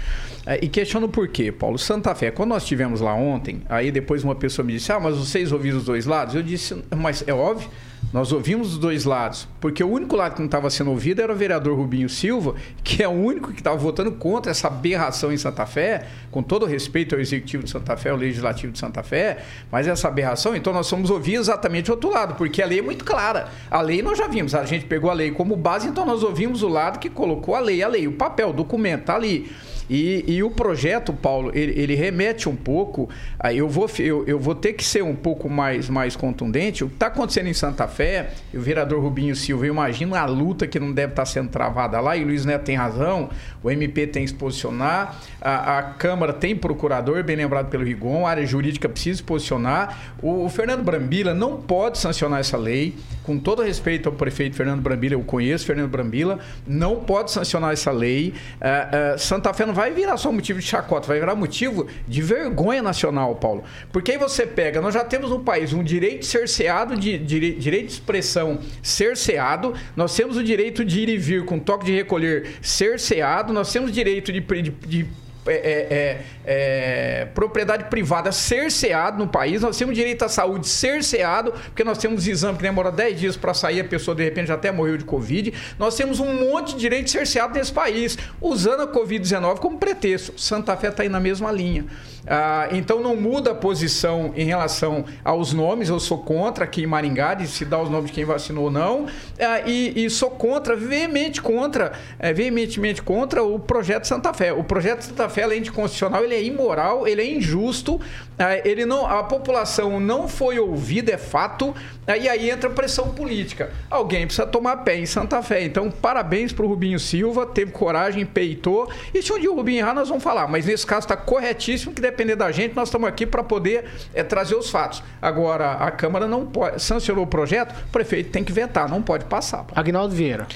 É, 0.45 0.63
e 0.63 0.69
questiono 0.69 1.09
por 1.09 1.27
quê, 1.27 1.51
Paulo? 1.51 1.79
Santa 1.79 2.13
Fé, 2.13 2.29
quando 2.29 2.49
nós 2.49 2.61
estivemos 2.61 3.01
lá 3.01 3.15
ontem, 3.15 3.63
aí 3.67 3.91
depois 3.91 4.23
uma 4.23 4.35
pessoa 4.35 4.63
me 4.63 4.73
disse, 4.73 4.91
ah, 4.91 4.99
mas 4.99 5.17
vocês 5.17 5.51
ouviram 5.51 5.79
os 5.79 5.85
dois 5.85 6.05
lados? 6.05 6.35
Eu 6.35 6.43
disse, 6.43 6.79
mas 6.95 7.23
é 7.25 7.33
óbvio, 7.33 7.67
nós 8.15 8.31
ouvimos 8.31 8.71
os 8.71 8.77
dois 8.77 9.03
lados, 9.03 9.45
porque 9.59 9.83
o 9.83 9.91
único 9.91 10.15
lado 10.15 10.35
que 10.35 10.39
não 10.39 10.45
estava 10.45 10.69
sendo 10.69 10.89
ouvido 10.89 11.21
era 11.21 11.33
o 11.33 11.35
vereador 11.35 11.75
Rubinho 11.75 12.07
Silva, 12.07 12.55
que 12.81 13.03
é 13.03 13.07
o 13.09 13.11
único 13.11 13.51
que 13.51 13.59
estava 13.59 13.75
votando 13.75 14.09
contra 14.13 14.51
essa 14.51 14.67
aberração 14.67 15.33
em 15.33 15.37
Santa 15.37 15.65
Fé, 15.65 16.05
com 16.31 16.41
todo 16.41 16.65
respeito 16.65 17.13
ao 17.13 17.19
Executivo 17.19 17.63
de 17.63 17.69
Santa 17.69 17.97
Fé, 17.97 18.11
ao 18.11 18.15
Legislativo 18.15 18.71
de 18.71 18.79
Santa 18.79 19.03
Fé, 19.03 19.39
mas 19.69 19.85
essa 19.85 20.07
aberração, 20.07 20.55
então 20.55 20.71
nós 20.71 20.89
fomos 20.89 21.09
ouvir 21.09 21.33
exatamente 21.33 21.91
o 21.91 21.93
outro 21.93 22.09
lado, 22.09 22.35
porque 22.35 22.61
a 22.61 22.65
lei 22.65 22.79
é 22.79 22.81
muito 22.81 23.03
clara. 23.03 23.49
A 23.69 23.81
lei 23.81 24.01
nós 24.01 24.17
já 24.17 24.29
vimos, 24.29 24.55
a 24.55 24.63
gente 24.63 24.85
pegou 24.85 25.11
a 25.11 25.13
lei 25.13 25.31
como 25.31 25.57
base, 25.57 25.85
então 25.85 26.05
nós 26.05 26.23
ouvimos 26.23 26.63
o 26.63 26.69
lado 26.69 26.99
que 26.99 27.09
colocou 27.09 27.53
a 27.53 27.59
lei, 27.59 27.83
a 27.83 27.89
lei, 27.89 28.07
o 28.07 28.13
papel, 28.13 28.51
o 28.51 28.53
documento, 28.53 29.01
está 29.01 29.15
ali. 29.15 29.51
E, 29.89 30.23
e 30.27 30.43
o 30.43 30.49
projeto, 30.51 31.13
Paulo, 31.13 31.51
ele, 31.53 31.79
ele 31.79 31.95
remete 31.95 32.49
um 32.49 32.55
pouco. 32.55 33.09
Eu 33.53 33.69
vou, 33.69 33.89
eu, 33.99 34.23
eu 34.25 34.39
vou 34.39 34.55
ter 34.55 34.73
que 34.73 34.83
ser 34.83 35.03
um 35.03 35.15
pouco 35.15 35.49
mais, 35.49 35.89
mais 35.89 36.15
contundente. 36.15 36.83
O 36.83 36.87
que 36.87 36.95
está 36.95 37.07
acontecendo 37.07 37.47
em 37.47 37.53
Santa 37.53 37.87
Fé, 37.87 38.31
o 38.53 38.59
vereador 38.59 39.01
Rubinho 39.01 39.35
Silva, 39.35 39.65
eu 39.65 39.73
imagino 39.73 40.15
a 40.15 40.25
luta 40.25 40.67
que 40.67 40.79
não 40.79 40.91
deve 40.91 41.13
estar 41.13 41.23
tá 41.23 41.25
sendo 41.25 41.49
travada 41.49 41.99
lá, 41.99 42.17
e 42.17 42.23
o 42.23 42.27
Luiz 42.27 42.45
Neto 42.45 42.63
tem 42.63 42.75
razão, 42.75 43.29
o 43.61 43.69
MP 43.69 44.07
tem 44.07 44.23
que 44.23 44.29
se 44.29 44.33
posicionar, 44.33 45.19
a, 45.41 45.79
a 45.79 45.83
Câmara 45.83 46.33
tem 46.33 46.55
procurador, 46.55 47.23
bem 47.23 47.35
lembrado 47.35 47.69
pelo 47.69 47.83
Rigon, 47.83 48.25
a 48.25 48.31
área 48.31 48.45
jurídica 48.45 48.89
precisa 48.89 49.17
se 49.17 49.23
posicionar. 49.23 50.15
O, 50.21 50.45
o 50.45 50.49
Fernando 50.49 50.83
Brambila 50.83 51.33
não 51.33 51.57
pode 51.57 51.97
sancionar 51.97 52.39
essa 52.39 52.57
lei, 52.57 52.95
com 53.23 53.37
todo 53.37 53.61
respeito 53.61 54.07
ao 54.07 54.15
prefeito 54.15 54.55
Fernando 54.55 54.81
Brambila, 54.81 55.15
eu 55.15 55.23
conheço 55.23 55.65
Fernando 55.65 55.89
Brambila, 55.89 56.39
não 56.67 56.97
pode 56.97 57.31
sancionar 57.31 57.73
essa 57.73 57.91
lei. 57.91 58.33
Uh, 58.61 59.15
uh, 59.15 59.19
Santa 59.19 59.53
Fé 59.53 59.65
não 59.65 59.73
vai 59.75 59.91
virar 59.91 60.15
só 60.15 60.31
motivo 60.31 60.59
de 60.59 60.65
chacota, 60.65 61.07
vai 61.07 61.19
virar 61.19 61.35
motivo 61.35 61.85
de 62.07 62.21
vergonha 62.21 62.81
nacional, 62.81 63.35
Paulo. 63.35 63.63
Porque 63.91 64.13
aí 64.13 64.17
você 64.17 64.47
pega, 64.47 64.79
nós 64.79 64.93
já 64.93 65.03
temos 65.03 65.29
no 65.29 65.41
país 65.41 65.73
um 65.73 65.83
direito 65.83 66.25
cerceado, 66.25 66.95
de, 66.95 67.17
de, 67.17 67.53
direito 67.55 67.87
de 67.87 67.93
expressão 67.93 68.59
cerceado, 68.81 69.73
nós 69.95 70.15
temos 70.15 70.37
o 70.37 70.43
direito 70.43 70.85
de 70.85 71.01
ir 71.01 71.09
e 71.09 71.17
vir 71.17 71.43
com 71.43 71.59
toque 71.59 71.85
de 71.85 71.93
recolher 71.93 72.55
cerceado, 72.61 73.51
nós 73.51 73.71
temos 73.71 73.89
o 73.89 73.93
direito 73.93 74.31
de, 74.31 74.39
de, 74.39 74.69
de 74.71 75.07
é, 75.47 75.53
é, 75.53 75.95
é, 75.95 76.25
é, 76.45 77.25
propriedade 77.25 77.85
privada 77.85 78.31
cerceado 78.31 79.17
no 79.17 79.27
país, 79.27 79.61
nós 79.61 79.77
temos 79.77 79.95
direito 79.95 80.23
à 80.23 80.29
saúde 80.29 80.67
cerceado, 80.67 81.51
porque 81.51 81.83
nós 81.83 81.97
temos 81.97 82.27
exame 82.27 82.57
que 82.57 82.63
demora 82.63 82.91
10 82.91 83.19
dias 83.19 83.37
para 83.37 83.53
sair, 83.53 83.81
a 83.81 83.83
pessoa 83.83 84.15
de 84.15 84.23
repente 84.23 84.47
já 84.47 84.55
até 84.55 84.71
morreu 84.71 84.97
de 84.97 85.05
Covid. 85.05 85.53
Nós 85.77 85.95
temos 85.95 86.19
um 86.19 86.33
monte 86.33 86.73
de 86.73 86.79
direito 86.79 87.09
cerceado 87.09 87.53
nesse 87.53 87.71
país, 87.71 88.17
usando 88.41 88.81
a 88.81 88.87
Covid-19 88.87 89.59
como 89.59 89.77
pretexto. 89.77 90.39
Santa 90.39 90.75
Fé 90.75 90.89
está 90.89 91.03
aí 91.03 91.09
na 91.09 91.19
mesma 91.19 91.51
linha. 91.51 91.85
Ah, 92.27 92.67
então 92.71 93.01
não 93.01 93.15
muda 93.15 93.51
a 93.51 93.55
posição 93.55 94.33
em 94.35 94.45
relação 94.45 95.05
aos 95.23 95.53
nomes. 95.53 95.89
Eu 95.89 95.99
sou 95.99 96.17
contra 96.17 96.65
aqui 96.65 96.83
em 96.83 96.87
Maringá 96.87 97.33
de 97.33 97.47
se 97.47 97.65
dar 97.65 97.81
os 97.81 97.89
nomes 97.89 98.07
de 98.07 98.13
quem 98.13 98.25
vacinou 98.25 98.65
ou 98.65 98.71
não. 98.71 99.05
Ah, 99.39 99.61
e, 99.65 100.05
e, 100.05 100.09
sou 100.09 100.31
contra, 100.31 100.75
veemente 100.75 101.41
contra, 101.41 101.93
é, 102.19 102.33
veementemente 102.33 103.01
contra 103.01 103.43
o 103.43 103.59
projeto 103.59 104.05
Santa 104.05 104.33
Fé. 104.33 104.51
O 104.53 104.63
projeto 104.63 105.03
Santa 105.03 105.29
Fé, 105.29 105.43
além 105.43 105.61
de 105.61 105.71
constitucional, 105.71 106.23
ele 106.23 106.35
é 106.35 106.43
imoral, 106.43 107.07
ele 107.07 107.21
é 107.21 107.25
injusto. 107.25 107.99
Ah, 108.37 108.57
ele 108.65 108.85
não, 108.85 109.05
a 109.05 109.23
população 109.23 109.99
não 109.99 110.27
foi 110.27 110.59
ouvida, 110.59 111.11
é 111.11 111.17
fato. 111.17 111.73
Ah, 112.07 112.17
e 112.17 112.27
aí 112.27 112.49
entra 112.49 112.69
pressão 112.69 113.09
política. 113.09 113.71
Alguém 113.89 114.25
precisa 114.25 114.47
tomar 114.47 114.77
pé 114.77 114.97
em 114.97 115.05
Santa 115.05 115.41
Fé. 115.41 115.63
Então, 115.63 115.91
parabéns 115.91 116.51
para 116.51 116.65
o 116.65 116.67
Rubinho 116.67 116.99
Silva, 116.99 117.45
teve 117.45 117.71
coragem, 117.71 118.25
peitou. 118.25 118.89
E 119.13 119.21
se 119.21 119.31
um 119.31 119.39
dia 119.39 119.51
o 119.51 119.55
Rubinho 119.55 119.79
errar, 119.79 119.93
nós 119.93 120.09
vamos 120.09 120.23
falar. 120.23 120.47
Mas 120.47 120.65
nesse 120.65 120.85
caso 120.85 121.05
está 121.05 121.15
corretíssimo 121.15 121.93
que 121.93 122.01
deve 122.01 122.14
depender 122.15 122.35
da 122.35 122.51
gente, 122.51 122.75
nós 122.75 122.87
estamos 122.87 123.07
aqui 123.07 123.25
para 123.25 123.43
poder 123.43 123.85
é, 124.13 124.23
trazer 124.23 124.55
os 124.55 124.69
fatos. 124.69 125.03
Agora, 125.21 125.73
a 125.73 125.91
Câmara 125.91 126.27
não 126.27 126.45
pode. 126.45 126.81
Sancionou 126.81 127.25
o 127.25 127.27
projeto, 127.27 127.75
o 127.87 127.91
prefeito 127.91 128.31
tem 128.31 128.43
que 128.43 128.53
vetar, 128.53 128.89
não 128.89 129.01
pode 129.01 129.25
passar. 129.25 129.65
Agnaldo 129.75 130.15
Vieira. 130.15 130.47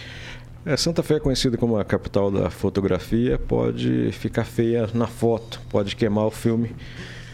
É, 0.66 0.76
Santa 0.78 1.04
Fé 1.04 1.16
é 1.16 1.20
conhecida 1.20 1.58
como 1.58 1.78
a 1.78 1.86
capital 1.86 2.30
da 2.32 2.50
fotografia, 2.50 3.38
pode 3.38 4.12
ficar 4.14 4.44
feia 4.44 4.90
na 4.94 5.08
foto, 5.08 5.62
pode 5.70 5.96
queimar 5.96 6.26
o 6.26 6.32
filme 6.32 6.76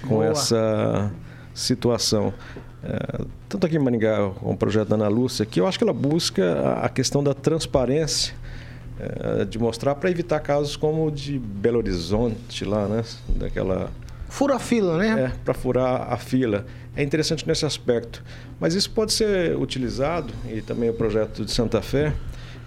com 0.02 0.16
Boa. 0.16 0.28
essa 0.28 1.12
situação. 1.54 2.34
É, 2.84 3.26
tanto 3.50 3.66
aqui 3.66 3.78
em 3.78 3.80
Maringá, 3.80 4.30
com 4.36 4.52
o 4.52 4.58
projeto 4.58 4.90
da 4.90 4.96
Ana 4.96 5.08
Lúcia, 5.08 5.46
que 5.46 5.60
eu 5.60 5.68
acho 5.68 5.78
que 5.78 5.84
ela 5.84 5.94
busca 5.94 6.80
a 6.82 6.90
questão 6.90 7.24
da 7.24 7.34
transparência, 7.34 8.36
é, 9.00 9.44
de 9.44 9.58
mostrar 9.60 9.96
para 9.96 10.10
evitar 10.10 10.40
casos 10.40 10.76
como 10.76 11.08
o 11.08 11.12
de 11.12 11.40
Belo 11.40 11.80
Horizonte, 11.80 12.64
lá, 12.64 12.88
né? 12.88 13.04
Daquela. 13.28 13.92
Fura 14.36 14.58
a 14.58 14.60
fila, 14.60 14.98
né? 14.98 15.24
É, 15.24 15.32
para 15.46 15.54
furar 15.54 16.12
a 16.12 16.18
fila. 16.18 16.66
É 16.94 17.02
interessante 17.02 17.48
nesse 17.48 17.66
aspecto. 17.66 18.22
Mas 18.60 18.74
isso 18.74 18.92
pode 18.92 19.14
ser 19.14 19.56
utilizado, 19.56 20.34
e 20.52 20.62
também 20.62 20.90
o 20.90 20.94
projeto 20.94 21.46
de 21.46 21.52
Santa 21.52 21.82
Fé, 21.82 22.14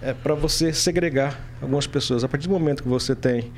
é 0.01 0.11
para 0.11 0.33
você 0.33 0.73
segregar 0.73 1.39
algumas 1.61 1.85
pessoas. 1.85 2.23
A 2.23 2.27
partir 2.27 2.47
do 2.47 2.53
momento 2.55 2.81
que 2.81 2.89
você 2.89 3.15
tem. 3.15 3.51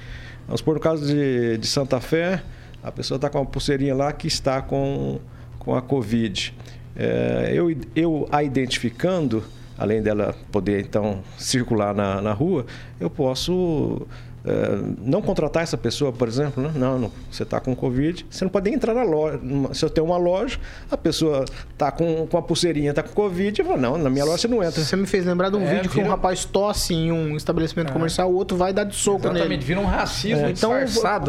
Vamos 0.46 0.60
supor, 0.60 0.74
no 0.74 0.82
caso 0.82 1.06
de, 1.06 1.58
de 1.58 1.66
Santa 1.66 2.02
Fé, 2.02 2.44
a 2.84 2.92
pessoa 2.92 3.16
está 3.16 3.30
com 3.30 3.40
uma 3.40 3.46
pulseirinha 3.46 3.96
lá 3.96 4.12
que 4.12 4.28
está 4.28 4.62
com, 4.62 5.18
com 5.58 5.74
a 5.74 5.82
Covid. 5.82 6.54
É, 6.98 7.52
eu, 7.54 7.74
eu 7.96 8.28
a 8.30 8.44
identificando, 8.44 9.42
além 9.78 10.02
dela 10.02 10.36
poder 10.52 10.82
então 10.82 11.24
circular 11.38 11.96
na, 11.96 12.22
na 12.22 12.34
rua, 12.34 12.66
eu 13.00 13.10
posso 13.10 14.06
é, 14.44 14.80
não 15.04 15.22
contratar 15.22 15.62
essa 15.62 15.78
pessoa, 15.78 16.12
por 16.12 16.28
exemplo, 16.28 16.64
né? 16.64 16.72
não, 16.76 16.98
não, 16.98 17.12
você 17.30 17.44
está 17.44 17.60
com 17.60 17.76
Covid, 17.76 18.26
você 18.30 18.44
não 18.44 18.52
pode 18.52 18.66
nem 18.66 18.74
entrar 18.76 18.94
na 18.94 19.04
loja. 19.04 19.40
Se 19.74 19.86
eu 19.86 19.90
tenho 19.90 20.08
uma 20.08 20.18
loja, 20.18 20.60
a 20.90 20.98
pessoa 20.98 21.46
está 21.72 21.92
com, 21.92 22.26
com 22.26 22.38
a 22.38 22.42
pulseirinha, 22.42 22.90
está 22.90 23.04
com 23.04 23.14
Covid, 23.14 23.60
eu 23.60 23.66
falo, 23.66 23.80
não, 23.80 23.98
na 23.98 24.10
minha 24.10 24.26
loja 24.26 24.40
você 24.40 24.48
não 24.48 24.64
entra. 24.64 24.84
Você 24.84 24.96
me 24.96 25.06
fez 25.06 25.26
lembrar 25.26 25.50
de 25.50 25.58
um 25.58 25.62
é, 25.62 25.76
vídeo 25.76 25.92
vira... 25.92 25.94
que 25.94 26.00
um 26.02 26.10
rapaz 26.10 26.44
tosse 26.44 26.94
em 26.94 27.12
um 27.12 27.38
estabelecimento 27.38 27.90
é. 27.90 27.94
comercial, 27.94 28.32
o 28.32 28.36
outro 28.36 28.58
vai 28.58 28.74
dar 28.74 28.84
de 28.84 28.96
soco 28.96 29.20
Exatamente, 29.20 29.48
nele. 29.48 29.64
vira 29.64 29.80
um 29.80 29.86
racismo 29.86 30.46
é. 30.48 30.52
Então, 30.52 30.74
né? 30.74 30.86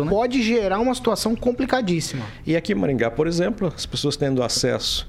pode 0.09 0.43
gerar 0.43 0.79
uma 0.79 0.95
situação 0.95 1.37
complicadíssima. 1.37 2.25
E 2.47 2.57
aqui 2.57 2.73
em 2.73 2.77
Maringá, 2.77 3.11
por 3.11 3.27
exemplo, 3.27 3.73
as 3.75 3.85
pessoas 3.85 4.17
tendo 4.17 4.43
acesso 4.43 5.07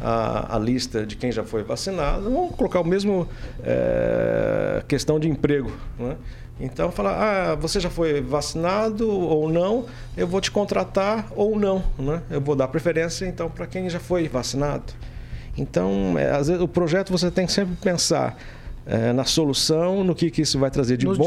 a, 0.00 0.56
a, 0.56 0.58
lista 0.58 1.06
de 1.06 1.16
quem 1.16 1.30
já 1.30 1.44
foi 1.44 1.62
vacinado, 1.62 2.24
vamos 2.24 2.54
colocar 2.56 2.80
o 2.80 2.84
mesmo 2.84 3.28
é, 3.62 4.82
questão 4.88 5.18
de 5.20 5.28
emprego. 5.28 5.72
Né? 5.98 6.16
Então, 6.58 6.92
falar, 6.92 7.52
ah, 7.52 7.54
você 7.56 7.80
já 7.80 7.90
foi 7.90 8.20
vacinado 8.20 9.10
ou 9.10 9.50
não, 9.50 9.86
eu 10.16 10.26
vou 10.26 10.40
te 10.40 10.50
contratar 10.50 11.26
ou 11.34 11.58
não, 11.58 11.82
né? 11.98 12.22
Eu 12.30 12.40
vou 12.40 12.54
dar 12.54 12.68
preferência, 12.68 13.26
então, 13.26 13.50
para 13.50 13.66
quem 13.66 13.90
já 13.90 13.98
foi 13.98 14.28
vacinado. 14.28 14.92
Então, 15.58 16.16
é, 16.16 16.30
às 16.30 16.46
vezes, 16.46 16.62
o 16.62 16.68
projeto 16.68 17.10
você 17.10 17.30
tem 17.30 17.46
que 17.46 17.52
sempre 17.52 17.74
pensar 17.76 18.38
é, 18.86 19.12
na 19.12 19.24
solução, 19.24 20.04
no 20.04 20.14
que, 20.14 20.30
que 20.30 20.42
isso 20.42 20.58
vai 20.58 20.70
trazer 20.70 20.96
de 20.96 21.06
Nos 21.06 21.18
bom 21.18 21.24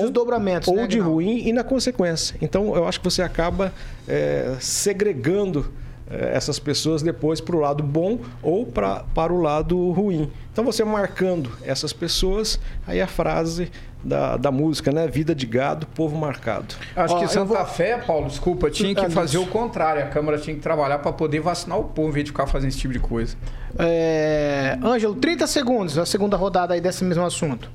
ou 0.71 0.77
né, 0.77 0.87
de 0.87 0.99
ruim 0.99 1.45
e 1.45 1.51
na 1.51 1.63
consequência. 1.63 2.35
Então, 2.41 2.73
eu 2.75 2.87
acho 2.87 2.99
que 2.99 3.05
você 3.05 3.21
acaba 3.21 3.73
é, 4.07 4.55
segregando 4.61 5.71
é, 6.09 6.31
essas 6.33 6.57
pessoas 6.57 7.01
depois 7.01 7.41
para 7.41 7.55
o 7.55 7.59
lado 7.59 7.83
bom 7.83 8.19
ou 8.41 8.65
pra, 8.65 9.03
para 9.13 9.33
o 9.33 9.41
lado 9.41 9.91
ruim. 9.91 10.31
Então 10.53 10.63
você 10.63 10.83
marcando 10.83 11.51
essas 11.61 11.91
pessoas, 11.91 12.59
aí 12.87 13.01
a 13.01 13.07
frase 13.07 13.69
da, 14.07 14.37
da 14.37 14.51
música, 14.51 14.91
né? 14.91 15.05
Vida 15.05 15.35
de 15.35 15.45
gado, 15.45 15.85
povo 15.87 16.15
marcado. 16.17 16.75
Acho 16.95 17.15
Ó, 17.15 17.19
que 17.19 17.27
Santa 17.27 17.53
vou... 17.53 17.65
Fé, 17.65 17.97
Paulo, 17.97 18.27
desculpa, 18.27 18.71
tinha 18.71 18.95
que 18.95 19.09
fazer 19.09 19.37
o 19.37 19.45
contrário. 19.45 20.01
A 20.01 20.07
Câmara 20.07 20.37
tinha 20.37 20.55
que 20.55 20.61
trabalhar 20.61 20.99
para 20.99 21.11
poder 21.11 21.41
vacinar 21.41 21.77
o 21.77 21.83
povo, 21.83 22.09
em 22.09 22.13
vez 22.13 22.25
de 22.25 22.31
ficar 22.31 22.47
fazendo 22.47 22.69
esse 22.69 22.79
tipo 22.79 22.93
de 22.93 22.99
coisa. 22.99 23.35
É... 23.77 24.79
Ângelo, 24.81 25.15
30 25.15 25.45
segundos, 25.45 25.97
a 25.97 26.05
segunda 26.05 26.37
rodada 26.37 26.73
aí 26.73 26.79
desse 26.79 27.03
mesmo 27.03 27.25
assunto. 27.25 27.69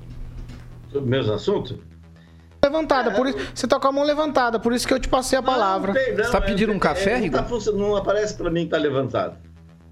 Sobre 0.90 1.06
o 1.06 1.10
mesmo 1.10 1.32
assunto? 1.34 1.78
levantada, 2.64 3.10
é, 3.10 3.14
por 3.14 3.26
isso 3.26 3.38
você 3.52 3.66
tá 3.66 3.80
com 3.80 3.88
a 3.88 3.92
mão 3.92 4.04
levantada, 4.04 4.60
por 4.60 4.72
isso 4.72 4.86
que 4.86 4.94
eu 4.94 5.00
te 5.00 5.08
passei 5.08 5.36
a 5.36 5.42
palavra. 5.42 5.92
Não, 5.92 6.16
não, 6.16 6.24
você 6.24 6.30
tá 6.30 6.40
pedindo 6.40 6.72
um 6.72 6.78
café, 6.78 7.16
Rigo? 7.16 7.36
Não, 7.36 7.44
tá 7.44 7.72
não 7.72 7.96
aparece 7.96 8.34
para 8.34 8.50
mim 8.52 8.64
que 8.64 8.70
tá 8.70 8.78
levantado. 8.78 9.36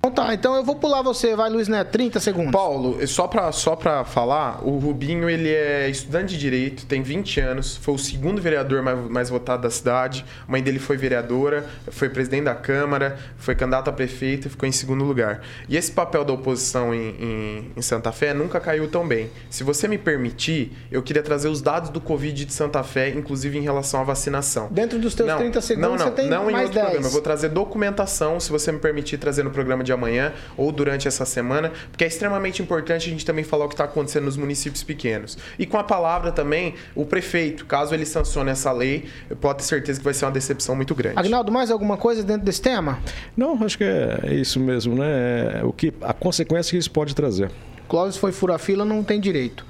Então 0.02 0.10
tá, 0.10 0.32
então 0.32 0.56
eu 0.56 0.64
vou 0.64 0.76
pular 0.76 1.02
você, 1.02 1.36
vai 1.36 1.50
Luiz 1.50 1.68
Neto, 1.68 1.90
30 1.90 2.20
segundos. 2.20 2.52
Paulo, 2.52 3.06
só 3.06 3.28
pra, 3.28 3.52
só 3.52 3.76
pra 3.76 4.02
falar, 4.02 4.66
o 4.66 4.78
Rubinho 4.78 5.28
ele 5.28 5.50
é 5.50 5.90
estudante 5.90 6.32
de 6.32 6.38
Direito, 6.38 6.86
tem 6.86 7.02
20 7.02 7.38
anos, 7.40 7.76
foi 7.76 7.94
o 7.94 7.98
segundo 7.98 8.40
vereador 8.40 8.82
mais, 8.82 8.98
mais 9.10 9.28
votado 9.28 9.64
da 9.64 9.70
cidade, 9.70 10.24
a 10.48 10.50
mãe 10.50 10.62
dele 10.62 10.78
foi 10.78 10.96
vereadora, 10.96 11.66
foi 11.88 12.08
presidente 12.08 12.44
da 12.44 12.54
Câmara, 12.54 13.18
foi 13.36 13.54
candidato 13.54 13.88
a 13.88 13.92
prefeito 13.92 14.46
e 14.46 14.50
ficou 14.50 14.66
em 14.66 14.72
segundo 14.72 15.04
lugar. 15.04 15.42
E 15.68 15.76
esse 15.76 15.92
papel 15.92 16.24
da 16.24 16.32
oposição 16.32 16.94
em, 16.94 17.10
em, 17.20 17.72
em, 17.76 17.82
Santa 17.82 18.10
Fé 18.10 18.32
nunca 18.32 18.58
caiu 18.58 18.88
tão 18.88 19.06
bem. 19.06 19.30
Se 19.50 19.62
você 19.62 19.86
me 19.86 19.98
permitir, 19.98 20.72
eu 20.90 21.02
queria 21.02 21.22
trazer 21.22 21.48
os 21.48 21.60
dados 21.60 21.90
do 21.90 22.00
Covid 22.00 22.46
de 22.46 22.52
Santa 22.54 22.82
Fé, 22.82 23.10
inclusive 23.10 23.58
em 23.58 23.62
relação 23.62 24.00
à 24.00 24.04
vacinação. 24.04 24.68
Dentro 24.70 24.98
dos 24.98 25.14
teus 25.14 25.28
não, 25.28 25.36
30 25.36 25.60
segundos 25.60 25.90
não, 25.90 25.98
não, 25.98 26.04
você 26.06 26.10
tem 26.10 26.30
não 26.30 26.44
mais 26.44 26.56
em 26.56 26.60
outro 26.60 26.74
10. 26.74 26.84
programa, 26.84 27.06
eu 27.06 27.12
vou 27.12 27.20
trazer 27.20 27.50
documentação, 27.50 28.40
se 28.40 28.50
você 28.50 28.72
me 28.72 28.78
permitir 28.78 29.18
trazer 29.18 29.42
no 29.42 29.50
programa 29.50 29.84
de 29.84 29.89
de 29.90 29.92
amanhã 29.92 30.32
ou 30.56 30.70
durante 30.70 31.08
essa 31.08 31.24
semana, 31.24 31.72
porque 31.90 32.04
é 32.04 32.06
extremamente 32.06 32.62
importante 32.62 33.08
a 33.08 33.10
gente 33.10 33.26
também 33.26 33.44
falar 33.44 33.64
o 33.64 33.68
que 33.68 33.74
está 33.74 33.84
acontecendo 33.84 34.24
nos 34.24 34.36
municípios 34.36 34.82
pequenos. 34.82 35.36
E 35.58 35.66
com 35.66 35.76
a 35.76 35.84
palavra 35.84 36.30
também, 36.32 36.74
o 36.94 37.04
prefeito, 37.04 37.66
caso 37.66 37.92
ele 37.94 38.06
sancione 38.06 38.50
essa 38.50 38.72
lei, 38.72 39.08
pode 39.40 39.58
ter 39.58 39.64
certeza 39.64 39.98
que 39.98 40.04
vai 40.04 40.14
ser 40.14 40.24
uma 40.24 40.30
decepção 40.30 40.74
muito 40.74 40.94
grande. 40.94 41.18
Agnaldo, 41.18 41.50
mais 41.50 41.70
alguma 41.70 41.96
coisa 41.96 42.22
dentro 42.22 42.44
desse 42.44 42.62
tema? 42.62 42.98
Não, 43.36 43.62
acho 43.64 43.76
que 43.76 43.84
é 43.84 44.34
isso 44.34 44.60
mesmo, 44.60 44.94
né? 44.94 45.60
É 45.60 45.64
o 45.64 45.72
que, 45.72 45.92
a 46.02 46.12
consequência 46.12 46.70
que 46.70 46.78
isso 46.78 46.90
pode 46.90 47.14
trazer. 47.14 47.50
Clóvis 47.88 48.16
foi 48.16 48.30
fura-fila, 48.30 48.84
não 48.84 49.02
tem 49.02 49.20
direito. 49.20 49.66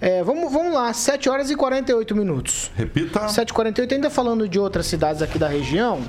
É, 0.00 0.24
vamos, 0.24 0.50
vamos 0.50 0.72
lá, 0.72 0.90
7 0.92 1.28
horas 1.28 1.50
e 1.50 1.54
48 1.54 2.16
minutos. 2.16 2.70
Repita. 2.74 3.26
7h48, 3.26 3.92
ainda 3.92 4.08
falando 4.08 4.48
de 4.48 4.58
outras 4.58 4.86
cidades 4.86 5.20
aqui 5.20 5.38
da 5.38 5.46
região. 5.46 6.00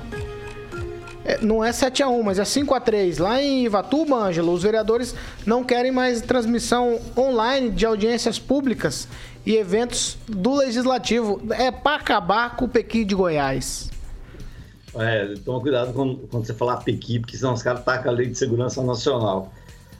É, 1.24 1.38
não 1.40 1.62
é 1.64 1.70
7 1.70 2.02
a 2.02 2.08
1 2.08 2.22
mas 2.22 2.38
é 2.38 2.44
5 2.44 2.74
a 2.74 2.80
3 2.80 3.18
Lá 3.18 3.40
em 3.40 3.64
Ivatuba, 3.64 4.16
Ângelo, 4.16 4.52
os 4.52 4.62
vereadores 4.62 5.14
não 5.46 5.62
querem 5.62 5.92
mais 5.92 6.20
transmissão 6.20 7.00
online 7.16 7.70
de 7.70 7.86
audiências 7.86 8.38
públicas 8.38 9.06
e 9.44 9.56
eventos 9.56 10.16
do 10.26 10.54
Legislativo. 10.54 11.40
É 11.50 11.70
para 11.70 11.96
acabar 11.96 12.56
com 12.56 12.64
o 12.64 12.68
Pequi 12.68 13.04
de 13.04 13.14
Goiás. 13.14 13.90
É, 14.94 15.34
toma 15.44 15.60
cuidado 15.60 15.92
quando, 15.92 16.16
quando 16.30 16.46
você 16.46 16.54
falar 16.54 16.76
Pequi, 16.78 17.18
porque 17.18 17.36
senão 17.36 17.54
os 17.54 17.62
caras 17.62 17.84
tacam 17.84 18.12
a 18.12 18.14
lei 18.14 18.26
de 18.26 18.36
segurança 18.36 18.82
nacional. 18.82 19.52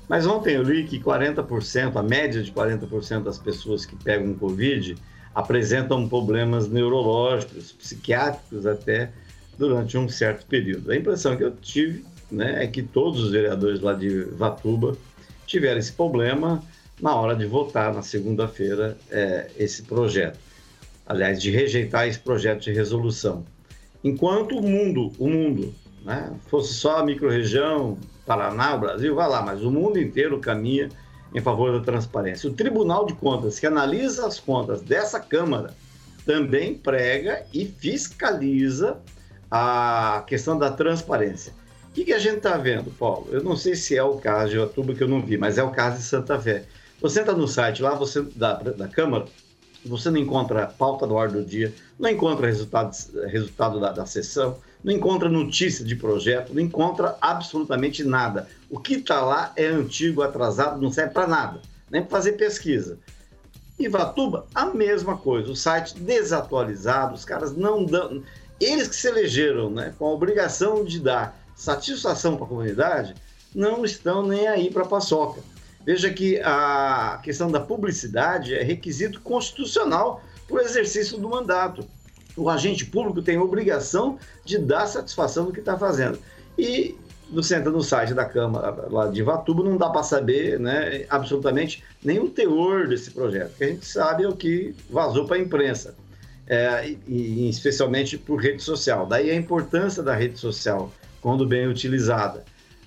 Mas 0.09 0.27
ontem 0.27 0.55
eu 0.57 0.63
li 0.63 0.85
que 0.85 1.01
40%, 1.01 1.97
a 1.97 2.03
média 2.03 2.43
de 2.43 2.53
40% 2.53 3.23
das 3.23 3.39
pessoas 3.39 3.87
que 3.87 3.97
pegam 3.97 4.35
Covid 4.35 4.97
apresentam 5.35 6.07
problemas 6.09 6.69
neurológicos, 6.69 7.73
psiquiátricos 7.73 8.67
até, 8.67 9.11
durante 9.63 9.97
um 9.97 10.09
certo 10.09 10.45
período. 10.47 10.91
A 10.91 10.97
impressão 10.97 11.37
que 11.37 11.45
eu 11.45 11.53
tive 11.53 12.05
né, 12.29 12.65
é 12.65 12.67
que 12.67 12.83
todos 12.83 13.23
os 13.23 13.31
vereadores 13.31 13.81
lá 13.81 13.95
de 13.95 14.25
Vatuba 14.25 14.97
tiveram 15.47 15.79
esse 15.79 15.93
problema 15.93 16.61
na 17.01 17.15
hora 17.15 17.37
de 17.37 17.47
votar 17.47 17.95
na 17.95 18.03
segunda-feira 18.03 18.99
é, 19.09 19.49
esse 19.57 19.85
projeto. 19.85 20.37
Aliás, 21.07 21.41
de 21.41 21.53
rejeitar 21.53 22.09
esse 22.09 22.19
projeto 22.19 22.63
de 22.63 22.73
resolução. 22.73 23.45
Enquanto 24.03 24.59
o 24.59 24.63
mundo, 24.63 25.13
o 25.17 25.29
mundo, 25.29 25.73
né, 26.05 26.33
fosse 26.49 26.75
só 26.75 26.99
a 26.99 27.05
microrregião, 27.05 27.97
Paraná, 28.27 28.75
o 28.75 28.81
Brasil, 28.81 29.15
vai 29.15 29.29
lá, 29.29 29.43
mas 29.43 29.63
o 29.63 29.71
mundo 29.71 29.97
inteiro 29.97 30.41
caminha 30.41 30.89
em 31.33 31.41
favor 31.41 31.71
da 31.71 31.85
transparência. 31.85 32.51
O 32.51 32.53
Tribunal 32.53 33.07
de 33.07 33.15
Contas, 33.15 33.61
que 33.61 33.67
analisa 33.67 34.27
as 34.27 34.41
contas 34.41 34.83
dessa 34.83 35.21
Câmara, 35.21 35.73
também 36.27 36.75
prega 36.75 37.45
e 37.55 37.65
fiscaliza 37.65 39.01
a 39.55 40.25
questão 40.27 40.59
da 40.59 40.71
transparência. 40.71 41.53
O 41.91 41.93
que, 41.93 42.07
que 42.07 42.15
a 42.15 42.19
gente 42.19 42.39
está 42.39 42.57
vendo, 42.57 42.91
Paulo? 42.93 43.29
Eu 43.31 43.45
não 43.45 43.55
sei 43.55 43.75
se 43.75 43.95
é 43.95 44.03
o 44.03 44.17
caso 44.17 44.53
de 44.53 44.59
Atuba 44.59 44.95
que 44.95 45.03
eu 45.03 45.09
não 45.09 45.21
vi, 45.21 45.37
mas 45.37 45.59
é 45.59 45.63
o 45.63 45.71
caso 45.71 45.99
de 45.99 46.05
Santa 46.05 46.41
Fé. 46.41 46.65
Você 47.03 47.21
entra 47.21 47.35
no 47.35 47.47
site 47.47 47.83
lá 47.83 47.95
você 47.95 48.23
da, 48.35 48.55
da 48.55 48.89
Câmara, 48.89 49.27
você 49.85 50.11
não 50.11 50.17
encontra 50.17 50.69
pauta 50.69 51.07
do 51.07 51.15
ordem 51.15 51.43
do 51.43 51.47
dia, 51.47 51.75
não 51.99 52.09
encontra 52.09 52.47
resultado, 52.47 52.97
resultado 53.27 53.79
da, 53.79 53.93
da 53.93 54.07
sessão, 54.07 54.57
não 54.83 54.91
encontra 54.91 55.29
notícia 55.29 55.85
de 55.85 55.97
projeto, 55.97 56.55
não 56.55 56.63
encontra 56.63 57.19
absolutamente 57.21 58.03
nada. 58.03 58.49
O 58.71 58.81
que 58.81 58.95
está 58.95 59.21
lá 59.21 59.53
é 59.55 59.67
antigo, 59.67 60.23
atrasado, 60.23 60.81
não 60.81 60.91
serve 60.91 61.13
para 61.13 61.27
nada, 61.27 61.61
nem 61.91 62.01
para 62.01 62.11
fazer 62.11 62.33
pesquisa. 62.33 62.99
Ivatuba, 63.79 64.47
a 64.55 64.67
mesma 64.67 65.19
coisa, 65.19 65.51
o 65.51 65.57
site 65.57 65.99
desatualizado, 65.99 67.15
os 67.15 67.25
caras 67.25 67.55
não 67.55 67.85
dão 67.85 68.23
eles 68.65 68.89
que 68.89 68.97
se 68.97 69.09
elegeram 69.09 69.71
né, 69.71 69.95
com 69.99 70.07
a 70.07 70.13
obrigação 70.13 70.85
de 70.85 71.01
dar 71.01 71.39
satisfação 71.55 72.37
para 72.37 72.47
a 72.47 72.49
comunidade, 72.49 73.15
não 73.55 73.85
estão 73.85 74.27
nem 74.27 74.47
aí 74.49 74.71
para 74.71 74.83
a 74.83 74.89
paçoca. 74.89 75.41
Veja 75.85 76.11
que 76.11 76.41
a 76.41 77.21
questão 77.23 77.51
da 77.51 77.61
publicidade 77.61 78.55
é 78.55 78.63
requisito 78.63 79.21
constitucional 79.21 80.23
para 80.47 80.57
o 80.57 80.61
exercício 80.61 81.19
do 81.19 81.29
mandato. 81.29 81.85
o 82.37 82.49
agente 82.49 82.87
público 82.87 83.21
tem 83.21 83.39
obrigação 83.39 84.19
de 84.45 84.57
dar 84.57 84.87
satisfação 84.87 85.47
do 85.47 85.53
que 85.53 85.61
está 85.61 85.77
fazendo. 85.77 86.19
E 86.57 86.97
você 87.31 87.57
entra 87.57 87.71
no 87.71 87.83
site 87.83 88.15
da 88.15 88.25
Câmara 88.25 88.89
lá 88.91 89.09
de 89.09 89.21
Ivatuba, 89.21 89.63
não 89.63 89.77
dá 89.77 89.91
para 89.91 90.03
saber 90.03 90.59
né, 90.61 91.05
absolutamente 91.09 91.83
o 92.05 92.29
teor 92.29 92.89
desse 92.89 93.11
projeto. 93.11 93.53
O 93.53 93.57
que 93.57 93.65
a 93.65 93.69
gente 93.69 93.87
sabe 93.87 94.25
é 94.25 94.29
o 94.29 94.37
que 94.37 94.75
vazou 94.89 95.27
para 95.27 95.37
a 95.37 95.41
imprensa, 95.41 95.95
é, 96.47 96.97
e, 97.07 97.49
especialmente 97.49 98.19
por 98.19 98.41
rede 98.41 98.63
social. 98.63 99.07
Daí 99.07 99.31
a 99.31 99.35
importância 99.35 100.03
da 100.03 100.15
rede 100.15 100.39
social, 100.39 100.93
quando 101.21 101.47
bem 101.47 101.67
utilizada. 101.67 102.45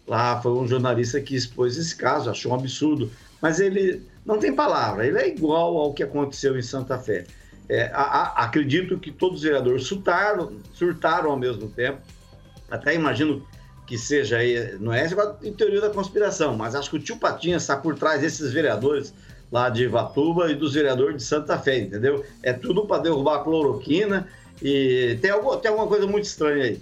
Lá 0.07 0.39
foi 0.41 0.51
um 0.51 0.67
jornalista 0.67 1.19
que 1.19 1.35
expôs 1.35 1.77
esse 1.77 1.95
caso, 1.95 2.29
achou 2.29 2.51
um 2.51 2.55
absurdo, 2.55 3.09
mas 3.41 3.59
ele 3.59 4.03
não 4.25 4.37
tem 4.37 4.53
palavra, 4.53 5.05
ele 5.05 5.17
é 5.17 5.27
igual 5.27 5.77
ao 5.77 5.93
que 5.93 6.03
aconteceu 6.03 6.57
em 6.57 6.61
Santa 6.61 6.97
Fé. 6.97 7.25
É, 7.67 7.89
a, 7.93 8.01
a, 8.01 8.43
acredito 8.45 8.99
que 8.99 9.11
todos 9.11 9.37
os 9.37 9.43
vereadores 9.43 9.87
surtaram, 9.87 10.53
surtaram 10.73 11.31
ao 11.31 11.37
mesmo 11.37 11.67
tempo. 11.69 11.99
Até 12.69 12.93
imagino 12.93 13.45
que 13.87 13.97
seja 13.97 14.37
não 14.79 14.93
é 14.93 15.07
em 15.43 15.53
teoria 15.53 15.81
da 15.81 15.89
conspiração, 15.89 16.55
mas 16.55 16.75
acho 16.75 16.89
que 16.89 16.97
o 16.97 16.99
tio 16.99 17.17
Patinha 17.17 17.57
está 17.57 17.77
por 17.77 17.95
trás 17.95 18.21
desses 18.21 18.51
vereadores 18.51 19.13
lá 19.55 19.69
de 19.69 19.85
Ivatuba 19.85 20.51
e 20.51 20.55
dos 20.55 20.73
vereadores 20.73 21.15
de 21.15 21.23
Santa 21.23 21.57
Fé, 21.57 21.79
entendeu? 21.79 22.25
É 22.43 22.51
tudo 22.51 22.85
para 22.85 23.03
derrubar 23.03 23.37
a 23.37 23.43
cloroquina 23.43 24.27
e 24.61 25.17
tem, 25.21 25.31
algo, 25.31 25.55
tem 25.55 25.71
alguma 25.71 25.87
coisa 25.87 26.05
muito 26.05 26.25
estranha 26.25 26.65
aí. 26.65 26.81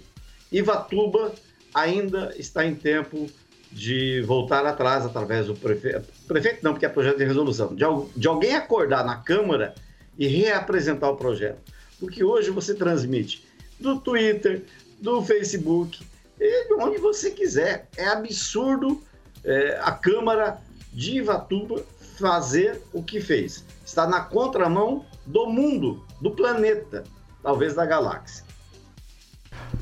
Ivatuba 0.50 1.32
ainda 1.72 2.34
está 2.36 2.66
em 2.66 2.74
tempo 2.74 3.28
de 3.70 4.22
voltar 4.22 4.66
atrás 4.66 5.06
através 5.06 5.46
do 5.46 5.54
prefeito. 5.54 6.08
Prefeito 6.26 6.64
não, 6.64 6.72
porque 6.72 6.84
é 6.84 6.88
projeto 6.88 7.18
de 7.18 7.24
resolução. 7.24 7.72
De, 7.76 7.84
de 8.16 8.26
alguém 8.26 8.56
acordar 8.56 9.04
na 9.04 9.18
Câmara 9.18 9.72
e 10.18 10.26
reapresentar 10.26 11.10
o 11.10 11.16
projeto. 11.16 11.60
Porque 12.00 12.24
hoje 12.24 12.50
você 12.50 12.74
transmite 12.74 13.44
do 13.78 14.00
Twitter, 14.00 14.64
do 15.00 15.22
Facebook, 15.22 16.04
e 16.40 16.66
de 16.66 16.74
onde 16.74 16.98
você 16.98 17.30
quiser. 17.30 17.88
É 17.96 18.08
absurdo 18.08 19.00
é, 19.44 19.78
a 19.80 19.92
Câmara 19.92 20.58
de 20.92 21.18
Ivatuba 21.18 21.84
fazer 22.18 22.82
o 22.92 23.02
que 23.02 23.20
fez. 23.20 23.64
Está 23.84 24.06
na 24.06 24.20
contramão 24.20 25.04
do 25.26 25.46
mundo, 25.46 26.04
do 26.20 26.30
planeta, 26.30 27.04
talvez 27.42 27.74
da 27.74 27.84
galáxia. 27.84 28.44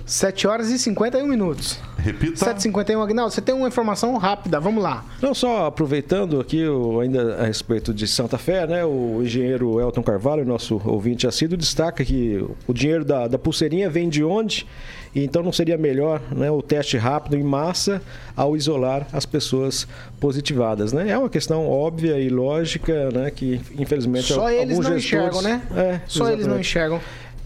7 0.06 0.46
horas 0.46 0.68
e 0.68 0.78
51 0.78 1.26
minutos. 1.26 1.78
Repita. 2.02 2.52
7h51, 2.52 3.00
Agnaldo, 3.00 3.32
você 3.32 3.40
tem 3.40 3.54
uma 3.54 3.68
informação 3.68 4.16
rápida, 4.16 4.58
vamos 4.58 4.82
lá. 4.82 5.04
Não, 5.20 5.32
só 5.32 5.66
aproveitando 5.66 6.40
aqui 6.40 6.64
ainda 7.00 7.36
a 7.36 7.46
respeito 7.46 7.94
de 7.94 8.08
Santa 8.08 8.36
Fé, 8.36 8.66
né? 8.66 8.84
O 8.84 9.20
engenheiro 9.22 9.80
Elton 9.80 10.02
Carvalho, 10.02 10.44
nosso 10.44 10.80
ouvinte 10.84 11.26
assíduo, 11.26 11.56
destaca 11.56 12.04
que 12.04 12.44
o 12.66 12.74
dinheiro 12.74 13.04
da, 13.04 13.28
da 13.28 13.38
pulseirinha 13.38 13.88
vem 13.88 14.08
de 14.08 14.24
onde? 14.24 14.66
E 15.14 15.22
então 15.22 15.42
não 15.42 15.52
seria 15.52 15.76
melhor 15.76 16.22
né, 16.34 16.50
o 16.50 16.62
teste 16.62 16.96
rápido 16.96 17.36
em 17.36 17.42
massa 17.42 18.00
ao 18.34 18.56
isolar 18.56 19.06
as 19.12 19.26
pessoas 19.26 19.86
positivadas, 20.18 20.92
né? 20.92 21.10
É 21.10 21.18
uma 21.18 21.28
questão 21.28 21.68
óbvia 21.68 22.18
e 22.18 22.30
lógica, 22.30 23.10
né? 23.10 23.30
Que 23.30 23.60
infelizmente 23.78 24.32
Só 24.32 24.50
eles 24.50 24.78
não 24.78 24.98
gestores... 24.98 25.04
enxergam, 25.04 25.42
né? 25.42 25.62
É, 25.76 26.00
Só 26.06 26.30
eles 26.30 26.46
não 26.46 26.58
enxergam. 26.58 27.00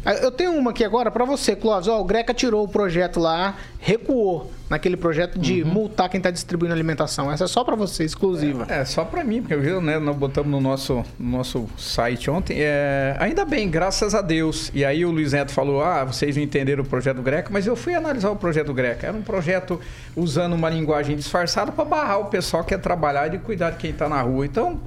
Ah, 0.07 0.14
eu 0.14 0.30
tenho 0.30 0.52
uma 0.52 0.70
aqui 0.70 0.84
agora 0.84 1.11
para 1.11 1.24
você, 1.24 1.57
Clóvis. 1.57 1.88
Ó, 1.88 2.00
o 2.00 2.04
Greca 2.04 2.32
tirou 2.32 2.64
o 2.64 2.68
projeto 2.68 3.18
lá, 3.18 3.57
recuou 3.80 4.52
naquele 4.70 4.96
projeto 4.96 5.36
de 5.36 5.64
uhum. 5.64 5.68
multar 5.68 6.09
quem 6.09 6.18
está 6.18 6.30
distribuindo 6.30 6.72
alimentação. 6.72 7.30
Essa 7.30 7.42
é 7.42 7.46
só 7.48 7.64
para 7.64 7.74
você, 7.74 8.04
exclusiva. 8.04 8.68
É, 8.68 8.82
é 8.82 8.84
só 8.84 9.04
para 9.04 9.24
mim, 9.24 9.42
porque 9.42 9.57
viu, 9.57 9.80
né, 9.80 9.98
nós 9.98 10.14
botamos 10.14 10.48
no 10.48 10.61
nosso, 10.61 11.04
no 11.18 11.38
nosso 11.38 11.68
site 11.76 12.30
ontem. 12.30 12.57
É, 12.61 13.16
ainda 13.18 13.44
bem, 13.44 13.68
graças 13.68 14.14
a 14.14 14.22
Deus. 14.22 14.70
E 14.72 14.84
aí 14.84 15.04
o 15.04 15.11
Luiz 15.11 15.32
Neto 15.32 15.50
falou: 15.50 15.82
ah, 15.82 16.04
vocês 16.04 16.36
não 16.36 16.42
entenderam 16.44 16.84
o 16.84 16.86
projeto 16.86 17.20
Greca, 17.20 17.48
mas 17.52 17.66
eu 17.66 17.74
fui 17.74 17.92
analisar 17.92 18.30
o 18.30 18.36
projeto 18.36 18.72
Greca. 18.72 19.09
Era 19.09 19.16
um 19.16 19.22
projeto 19.22 19.80
usando 20.14 20.52
uma 20.52 20.70
linguagem 20.70 21.16
disfarçada 21.16 21.72
para 21.72 21.84
barrar 21.84 22.20
o 22.20 22.26
pessoal 22.26 22.62
que 22.62 22.68
quer 22.68 22.80
trabalhar 22.80 23.34
e 23.34 23.38
cuidar 23.38 23.70
de 23.70 23.78
quem 23.78 23.90
está 23.90 24.09
na 24.09 24.22
rua. 24.22 24.46
Então, 24.46 24.80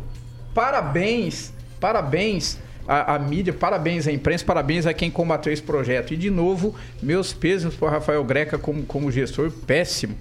parabéns, 0.54 1.52
parabéns 1.78 2.58
a, 2.88 3.16
a, 3.16 3.20
mídia, 3.20 3.54
parabéns 3.54 4.08
à 4.08 4.12
imprensa, 4.12 4.44
parabéns 4.44 4.86
a 4.86 4.94
quem 4.94 5.12
combateu 5.12 5.54
esse 5.54 5.62
projeto. 5.62 6.14
E, 6.14 6.18
de 6.18 6.30
novo, 6.30 6.76
meus 7.02 7.34
pesos 7.34 7.76
para 7.76 7.92
Rafael 7.92 8.24
Greca 8.24 8.58
como, 8.58 8.84
como 8.84 9.12
gestor, 9.12 9.52
péssimo. 9.52 10.16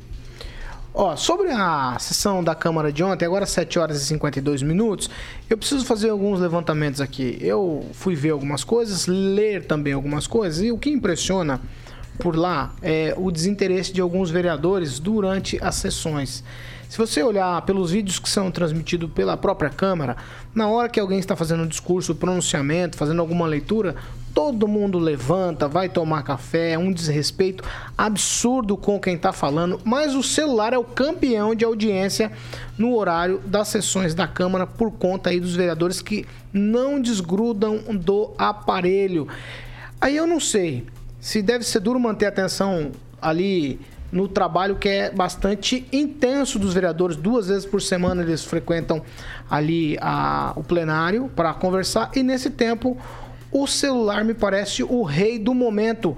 Ó, 0.94 1.14
sobre 1.14 1.50
a 1.52 1.96
sessão 2.00 2.42
da 2.42 2.54
Câmara 2.54 2.90
de 2.90 3.04
ontem, 3.04 3.24
agora 3.24 3.46
7 3.46 3.78
horas 3.78 4.02
e 4.02 4.06
52 4.06 4.62
minutos, 4.62 5.09
eu 5.48 5.56
preciso 5.56 5.84
fazer 5.84 6.11
alguns 6.11 6.40
levantamentos 6.40 7.00
aqui. 7.00 7.38
Eu 7.40 7.86
fui 7.92 8.16
ver 8.16 8.30
algumas 8.30 8.64
coisas, 8.64 9.06
ler 9.06 9.64
também 9.64 9.92
algumas 9.92 10.26
coisas, 10.26 10.61
e 10.61 10.72
o 10.72 10.78
que 10.78 10.90
impressiona 10.90 11.61
por 12.18 12.36
lá 12.36 12.74
é 12.82 13.14
o 13.16 13.30
desinteresse 13.30 13.92
de 13.92 14.00
alguns 14.00 14.30
vereadores 14.30 14.98
durante 14.98 15.56
as 15.62 15.76
sessões. 15.76 16.42
Se 16.89 16.97
você 16.97 17.22
olhar 17.22 17.61
pelos 17.62 17.91
vídeos 17.91 18.18
que 18.18 18.28
são 18.28 18.51
transmitidos 18.51 19.11
pela 19.11 19.36
própria 19.36 19.68
Câmara, 19.68 20.16
na 20.55 20.68
hora 20.68 20.89
que 20.89 20.99
alguém 20.99 21.18
está 21.18 21.36
fazendo 21.36 21.64
um 21.64 21.66
discurso, 21.66 22.14
pronunciamento, 22.14 22.97
fazendo 22.97 23.20
alguma 23.20 23.47
leitura, 23.47 23.95
todo 24.32 24.66
mundo 24.66 24.99
levanta, 24.99 25.68
vai 25.68 25.89
tomar 25.89 26.22
café, 26.22 26.72
é 26.72 26.78
um 26.78 26.91
desrespeito 26.91 27.62
absurdo 27.97 28.74
com 28.74 28.99
quem 28.99 29.16
está 29.16 29.32
falando, 29.32 29.78
mas 29.84 30.14
o 30.14 30.22
celular 30.22 30.72
é 30.72 30.78
o 30.78 30.84
campeão 30.84 31.55
de 31.55 31.64
audiência 31.64 32.32
no 32.78 32.97
horário 32.97 33.39
das 33.45 33.68
sessões 33.68 34.14
da 34.14 34.26
Câmara 34.26 34.66
por 34.66 34.91
conta 34.93 35.28
aí 35.28 35.41
dos 35.41 35.55
vereadores 35.55 36.01
que 36.01 36.24
não 36.53 37.01
desgrudam 37.01 37.80
do 38.01 38.32
aparelho. 38.39 39.28
Aí 40.01 40.16
eu 40.16 40.26
não 40.26 40.41
sei 40.41 40.86
se 41.20 41.43
deve 41.43 41.64
ser 41.64 41.80
duro 41.80 42.01
manter 42.01 42.26
a 42.26 42.30
atenção 42.30 42.93
ali 43.20 43.78
no 44.11 44.26
trabalho 44.26 44.76
que 44.76 44.88
é 44.88 45.11
bastante 45.11 45.86
intenso 45.92 46.59
dos 46.59 46.74
vereadores. 46.74 47.16
Duas 47.16 47.48
vezes 47.48 47.66
por 47.66 47.82
semana 47.82 48.22
eles 48.22 48.44
frequentam 48.44 49.02
ali 49.50 49.96
a, 50.00 50.52
o 50.56 50.64
plenário 50.64 51.30
para 51.34 51.52
conversar 51.54 52.11
e 52.14 52.22
nesse 52.22 52.50
tempo 52.50 52.96
o 53.50 53.66
celular 53.66 54.24
me 54.24 54.34
parece 54.34 54.82
o 54.82 55.02
rei 55.02 55.38
do 55.38 55.54
momento. 55.54 56.16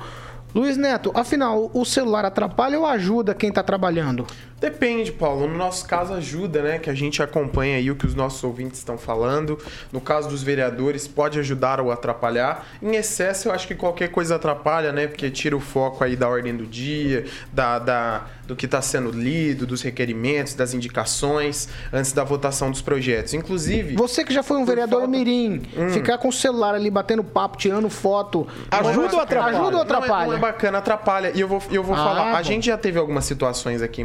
Luiz 0.55 0.77
Neto, 0.77 1.13
afinal, 1.15 1.71
o 1.73 1.85
celular 1.85 2.25
atrapalha 2.25 2.79
ou 2.79 2.85
ajuda 2.85 3.35
quem 3.35 3.51
está 3.51 3.63
trabalhando? 3.63 4.27
Depende, 4.61 5.11
Paulo. 5.11 5.49
No 5.49 5.57
nosso 5.57 5.87
caso, 5.87 6.13
ajuda, 6.13 6.63
né? 6.63 6.79
Que 6.79 6.91
a 6.91 6.95
gente 6.95 7.23
acompanha 7.23 7.77
aí 7.77 7.91
o 7.91 7.97
que 7.97 8.07
os 8.07 8.15
nossos 8.15 8.45
ouvintes 8.45 8.79
estão 8.79 8.99
falando. 8.99 9.59
No 9.91 10.01
caso 10.01 10.29
dos 10.29 10.43
vereadores, 10.43 11.09
pode 11.09 11.39
ajudar 11.39 11.81
ou 11.81 11.91
atrapalhar. 11.91 12.67
Em 12.83 12.95
excesso, 12.95 13.49
eu 13.49 13.53
acho 13.53 13.67
que 13.67 13.75
qualquer 13.75 14.09
coisa 14.09 14.37
atrapalha, 14.37 14.93
né? 14.93 15.07
Porque 15.07 15.31
tira 15.31 15.57
o 15.57 15.61
foco 15.61 16.05
aí 16.05 16.15
da 16.15 16.29
ordem 16.29 16.55
do 16.55 16.67
dia, 16.67 17.25
da, 17.53 17.79
da 17.79 18.27
do 18.51 18.57
que 18.57 18.67
está 18.67 18.83
sendo 18.83 19.11
lido, 19.11 19.65
dos 19.65 19.81
requerimentos, 19.81 20.55
das 20.55 20.75
indicações, 20.75 21.69
antes 21.93 22.13
da 22.13 22.25
votação 22.25 22.71
dos 22.71 22.83
projetos. 22.83 23.33
Inclusive. 23.33 23.95
Você 23.95 24.25
que 24.25 24.35
já 24.35 24.43
foi 24.43 24.59
um 24.59 24.65
vereador 24.65 25.03
falta... 25.03 25.17
mirim, 25.17 25.63
hum. 25.77 25.91
ficar 25.91 26.19
com 26.19 26.29
o 26.29 26.33
celular 26.33 26.75
ali 26.75 26.91
batendo 26.91 27.23
papo, 27.23 27.57
tirando 27.57 27.89
foto. 27.89 28.47
Ajuda 28.71 29.15
ou 29.15 29.23
atrapalha? 29.23 29.59
Ajuda 29.59 29.77
ou 29.77 29.83
atrapalha? 29.83 30.11
Não 30.11 30.23
é, 30.23 30.27
não 30.27 30.35
é 30.35 30.39
bacana, 30.39 30.79
atrapalha. 30.79 31.33
E 31.33 31.41
eu 31.41 31.49
vou, 31.49 31.63
eu 31.71 31.83
vou 31.83 31.95
ah, 31.95 31.99
falar. 31.99 32.37
A 32.37 32.43
gente 32.43 32.67
já 32.67 32.77
teve 32.77 32.99
algumas 32.99 33.25
situações 33.25 33.83
aqui 33.83 34.03
em 34.03 34.05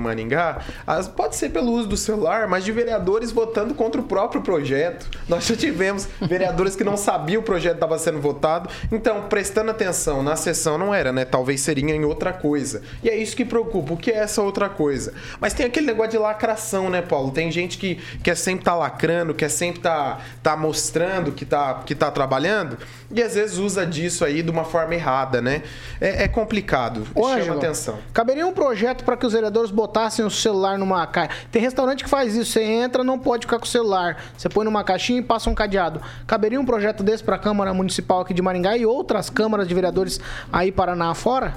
As, 0.86 1.08
pode 1.08 1.36
ser 1.36 1.50
pelo 1.50 1.72
uso 1.72 1.88
do 1.88 1.98
celular, 1.98 2.48
mas 2.48 2.64
de 2.64 2.72
vereadores 2.72 3.32
votando 3.32 3.74
contra 3.74 4.02
o 4.02 4.04
próprio 4.04 4.42
projeto. 4.42 5.10
Nós 5.28 5.46
já 5.46 5.56
tivemos 5.56 6.08
vereadores 6.22 6.76
que 6.76 6.84
não 6.84 6.98
sabiam 6.98 7.42
o 7.42 7.44
projeto 7.44 7.76
estava 7.76 7.98
sendo 7.98 8.20
votado. 8.20 8.70
Então, 8.92 9.24
prestando 9.24 9.72
atenção 9.72 10.22
na 10.24 10.36
sessão 10.36 10.78
não 10.78 10.94
era, 10.94 11.12
né? 11.12 11.26
Talvez 11.26 11.62
seria 11.62 11.86
em 11.86 12.06
outra 12.06 12.34
coisa. 12.34 12.82
E 13.04 13.10
é 13.10 13.16
isso 13.16 13.36
que 13.36 13.46
preocupa. 13.46 13.94
O 13.94 13.98
que 13.98 14.12
é 14.12 14.18
essa 14.18 14.42
outra 14.42 14.70
coisa? 14.70 15.14
Mas 15.40 15.54
tem 15.54 15.66
aquele 15.66 15.88
negócio 15.88 16.12
de 16.12 16.18
lacração, 16.18 16.90
né, 16.90 17.02
Paulo? 17.02 17.32
Tem 17.32 17.52
gente 17.52 17.78
que 17.78 17.96
quer 18.24 18.36
sempre 18.36 18.62
estar 18.62 18.72
tá 18.72 18.78
lacrando, 18.78 19.34
quer 19.34 19.50
sempre 19.50 19.80
estar 19.80 20.18
tá, 20.18 20.52
tá 20.52 20.58
mostrando 20.58 21.32
que 21.32 21.44
está 21.44 21.76
que 21.86 21.94
tá 21.94 22.10
trabalhando 22.12 22.78
e 23.16 23.24
às 23.24 23.36
vezes 23.36 23.58
usa 23.58 23.86
disso 23.86 24.26
aí 24.26 24.44
de 24.44 24.52
uma 24.52 24.64
forma 24.64 24.94
errada, 24.94 25.42
né? 25.42 25.64
É, 26.02 26.24
é 26.24 26.28
complicado. 26.28 27.08
Ô, 27.16 27.24
chama 27.24 27.36
Angelo, 27.36 27.58
atenção. 27.58 27.98
Caberia 28.14 28.46
um 28.46 28.54
projeto 28.54 29.04
para 29.04 29.16
que 29.16 29.26
os 29.26 29.34
vereadores 29.34 29.72
botassem 29.72 30.26
o 30.26 30.30
celular 30.30 30.78
numa 30.78 31.06
caixa. 31.08 31.32
Tem 31.52 31.62
restaurante 31.62 32.04
que 32.04 32.10
faz 32.10 32.36
isso. 32.36 32.52
Você 32.52 32.64
entra, 32.64 33.04
não 33.04 33.18
pode 33.18 33.46
ficar 33.46 33.58
com 33.58 33.66
o 33.66 33.68
celular. 33.68 34.22
Você 34.38 34.50
põe 34.50 34.66
numa 34.66 34.84
caixinha 34.84 35.20
e 35.20 35.24
passa 35.24 35.50
um 35.50 35.56
cadeado. 35.56 36.02
Caberia 36.28 36.60
um 36.60 36.66
projeto 36.66 37.04
desse 37.04 37.24
para 37.24 37.36
a 37.36 37.40
Câmara 37.40 37.74
Municipal 37.74 38.22
aqui 38.22 38.34
de 38.34 38.42
Maringá 38.42 38.76
e 38.76 38.86
outras 38.86 39.30
câmaras 39.30 39.68
de 39.68 39.74
vereadores 39.74 40.20
aí 40.52 40.72
Paraná 40.72 41.14
fora? 41.14 41.56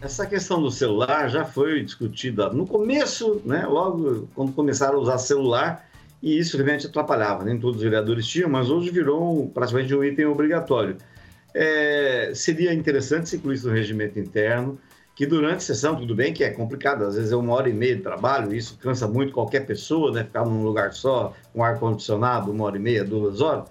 Essa 0.00 0.26
questão 0.26 0.60
do 0.60 0.70
celular 0.70 1.28
já 1.28 1.44
foi 1.44 1.84
discutida 1.84 2.48
no 2.50 2.66
começo, 2.66 3.40
né? 3.44 3.64
Logo 3.66 4.28
quando 4.34 4.52
começaram 4.52 4.98
a 4.98 5.00
usar 5.00 5.18
celular 5.18 5.86
e 6.22 6.38
isso 6.38 6.56
realmente 6.56 6.86
atrapalhava. 6.86 7.44
Nem 7.44 7.58
todos 7.58 7.78
os 7.78 7.82
vereadores 7.82 8.26
tinham, 8.26 8.48
mas 8.48 8.70
hoje 8.70 8.90
virou 8.90 9.48
praticamente 9.48 9.94
um 9.94 10.04
item 10.04 10.26
obrigatório. 10.26 10.96
É, 11.54 12.32
seria 12.34 12.72
interessante 12.72 13.28
se 13.28 13.36
incluísse 13.36 13.66
no 13.66 13.72
regimento 13.72 14.18
interno, 14.18 14.78
que 15.14 15.26
durante 15.26 15.56
a 15.56 15.60
sessão, 15.60 15.96
tudo 15.96 16.14
bem 16.14 16.32
que 16.32 16.42
é 16.42 16.50
complicado, 16.50 17.04
às 17.04 17.16
vezes 17.16 17.32
é 17.32 17.36
uma 17.36 17.52
hora 17.52 17.68
e 17.68 17.72
meia 17.72 17.96
de 17.96 18.02
trabalho, 18.02 18.54
isso 18.54 18.78
cansa 18.80 19.06
muito 19.06 19.32
qualquer 19.32 19.66
pessoa, 19.66 20.10
né? 20.10 20.24
Ficar 20.24 20.44
num 20.46 20.62
lugar 20.62 20.92
só, 20.92 21.34
com 21.52 21.62
ar-condicionado, 21.62 22.50
uma 22.50 22.64
hora 22.64 22.76
e 22.76 22.80
meia, 22.80 23.04
duas 23.04 23.40
horas. 23.40 23.68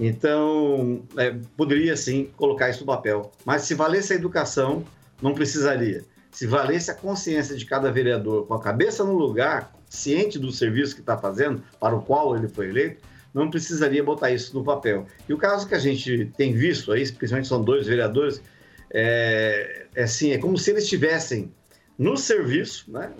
Então, 0.00 1.02
é, 1.16 1.34
poderia 1.56 1.96
sim 1.96 2.30
colocar 2.36 2.70
isso 2.70 2.80
no 2.80 2.86
papel. 2.86 3.32
Mas 3.44 3.62
se 3.62 3.74
valesse 3.74 4.12
a 4.12 4.16
educação, 4.16 4.84
não 5.20 5.34
precisaria. 5.34 6.04
Se 6.30 6.46
valesse 6.46 6.90
a 6.90 6.94
consciência 6.94 7.56
de 7.56 7.66
cada 7.66 7.90
vereador 7.90 8.46
com 8.46 8.54
a 8.54 8.60
cabeça 8.60 9.04
no 9.04 9.14
lugar, 9.14 9.72
ciente 9.88 10.38
do 10.38 10.52
serviço 10.52 10.94
que 10.94 11.00
está 11.00 11.16
fazendo, 11.16 11.62
para 11.80 11.94
o 11.94 12.02
qual 12.02 12.36
ele 12.36 12.48
foi 12.48 12.68
eleito, 12.68 13.02
não 13.32 13.50
precisaria 13.50 14.02
botar 14.02 14.30
isso 14.30 14.54
no 14.54 14.64
papel. 14.64 15.06
E 15.28 15.32
o 15.32 15.38
caso 15.38 15.66
que 15.66 15.74
a 15.74 15.78
gente 15.78 16.32
tem 16.36 16.52
visto 16.52 16.92
aí, 16.92 17.10
principalmente 17.10 17.48
são 17.48 17.62
dois 17.62 17.86
vereadores, 17.86 18.42
é, 18.90 19.86
é 19.94 20.02
assim, 20.02 20.32
é 20.32 20.38
como 20.38 20.56
se 20.56 20.70
eles 20.70 20.84
estivessem 20.84 21.52
no 21.98 22.16
serviço, 22.16 22.90
né, 22.90 23.12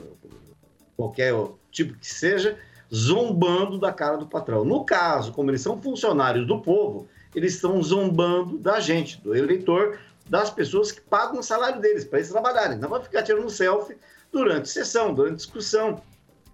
qualquer 0.97 1.35
tipo 1.71 1.95
que 1.95 2.07
seja, 2.07 2.57
zombando 2.93 3.79
da 3.79 3.93
cara 3.93 4.16
do 4.16 4.27
patrão. 4.27 4.64
No 4.64 4.85
caso, 4.85 5.33
como 5.33 5.51
eles 5.51 5.61
são 5.61 5.81
funcionários 5.81 6.47
do 6.47 6.61
povo, 6.61 7.07
eles 7.35 7.55
estão 7.55 7.83
zombando 7.83 8.59
da 8.59 8.81
gente, 8.81 9.21
do 9.21 9.35
eleitor, 9.35 9.99
das 10.29 10.51
pessoas 10.51 10.91
que 10.93 11.01
pagam 11.01 11.41
o 11.41 11.43
salário 11.43 11.81
deles 11.81 12.05
para 12.05 12.19
eles 12.19 12.31
trabalharem. 12.31 12.79
Não 12.79 12.89
vai 12.89 13.03
ficar 13.03 13.23
tirando 13.23 13.49
selfie 13.51 13.97
durante 14.33 14.69
sessão, 14.69 15.14
durante 15.14 15.37
discussão. 15.37 16.03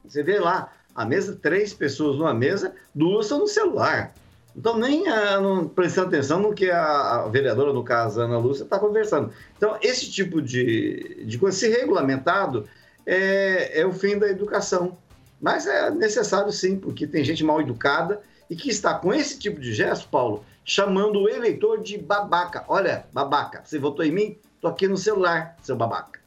Você 0.07 0.22
vê 0.22 0.38
lá, 0.38 0.72
a 0.94 1.05
mesa, 1.05 1.38
três 1.40 1.72
pessoas 1.72 2.16
numa 2.16 2.34
mesa, 2.34 2.74
duas 2.94 3.26
estão 3.26 3.40
no 3.40 3.48
celular. 3.48 4.14
Então, 4.57 4.78
nem 4.78 5.09
a, 5.09 5.40
não, 5.40 5.66
prestando 5.66 6.09
atenção 6.09 6.40
no 6.40 6.55
que 6.55 6.70
a, 6.70 7.24
a, 7.24 7.28
vereadora, 7.28 7.72
no 7.72 7.82
caso, 7.82 8.20
Ana 8.20 8.38
Lúcia, 8.38 8.62
está 8.62 8.78
conversando. 8.78 9.32
Então, 9.57 9.76
esse 9.82 10.11
tipo 10.11 10.40
de, 10.40 11.24
de 11.26 11.38
coisa, 11.38 11.57
se 11.57 11.68
regulamentado, 11.68 12.68
é, 13.05 13.80
é 13.80 13.86
o 13.86 13.92
fim 13.92 14.16
da 14.16 14.28
educação. 14.28 14.96
Mas 15.40 15.66
é 15.66 15.90
necessário 15.90 16.52
sim, 16.52 16.76
porque 16.78 17.07
tem 17.07 17.24
gente 17.24 17.42
mal 17.42 17.61
educada 17.61 18.20
e 18.48 18.55
que 18.55 18.70
está 18.70 18.94
com 18.94 19.12
esse 19.12 19.38
tipo 19.38 19.61
de 19.61 19.74
gesto, 19.74 20.09
Paulo, 20.09 20.44
chamando 20.64 21.20
o 21.20 21.28
eleitor 21.28 21.82
de 21.82 21.98
babaca. 21.98 22.64
Olha, 22.68 23.07
babaca, 23.12 23.62
você 23.64 23.78
votou 23.78 24.05
em 24.05 24.12
mim? 24.12 24.38
Tô 24.61 24.68
aqui 24.68 24.86
no 24.86 24.96
celular, 24.96 25.57
seu 25.62 25.76
babaca. 25.76 26.20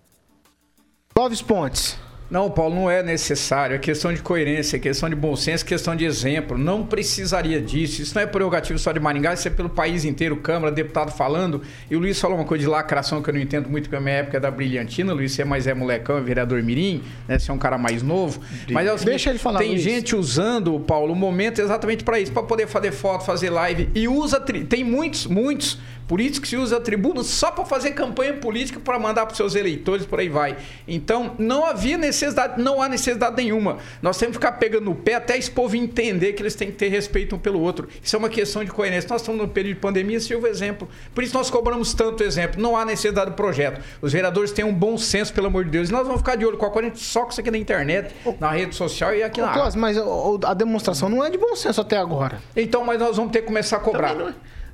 Clóvis 1.15 1.41
Pontes. 1.41 1.97
Não, 2.29 2.51
Paulo, 2.51 2.75
não 2.75 2.91
é 2.91 3.01
necessário. 3.01 3.75
É 3.75 3.79
questão 3.79 4.13
de 4.13 4.21
coerência, 4.21 4.75
é 4.75 4.79
questão 4.79 5.09
de 5.09 5.15
bom 5.15 5.35
senso, 5.35 5.63
é 5.63 5.67
questão 5.67 5.95
de 5.95 6.03
exemplo. 6.03 6.57
Não 6.57 6.85
precisaria 6.85 7.61
disso. 7.61 8.01
Isso 8.01 8.13
não 8.15 8.21
é 8.21 8.25
prerrogativo 8.25 8.77
só 8.77 8.91
de 8.91 8.99
Maringá, 8.99 9.33
isso 9.33 9.47
é 9.47 9.51
pelo 9.51 9.69
país 9.69 10.03
inteiro, 10.03 10.35
Câmara, 10.37 10.71
deputado 10.71 11.11
falando. 11.11 11.61
E 11.89 11.95
o 11.95 11.99
Luiz 11.99 12.19
falou 12.19 12.37
uma 12.37 12.45
coisa 12.45 12.63
de 12.63 12.69
lacração 12.69 13.21
que 13.21 13.29
eu 13.29 13.33
não 13.33 13.39
entendo 13.39 13.69
muito, 13.69 13.83
porque 13.85 13.95
a 13.95 14.01
minha 14.01 14.15
época 14.15 14.37
é 14.37 14.39
da 14.39 14.51
brilhantina. 14.51 15.13
Luiz, 15.13 15.31
você 15.31 15.43
é 15.43 15.45
mais 15.45 15.67
é 15.67 15.73
molecão, 15.73 16.17
é 16.17 16.21
vereador 16.21 16.61
Mirim, 16.61 17.01
né? 17.27 17.39
Você 17.39 17.49
é 17.49 17.53
um 17.53 17.57
cara 17.57 17.77
mais 17.77 18.03
novo. 18.03 18.41
Mas 18.69 18.87
é 18.87 18.91
o 18.91 18.97
seguinte, 18.97 19.09
Deixa 19.11 19.29
ele 19.29 19.39
falar, 19.39 19.59
tem 19.59 19.69
Luiz. 19.69 19.81
gente 19.81 20.15
usando, 20.15 20.77
Paulo, 20.81 21.13
o 21.13 21.15
momento 21.15 21.61
exatamente 21.61 22.03
para 22.03 22.19
isso, 22.19 22.33
para 22.33 22.43
poder 22.43 22.67
fazer 22.67 22.91
foto, 22.91 23.23
fazer 23.23 23.49
live. 23.49 23.89
E 23.95 24.07
usa. 24.07 24.37
Tem 24.39 24.83
muitos, 24.83 25.27
muitos 25.27 25.79
por 26.07 26.21
isso 26.21 26.41
que 26.41 26.47
se 26.47 26.55
usa 26.55 26.77
a 26.77 26.79
tribuna 26.79 27.23
só 27.23 27.51
para 27.51 27.65
fazer 27.65 27.91
campanha 27.91 28.33
política 28.33 28.79
para 28.79 28.97
mandar 28.97 29.25
para 29.25 29.35
seus 29.35 29.55
eleitores, 29.55 30.05
por 30.05 30.19
aí 30.19 30.29
vai. 30.29 30.57
Então, 30.87 31.35
não 31.37 31.65
havia 31.65 31.97
necessidade, 31.97 32.61
não 32.61 32.81
há 32.81 32.87
necessidade 32.87 33.35
nenhuma. 33.35 33.77
Nós 34.01 34.17
temos 34.17 34.37
que 34.37 34.45
ficar 34.45 34.57
pegando 34.57 34.85
no 34.85 34.95
pé 34.95 35.15
até 35.15 35.37
esse 35.37 35.51
povo 35.51 35.75
entender 35.75 36.33
que 36.33 36.41
eles 36.41 36.55
têm 36.55 36.71
que 36.71 36.77
ter 36.77 36.87
respeito 36.87 37.35
um 37.35 37.39
pelo 37.39 37.59
outro. 37.59 37.87
Isso 38.01 38.15
é 38.15 38.19
uma 38.19 38.29
questão 38.29 38.63
de 38.63 38.71
coerência. 38.71 39.09
Nós 39.09 39.21
estamos 39.21 39.41
no 39.41 39.47
período 39.47 39.75
de 39.75 39.81
pandemia, 39.81 40.19
sirva 40.19 40.47
o 40.47 40.49
exemplo. 40.49 40.87
Por 41.13 41.23
isso 41.23 41.33
nós 41.33 41.49
cobramos 41.49 41.93
tanto 41.93 42.23
exemplo. 42.23 42.61
Não 42.61 42.77
há 42.77 42.85
necessidade 42.85 43.31
do 43.31 43.35
projeto. 43.35 43.81
Os 44.01 44.13
vereadores 44.13 44.51
têm 44.51 44.63
um 44.63 44.73
bom 44.73 44.97
senso, 44.97 45.33
pelo 45.33 45.47
amor 45.47 45.65
de 45.65 45.71
Deus. 45.71 45.89
E 45.89 45.91
nós 45.91 46.05
vamos 46.05 46.21
ficar 46.21 46.35
de 46.35 46.45
olho 46.45 46.57
com 46.57 46.65
a 46.65 46.71
corrente 46.71 46.99
só 46.99 47.23
com 47.23 47.31
isso 47.31 47.41
aqui 47.41 47.51
na 47.51 47.57
internet, 47.57 48.15
na 48.39 48.51
rede 48.51 48.75
social 48.75 49.13
e 49.13 49.23
aqui 49.23 49.41
na 49.41 49.51
Mas 49.75 49.97
a 50.45 50.53
demonstração 50.53 51.09
não 51.09 51.23
é 51.23 51.29
de 51.29 51.37
bom 51.37 51.55
senso 51.55 51.81
até 51.81 51.97
agora. 51.97 52.41
Então, 52.55 52.83
mas 52.85 52.99
nós 52.99 53.17
vamos 53.17 53.31
ter 53.31 53.41
que 53.41 53.47
começar 53.47 53.77
a 53.77 53.79
cobrar. 53.79 54.15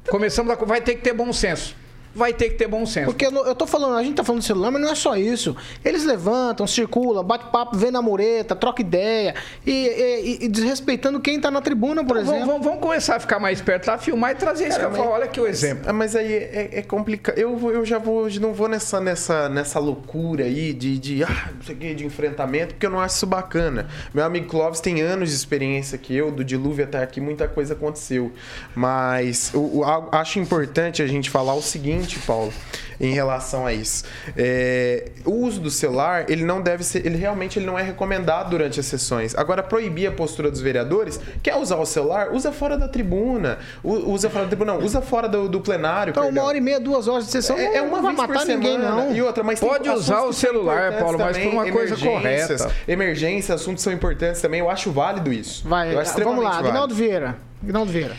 Começamos 0.10 0.52
a. 0.52 0.56
Vai 0.56 0.82
ter 0.82 0.96
que 0.96 1.02
ter 1.02 1.14
bom 1.14 1.32
senso 1.32 1.83
vai 2.16 2.34
ter 2.34 2.50
que 2.50 2.56
ter 2.56 2.68
bom 2.68 2.86
senso. 2.86 3.08
Porque 3.08 3.26
eu 3.26 3.56
tô 3.56 3.66
falando, 3.66 3.96
a 3.96 4.04
gente 4.04 4.16
tá 4.16 4.24
falando 4.24 4.42
do 4.42 4.46
celular, 4.46 4.72
mas 4.72 4.82
não 4.82 4.90
é 4.90 4.96
só 4.96 5.16
isso. 5.16 5.56
Eles 5.84 6.06
levantam, 6.06 6.68
circulam, 6.68 7.24
bate 7.24 7.46
papo, 7.52 7.76
vê 7.76 7.90
na 7.90 8.02
mureta, 8.02 8.56
troca 8.56 8.82
ideia 8.82 9.34
e, 9.66 9.72
e, 9.72 10.46
e 10.46 10.48
desrespeitando 10.48 11.20
quem 11.20 11.40
tá 11.40 11.50
na 11.50 11.62
tribuna, 11.62 12.04
por 12.04 12.18
então, 12.18 12.34
exemplo. 12.34 12.52
Vamos, 12.52 12.66
vamos, 12.66 12.82
começar 12.82 13.16
a 13.16 13.20
ficar 13.20 13.40
mais 13.40 13.62
perto 13.62 13.88
lá, 13.88 13.98
filmar 13.98 14.32
e 14.32 14.36
trazer 14.36 14.68
isso. 14.68 14.80
Mas, 14.80 15.00
olha 15.00 15.26
aqui 15.26 15.40
o 15.40 15.48
exemplo. 15.48 15.86
Ah, 15.88 15.94
mas 15.94 16.16
aí 16.16 16.32
é, 16.32 16.70
é 16.74 16.82
complicado. 16.82 17.38
Eu, 17.38 17.72
eu 17.72 17.86
já 17.86 17.98
vou, 17.98 18.30
não 18.40 18.54
vou 18.54 18.68
nessa, 18.68 19.00
nessa, 19.00 19.50
nessa 19.50 19.80
loucura 19.80 20.44
aí 20.44 20.74
de, 20.74 21.00
de, 21.00 21.24
ah, 21.24 21.50
não 21.56 21.64
sei 21.64 21.76
o 21.76 21.78
que, 21.78 21.96
de 21.96 22.06
enfrentamento, 22.06 22.74
porque 22.76 22.86
eu 22.86 22.92
não 22.92 23.00
acho 23.00 23.16
isso 23.16 23.28
bacana. 23.28 23.88
Meu 24.14 24.24
amigo 24.24 24.48
Clóvis 24.48 24.80
tem 24.80 25.02
anos 25.02 25.30
de 25.30 25.36
experiência 25.36 25.98
que 25.98 26.16
eu, 26.16 26.32
do 26.32 26.44
dilúvio 26.44 26.86
até 26.86 27.02
aqui, 27.02 27.20
muita 27.20 27.48
coisa 27.48 27.74
aconteceu. 27.74 28.32
Mas 28.76 29.52
eu, 29.54 29.72
eu 29.74 30.10
acho 30.12 30.40
importante 30.40 31.02
a 31.02 31.08
gente 31.08 31.30
falar 31.30 31.56
o 31.56 31.62
seguinte 31.62 32.03
seguinte, 32.04 32.20
Paulo, 32.20 32.54
em 33.00 33.14
relação 33.14 33.66
a 33.66 33.74
isso. 33.74 34.04
É, 34.38 35.12
o 35.26 35.32
uso 35.32 35.60
do 35.60 35.72
celular, 35.72 36.30
ele 36.30 36.44
não 36.44 36.62
deve 36.62 36.84
ser, 36.84 37.06
ele 37.06 37.18
realmente 37.18 37.60
ele 37.60 37.66
não 37.66 37.78
é 37.78 37.84
recomendado 37.84 38.50
durante 38.50 38.80
as 38.80 38.86
sessões. 38.86 39.36
Agora, 39.36 39.64
proibir 39.64 40.08
a 40.08 40.12
postura 40.12 40.52
dos 40.52 40.62
vereadores, 40.62 41.20
quer 41.42 41.56
usar 41.56 41.78
o 41.78 41.86
celular, 41.86 42.32
usa 42.32 42.52
fora 42.52 42.78
da 42.78 42.88
tribuna. 42.88 43.58
Usa 43.84 44.30
fora 44.30 44.46
da 44.46 44.50
tribuna, 44.50 44.74
não, 44.74 44.84
usa 44.84 45.02
fora 45.02 45.28
do, 45.28 45.48
do 45.48 45.62
plenário. 45.62 46.12
Então, 46.12 46.24
perdão. 46.24 46.42
uma 46.42 46.48
hora 46.48 46.58
e 46.58 46.62
meia, 46.62 46.80
duas 46.80 47.08
horas 47.08 47.26
de 47.26 47.32
sessão, 47.32 47.58
é, 47.58 47.78
é 47.78 47.82
uma 47.82 48.02
não 48.02 48.04
vez 48.04 48.18
vai 48.18 48.28
matar 48.28 48.46
ninguém, 48.46 48.78
não. 48.78 49.14
E 49.14 49.22
outra, 49.22 49.44
mas 49.44 49.60
Pode 49.60 49.90
usar 49.90 50.24
o 50.24 50.34
celular, 50.34 50.98
Paulo, 51.00 51.18
mas 51.18 51.38
por 51.38 51.48
uma 51.48 51.72
coisa 51.72 51.98
correta. 51.98 52.72
Emergências, 52.88 53.62
assuntos 53.62 53.84
são 53.84 53.94
importantes 53.94 54.42
também, 54.42 54.60
eu 54.60 54.70
acho 54.70 54.92
válido 54.92 55.32
isso. 55.32 55.68
Vai, 55.68 55.96
vamos 56.24 56.44
lá, 56.44 56.58
Aguinaldo 56.58 56.94
Vieira. 56.94 57.38
Aguinaldo 57.62 57.92
Vieira. 57.92 58.16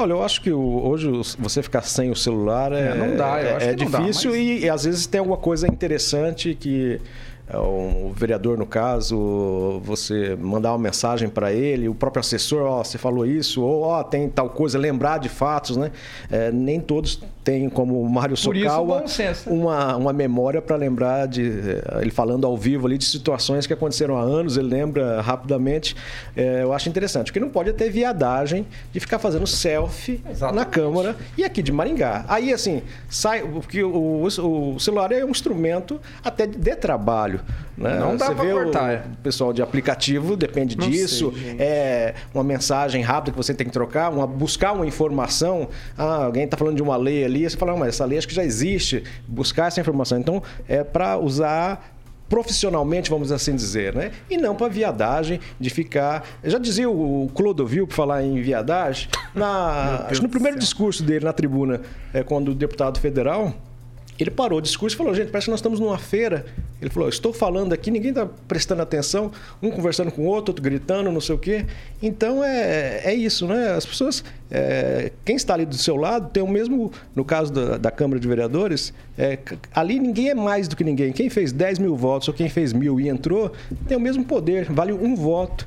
Olha, 0.00 0.12
eu 0.12 0.22
acho 0.22 0.40
que 0.40 0.50
hoje 0.50 1.10
você 1.38 1.62
ficar 1.62 1.82
sem 1.82 2.10
o 2.10 2.16
celular 2.16 2.72
é, 2.72 2.88
é 2.88 2.94
não 2.94 3.16
dá, 3.16 3.42
eu 3.42 3.56
acho 3.56 3.66
é, 3.66 3.70
é 3.70 3.74
difícil 3.74 4.30
dá, 4.30 4.38
mas... 4.38 4.46
e, 4.46 4.58
e 4.60 4.70
às 4.70 4.84
vezes 4.84 5.06
tem 5.06 5.18
alguma 5.18 5.36
coisa 5.36 5.68
interessante 5.68 6.54
que 6.58 6.98
é, 6.98 7.00
o 7.58 8.12
vereador, 8.14 8.56
no 8.56 8.66
caso, 8.66 9.80
você 9.84 10.36
mandar 10.36 10.72
uma 10.72 10.78
mensagem 10.78 11.28
para 11.28 11.52
ele, 11.52 11.88
o 11.88 11.94
próprio 11.94 12.20
assessor, 12.20 12.62
ó, 12.62 12.80
oh, 12.80 12.84
você 12.84 12.98
falou 12.98 13.26
isso, 13.26 13.62
ou 13.62 13.82
ó, 13.82 14.00
oh, 14.00 14.04
tem 14.04 14.28
tal 14.28 14.50
coisa, 14.50 14.78
lembrar 14.78 15.18
de 15.18 15.28
fatos, 15.28 15.76
né? 15.76 15.90
É, 16.30 16.52
nem 16.52 16.80
todos 16.80 17.20
têm, 17.42 17.68
como 17.68 18.00
o 18.00 18.08
Mário 18.08 18.36
Socawa, 18.36 19.04
uma, 19.46 19.96
uma 19.96 20.12
memória 20.12 20.60
para 20.60 20.76
lembrar 20.76 21.26
de 21.26 21.48
eh, 21.48 22.00
ele 22.00 22.10
falando 22.10 22.46
ao 22.46 22.56
vivo 22.56 22.86
ali 22.86 22.98
de 22.98 23.04
situações 23.04 23.66
que 23.66 23.72
aconteceram 23.72 24.16
há 24.16 24.20
anos, 24.20 24.56
ele 24.56 24.68
lembra 24.68 25.20
rapidamente. 25.20 25.96
É, 26.36 26.62
eu 26.62 26.72
acho 26.72 26.88
interessante, 26.88 27.26
porque 27.26 27.40
não 27.40 27.48
pode 27.48 27.72
ter 27.72 27.90
viadagem 27.90 28.66
de 28.92 29.00
ficar 29.00 29.18
fazendo 29.18 29.46
selfie 29.46 30.22
Exatamente. 30.28 30.56
na 30.56 30.64
Câmara 30.64 31.16
e 31.36 31.44
aqui 31.44 31.62
de 31.62 31.72
Maringá. 31.72 32.24
Aí, 32.28 32.52
assim, 32.52 32.82
sai, 33.08 33.42
porque 33.42 33.82
o, 33.82 33.90
o, 33.90 34.74
o 34.74 34.80
celular 34.80 35.10
é 35.12 35.24
um 35.24 35.30
instrumento 35.30 36.00
até 36.22 36.46
de 36.46 36.76
trabalho. 36.76 37.39
Né? 37.76 37.98
Não 37.98 38.16
dá 38.16 38.34
para 38.34 38.50
cortar. 38.50 39.06
O 39.12 39.22
pessoal 39.22 39.52
de 39.52 39.62
aplicativo 39.62 40.36
depende 40.36 40.76
não 40.76 40.88
disso. 40.88 41.32
Sei, 41.32 41.56
é 41.58 42.14
uma 42.34 42.44
mensagem 42.44 43.02
rápida 43.02 43.32
que 43.32 43.36
você 43.36 43.54
tem 43.54 43.66
que 43.66 43.72
trocar, 43.72 44.10
uma, 44.10 44.26
buscar 44.26 44.72
uma 44.72 44.86
informação. 44.86 45.68
Ah, 45.96 46.24
alguém 46.24 46.44
está 46.44 46.56
falando 46.56 46.76
de 46.76 46.82
uma 46.82 46.96
lei 46.96 47.24
ali, 47.24 47.48
você 47.48 47.56
fala, 47.56 47.76
mas 47.76 47.90
essa 47.90 48.04
lei 48.04 48.18
acho 48.18 48.28
que 48.28 48.34
já 48.34 48.44
existe. 48.44 49.02
Buscar 49.26 49.68
essa 49.68 49.80
informação. 49.80 50.18
Então, 50.18 50.42
é 50.68 50.84
para 50.84 51.16
usar 51.16 51.96
profissionalmente, 52.30 53.10
vamos 53.10 53.32
assim 53.32 53.56
dizer, 53.56 53.92
né? 53.92 54.12
E 54.30 54.36
não 54.36 54.54
para 54.54 54.68
viadagem 54.68 55.40
de 55.58 55.68
ficar. 55.68 56.24
Já 56.44 56.58
dizia 56.58 56.88
o 56.88 57.28
Clodovil, 57.34 57.88
para 57.88 57.96
falar 57.96 58.22
em 58.22 58.40
viadagem, 58.40 59.08
na, 59.34 60.06
acho 60.08 60.20
que 60.20 60.26
no 60.26 60.30
primeiro 60.30 60.56
discurso 60.56 61.02
dele 61.02 61.24
na 61.24 61.32
tribuna, 61.32 61.80
é, 62.14 62.22
quando 62.22 62.52
o 62.52 62.54
deputado 62.54 63.00
federal 63.00 63.52
ele 64.22 64.30
parou 64.30 64.58
o 64.58 64.62
discurso 64.62 64.94
e 64.94 64.98
falou: 64.98 65.14
gente, 65.14 65.30
parece 65.30 65.46
que 65.46 65.50
nós 65.50 65.60
estamos 65.60 65.80
numa 65.80 65.98
feira. 65.98 66.44
Ele 66.80 66.90
falou: 66.90 67.08
estou 67.08 67.32
falando 67.32 67.72
aqui, 67.72 67.90
ninguém 67.90 68.10
está 68.10 68.26
prestando 68.46 68.82
atenção, 68.82 69.30
um 69.62 69.70
conversando 69.70 70.10
com 70.10 70.22
o 70.22 70.26
outro, 70.26 70.50
outro 70.50 70.62
gritando, 70.62 71.10
não 71.10 71.20
sei 71.20 71.34
o 71.34 71.38
quê. 71.38 71.66
Então 72.02 72.42
é, 72.44 73.02
é 73.04 73.14
isso, 73.14 73.46
né? 73.46 73.72
As 73.72 73.86
pessoas, 73.86 74.24
é, 74.50 75.12
quem 75.24 75.36
está 75.36 75.54
ali 75.54 75.64
do 75.64 75.76
seu 75.76 75.96
lado 75.96 76.30
tem 76.30 76.42
o 76.42 76.48
mesmo, 76.48 76.92
no 77.14 77.24
caso 77.24 77.52
da, 77.52 77.76
da 77.76 77.90
Câmara 77.90 78.20
de 78.20 78.26
Vereadores, 78.26 78.92
é, 79.16 79.38
ali 79.74 79.98
ninguém 79.98 80.30
é 80.30 80.34
mais 80.34 80.68
do 80.68 80.76
que 80.76 80.84
ninguém. 80.84 81.12
Quem 81.12 81.30
fez 81.30 81.52
10 81.52 81.78
mil 81.78 81.96
votos 81.96 82.28
ou 82.28 82.34
quem 82.34 82.48
fez 82.48 82.72
mil 82.72 83.00
e 83.00 83.08
entrou, 83.08 83.52
tem 83.86 83.96
o 83.96 84.00
mesmo 84.00 84.24
poder, 84.24 84.70
vale 84.70 84.92
um 84.92 85.14
voto 85.14 85.66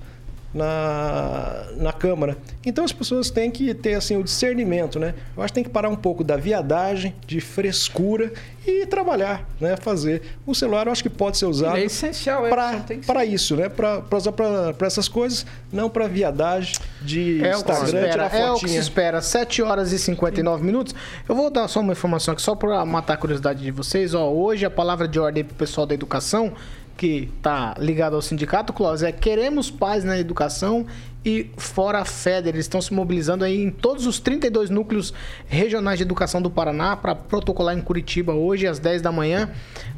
na, 0.54 1.66
na 1.78 1.92
Câmara. 1.92 2.38
Então 2.66 2.86
as 2.86 2.92
pessoas 2.92 3.30
têm 3.30 3.50
que 3.50 3.74
ter 3.74 3.96
assim 3.96 4.16
o 4.16 4.24
discernimento, 4.24 5.00
né? 5.00 5.16
Eu 5.36 5.42
acho 5.42 5.52
que 5.52 5.56
tem 5.56 5.64
que 5.64 5.70
parar 5.70 5.90
um 5.90 5.96
pouco 5.96 6.24
da 6.24 6.38
viadagem, 6.38 7.16
de 7.26 7.42
frescura 7.42 8.32
e 8.66 8.86
trabalhar, 8.86 9.48
né? 9.60 9.76
Fazer. 9.76 10.22
O 10.46 10.54
celular 10.54 10.86
eu 10.86 10.92
acho 10.92 11.02
que 11.02 11.10
pode 11.10 11.38
ser 11.38 11.46
usado 11.46 11.78
é 11.78 11.86
essencial, 11.86 12.46
é, 12.46 12.50
para 13.06 13.26
isso, 13.26 13.56
né? 13.56 13.68
Para 13.68 14.04
usar 14.16 14.32
para 14.32 14.88
essas 14.88 15.08
coisas, 15.08 15.46
não 15.72 15.90
para 15.90 16.08
viadagem 16.08 16.76
de 17.02 17.44
é 17.44 17.52
Instagram, 17.52 18.10
tirar 18.10 18.30
fotinha. 18.30 18.48
É 18.48 18.52
o 18.52 18.60
que 18.60 18.70
se 18.70 18.78
espera, 18.78 19.22
7 19.22 19.62
horas 19.62 19.92
e 19.92 20.00
59 20.00 20.64
minutos. 20.64 20.94
Eu 21.28 21.36
vou 21.36 21.50
dar 21.50 21.68
só 21.68 21.80
uma 21.80 21.94
informação 21.94 22.34
aqui, 22.34 22.42
só 22.42 22.56
para 22.56 22.86
matar 22.86 23.16
a 23.16 23.18
curiosidade 23.18 23.62
de 23.62 23.72
vocês. 23.72 24.14
Ó, 24.14 24.30
hoje 24.32 24.66
a 24.66 24.70
palavra 24.70 25.08
de 25.08 25.20
ordem 25.20 25.44
para 25.44 25.54
o 25.54 25.58
pessoal 25.58 25.88
da 25.88 25.94
educação 25.94 26.54
que 26.98 27.30
está 27.38 27.76
ligado 27.78 28.16
ao 28.16 28.22
sindicato, 28.22 28.74
Clóvis, 28.74 29.04
é 29.04 29.12
queremos 29.12 29.72
paz 29.72 30.04
na 30.04 30.18
educação 30.18 30.86
e 31.26 31.50
Fora 31.58 32.04
FEDER. 32.06 32.54
Eles 32.56 32.66
estão 32.66 32.82
se 32.82 32.94
mobilizando 32.94 33.44
aí 33.44 33.62
em 33.62 33.72
todos 33.72 34.06
os 34.06 34.20
32 34.20 34.70
núcleos 34.70 35.14
regionais 35.48 35.98
de 35.98 36.04
educação 36.04 36.42
do 36.42 36.50
Paraná 36.50 36.96
para 36.96 37.16
protocolar 37.16 37.78
em 37.78 37.82
Curitiba 37.82 38.34
hoje 38.34 38.68
às 38.68 38.80
10 38.80 39.02
da 39.02 39.12
manhã, 39.12 39.50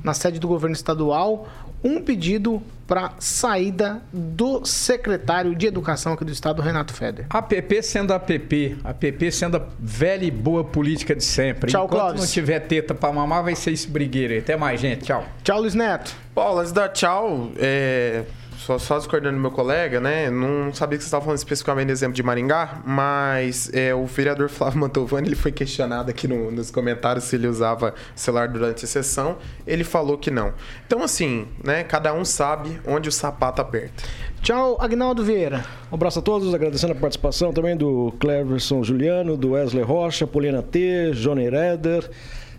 na 0.03 0.13
sede 0.13 0.39
do 0.39 0.47
governo 0.47 0.75
estadual, 0.75 1.47
um 1.83 2.01
pedido 2.01 2.61
para 2.87 3.13
saída 3.19 4.01
do 4.11 4.65
secretário 4.65 5.55
de 5.55 5.67
Educação 5.67 6.13
aqui 6.13 6.25
do 6.25 6.31
estado, 6.31 6.61
Renato 6.61 6.93
Feder. 6.93 7.25
APP 7.29 7.81
sendo 7.83 8.11
APP, 8.13 8.77
APP 8.83 9.31
sendo 9.31 9.57
a 9.57 9.67
velha 9.79 10.25
e 10.25 10.31
boa 10.31 10.63
política 10.63 11.15
de 11.15 11.23
sempre. 11.23 11.69
Tchau, 11.71 11.85
Enquanto 11.85 12.01
Clóvis. 12.01 12.21
não 12.21 12.27
tiver 12.27 12.59
teta 12.61 12.93
para 12.95 13.11
mamar, 13.11 13.43
vai 13.43 13.55
ser 13.55 13.71
esse 13.71 13.87
brigueiro 13.87 14.33
aí. 14.33 14.39
Até 14.39 14.55
mais, 14.55 14.79
gente. 14.79 15.05
Tchau. 15.05 15.23
Tchau, 15.43 15.61
Luiz 15.61 15.73
Neto. 15.75 16.15
Bom, 16.33 16.59
antes 16.59 16.71
da 16.71 16.89
tchau, 16.89 17.51
é, 17.57 18.23
só, 18.65 18.79
só 18.79 18.97
discordando 18.97 19.35
do 19.35 19.41
meu 19.41 19.51
colega, 19.51 19.99
né? 19.99 20.29
Não 20.31 20.73
sabia 20.73 20.97
que 20.97 21.03
você 21.03 21.07
estava 21.07 21.23
falando 21.23 21.37
especificamente 21.37 21.87
do 21.87 21.91
exemplo 21.91 22.15
de 22.15 22.23
Maringá, 22.23 22.81
mas 22.85 23.69
é, 23.73 23.93
o 23.93 24.05
vereador 24.05 24.49
Flávio 24.49 24.79
Mantovani 24.79 25.27
ele 25.27 25.35
foi 25.35 25.51
questionado 25.51 26.09
aqui 26.09 26.27
no- 26.27 26.49
nos 26.49 26.71
comentários 26.71 27.25
se 27.25 27.35
ele 27.35 27.47
usava 27.47 27.93
celular 28.15 28.47
durante 28.47 28.83
a 28.83 28.87
sessão. 28.87 29.37
Ele 29.67 29.83
falou 29.83 30.17
que 30.17 30.31
não. 30.31 30.51
Então, 30.87 31.03
assim, 31.03 31.47
né? 31.63 31.83
Cada 31.83 32.11
um 32.13 32.25
sabe 32.25 32.81
onde 32.87 33.07
o 33.07 33.11
sapato 33.11 33.61
aperta. 33.61 34.03
Tchau, 34.41 34.77
Agnaldo 34.79 35.23
Vieira. 35.23 35.63
Um 35.91 35.95
abraço 35.95 36.19
a 36.19 36.21
todos, 36.21 36.53
agradecendo 36.53 36.93
a 36.93 36.95
participação 36.95 37.53
também 37.53 37.77
do 37.77 38.13
Cleverson 38.19 38.83
Juliano, 38.83 39.37
do 39.37 39.51
Wesley 39.51 39.83
Rocha, 39.83 40.25
Polina 40.25 40.63
T, 40.63 41.11
Johnny 41.13 41.49
Redder. 41.49 42.09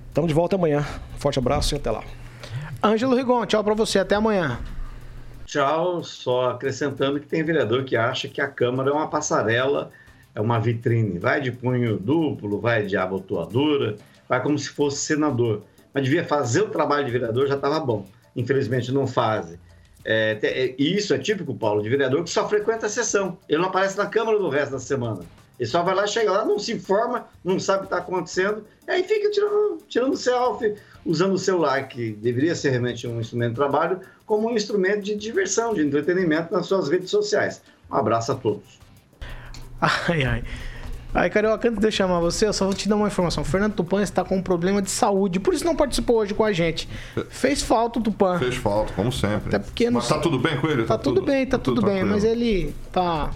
Estamos 0.08 0.28
de 0.28 0.34
volta 0.34 0.54
amanhã. 0.56 0.84
Forte 1.18 1.38
abraço 1.38 1.74
e 1.74 1.76
até 1.76 1.90
lá. 1.90 2.02
Ângelo 2.82 3.16
Rigon, 3.16 3.44
tchau 3.46 3.62
para 3.64 3.74
você. 3.74 3.98
Até 3.98 4.14
amanhã. 4.14 4.58
Tchau, 5.46 6.02
só 6.02 6.50
acrescentando 6.50 7.20
que 7.20 7.26
tem 7.26 7.44
vereador 7.44 7.84
que 7.84 7.96
acha 7.96 8.26
que 8.26 8.40
a 8.40 8.48
Câmara 8.48 8.90
é 8.90 8.92
uma 8.92 9.08
passarela, 9.08 9.92
é 10.34 10.40
uma 10.40 10.58
vitrine. 10.58 11.20
Vai 11.20 11.40
de 11.40 11.52
punho 11.52 11.96
duplo, 11.96 12.60
vai 12.60 12.84
de 12.84 12.96
abotoadura, 12.96 13.96
vai 14.28 14.42
como 14.42 14.58
se 14.58 14.68
fosse 14.68 14.98
senador. 14.98 15.62
Mas 15.94 16.02
devia 16.02 16.24
fazer 16.24 16.62
o 16.62 16.68
trabalho 16.68 17.06
de 17.06 17.12
vereador, 17.12 17.46
já 17.46 17.54
estava 17.54 17.78
bom. 17.78 18.04
Infelizmente 18.34 18.92
não 18.92 19.06
fazem. 19.06 19.58
É, 20.04 20.38
é, 20.42 20.74
e 20.76 20.96
isso 20.96 21.14
é 21.14 21.18
típico, 21.18 21.54
Paulo, 21.54 21.82
de 21.82 21.88
vereador 21.88 22.24
que 22.24 22.30
só 22.30 22.48
frequenta 22.48 22.86
a 22.86 22.88
sessão. 22.88 23.38
Ele 23.48 23.58
não 23.58 23.68
aparece 23.68 23.96
na 23.96 24.06
Câmara 24.06 24.38
do 24.38 24.48
resto 24.48 24.72
da 24.72 24.80
semana. 24.80 25.24
Ele 25.58 25.68
só 25.68 25.82
vai 25.82 25.94
lá, 25.94 26.06
chega 26.06 26.30
lá, 26.30 26.44
não 26.44 26.58
se 26.58 26.72
informa, 26.72 27.26
não 27.42 27.58
sabe 27.58 27.78
o 27.78 27.80
que 27.82 27.86
está 27.86 27.98
acontecendo, 27.98 28.64
aí 28.86 29.02
fica 29.02 29.30
tirando, 29.30 29.78
tirando 29.88 30.16
selfie, 30.16 30.74
usando 31.04 31.32
o 31.32 31.38
celular, 31.38 31.88
que 31.88 32.12
deveria 32.12 32.54
ser 32.54 32.70
realmente 32.70 33.06
um 33.06 33.20
instrumento 33.20 33.50
de 33.50 33.56
trabalho, 33.56 34.00
como 34.26 34.48
um 34.50 34.54
instrumento 34.54 35.02
de 35.02 35.14
diversão, 35.14 35.72
de 35.72 35.80
entretenimento 35.86 36.52
nas 36.52 36.66
suas 36.66 36.88
redes 36.90 37.10
sociais. 37.10 37.62
Um 37.90 37.94
abraço 37.94 38.32
a 38.32 38.34
todos. 38.34 38.64
Ai, 39.80 40.24
ai. 40.24 40.44
Ai, 41.14 41.30
Carioca, 41.30 41.66
antes 41.68 41.80
de 41.80 41.86
eu 41.86 41.90
chamar 41.90 42.20
você, 42.20 42.46
eu 42.46 42.52
só 42.52 42.66
vou 42.66 42.74
te 42.74 42.88
dar 42.88 42.96
uma 42.96 43.06
informação. 43.06 43.42
O 43.42 43.46
Fernando 43.46 43.72
Tupan 43.74 44.02
está 44.02 44.22
com 44.22 44.36
um 44.36 44.42
problema 44.42 44.82
de 44.82 44.90
saúde, 44.90 45.40
por 45.40 45.54
isso 45.54 45.64
não 45.64 45.74
participou 45.74 46.16
hoje 46.16 46.34
com 46.34 46.44
a 46.44 46.52
gente. 46.52 46.86
Fez 47.30 47.62
falta 47.62 47.98
o 47.98 48.02
Tupan. 48.02 48.38
Fez 48.38 48.56
falta, 48.56 48.92
como 48.92 49.10
sempre. 49.10 49.48
Até 49.48 49.58
porque 49.60 49.86
não 49.86 49.94
Mas 50.00 50.08
tá 50.08 50.14
sei- 50.16 50.22
tudo 50.24 50.38
bem 50.38 50.60
com 50.60 50.66
ele? 50.66 50.84
Tá 50.84 50.98
tudo 50.98 51.22
bem, 51.22 51.46
tá 51.46 51.56
tudo 51.58 51.80
bem, 51.80 51.90
tranquilo. 52.00 52.10
mas 52.14 52.24
ele 52.24 52.74
tá 52.92 53.30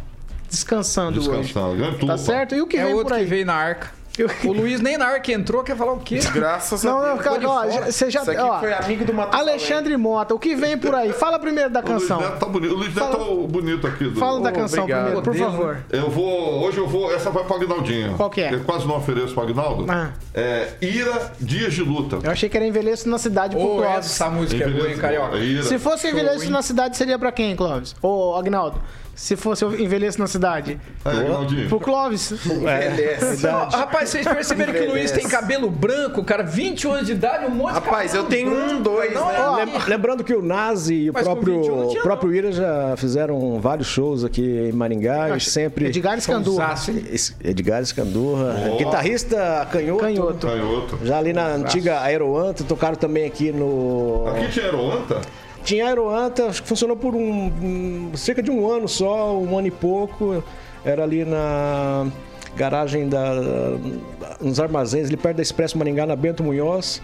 descansando, 0.50 1.20
Descansando. 1.20 1.82
Hoje. 1.82 1.92
Tá 1.92 1.98
Tupan. 2.00 2.16
certo? 2.18 2.54
E 2.54 2.60
o 2.60 2.66
que 2.66 2.76
é 2.76 2.82
vem 2.84 2.92
por 2.92 2.98
outro 2.98 3.14
aí? 3.14 3.24
que 3.24 3.30
veio 3.30 3.46
na 3.46 3.54
arca. 3.54 3.92
O 4.44 4.52
Luiz 4.52 4.80
nem 4.80 4.98
na 4.98 5.06
arca 5.06 5.32
entrou, 5.32 5.62
quer 5.62 5.76
falar 5.76 5.92
o 5.92 6.00
quê? 6.00 6.18
Graças 6.34 6.82
Não, 6.82 6.98
a 6.98 7.00
não, 7.00 7.12
Deus. 7.14 7.20
cara, 7.22 7.38
de 7.38 7.46
ó, 7.46 7.62
fora. 7.62 7.92
você 7.92 8.10
já 8.10 8.20
Isso 8.22 8.30
aqui 8.30 8.40
ó, 8.40 8.58
foi 8.60 8.72
amigo 8.72 9.04
do 9.04 9.14
Matusalém. 9.14 9.48
Alexandre 9.54 9.96
Mota, 9.96 10.34
o 10.34 10.38
que 10.38 10.54
vem 10.54 10.76
por 10.76 10.94
aí? 10.94 11.12
Fala 11.12 11.38
primeiro 11.38 11.70
da 11.70 11.80
O 11.80 11.82
Luiz 11.88 12.02
canção. 12.02 12.20
Neto 12.20 12.38
tá 12.38 12.46
bonito. 12.46 12.72
O 12.74 12.76
Luiz 12.76 12.94
Neto 12.94 12.98
Fala- 13.08 13.16
tá 13.18 13.34
bonito 13.48 13.86
aqui. 13.86 14.04
Do... 14.04 14.18
Fala 14.20 14.40
da 14.40 14.50
Oh, 14.50 14.52
canção 14.52 14.82
obrigado. 14.84 15.04
primeiro, 15.04 15.22
por 15.22 15.34
favor. 15.36 15.78
Eu 15.90 16.10
vou. 16.10 16.62
Hoje 16.64 16.78
eu 16.78 16.86
vou. 16.86 17.12
Essa 17.14 17.30
vai 17.30 17.44
pro 17.44 17.54
Agnaldinho. 17.56 18.14
Qual 18.16 18.28
que 18.30 18.40
é? 18.40 18.52
Eu 18.54 18.60
quase 18.64 18.86
não 18.86 18.96
ofereço 18.96 19.32
pro 19.32 19.42
Agnaldo. 19.44 19.86
Ah. 19.88 20.10
É 20.34 20.68
Ira 20.82 21.32
Dias 21.40 21.72
de 21.72 21.82
Luta. 21.82 22.18
Eu 22.22 22.30
achei 22.30 22.48
que 22.48 22.56
era 22.56 22.66
envelheço 22.66 23.08
na 23.08 23.18
cidade 23.18 23.56
pro 23.56 23.64
Ô, 23.64 23.76
Clóvis. 23.78 24.06
essa 24.06 24.28
música 24.28 24.64
é 24.64 24.68
boa, 24.68 24.88
hein, 24.90 24.96
Carioca? 24.98 25.36
Ira. 25.38 25.62
Se 25.62 25.78
fosse 25.78 26.08
Show, 26.08 26.18
envelheço 26.18 26.44
hein? 26.44 26.50
na 26.50 26.62
cidade, 26.62 26.96
seria 26.96 27.18
pra 27.18 27.32
quem, 27.32 27.54
Clóvis? 27.56 27.94
Ô, 28.02 28.34
Agnaldo, 28.36 28.80
se 29.20 29.36
fosse 29.36 29.66
envelheço 29.66 30.18
na 30.18 30.26
cidade. 30.26 30.80
É. 31.04 31.68
Pro 31.68 31.78
Clóvis. 31.78 32.32
Envelhece. 32.46 33.46
Ó, 33.46 33.64
rapaz, 33.68 34.08
vocês 34.08 34.26
perceberam 34.26 34.72
que 34.72 34.80
o 34.80 34.90
Luiz 34.92 35.10
tem 35.10 35.28
cabelo 35.28 35.68
branco, 35.70 36.24
cara, 36.24 36.42
21 36.42 36.92
anos 36.92 37.06
de 37.06 37.12
idade, 37.12 37.44
um 37.44 37.50
monte 37.50 37.74
de 37.74 37.80
Rapaz, 37.80 38.14
eu 38.14 38.24
tenho 38.24 38.48
branco, 38.50 38.74
um, 38.76 38.82
dois, 38.82 39.12
não 39.12 39.26
né? 39.28 39.36
é? 39.36 39.64
Lem- 39.66 39.78
Lembrando 39.86 40.24
que 40.24 40.34
o 40.34 40.40
Nazi 40.40 40.94
e 40.94 41.10
o 41.10 41.12
Mas 41.12 41.24
próprio, 41.24 41.54
21 41.60 41.76
não 41.76 41.88
tinha, 41.88 42.00
o 42.00 42.02
próprio 42.02 42.32
Ira 42.34 42.50
já 42.50 42.94
fizeram 42.96 43.60
vários 43.60 43.88
shows 43.88 44.24
aqui 44.24 44.70
em 44.70 44.72
Maringá 44.72 45.36
e 45.36 45.40
sempre. 45.40 45.84
Edgar 45.84 46.16
Escandurra. 46.16 46.74
Edgar 47.44 47.82
Escandurra, 47.82 48.70
Ó. 48.72 48.76
guitarrista 48.78 49.68
canhoto. 49.70 50.00
Canhoto. 50.02 50.46
Canhoto. 50.46 50.98
Já 51.04 51.18
ali 51.18 51.34
na 51.34 51.46
antiga 51.46 52.00
Aeroanta, 52.00 52.64
tocaram 52.64 52.96
também 52.96 53.26
aqui 53.26 53.52
no. 53.52 54.24
Aqui 54.28 54.48
tinha 54.50 54.64
Aeroanta? 54.64 55.20
Tinha 55.64 55.86
Aeroanta, 55.86 56.46
acho 56.46 56.62
que 56.62 56.68
funcionou 56.68 56.96
por 56.96 57.14
um, 57.14 57.46
um- 57.62 58.10
cerca 58.16 58.42
de 58.42 58.50
um 58.50 58.68
ano 58.70 58.88
só, 58.88 59.38
um 59.38 59.56
ano 59.56 59.68
e 59.68 59.70
pouco. 59.70 60.42
Era 60.84 61.02
ali 61.04 61.24
na 61.24 62.06
garagem 62.56 63.08
da. 63.08 63.34
nos 64.40 64.58
armazéns, 64.58 65.08
ali 65.08 65.16
perto 65.16 65.36
da 65.36 65.42
Expresso 65.42 65.78
Maringá, 65.78 66.06
na 66.06 66.16
Bento 66.16 66.42
Munhoz. 66.42 67.00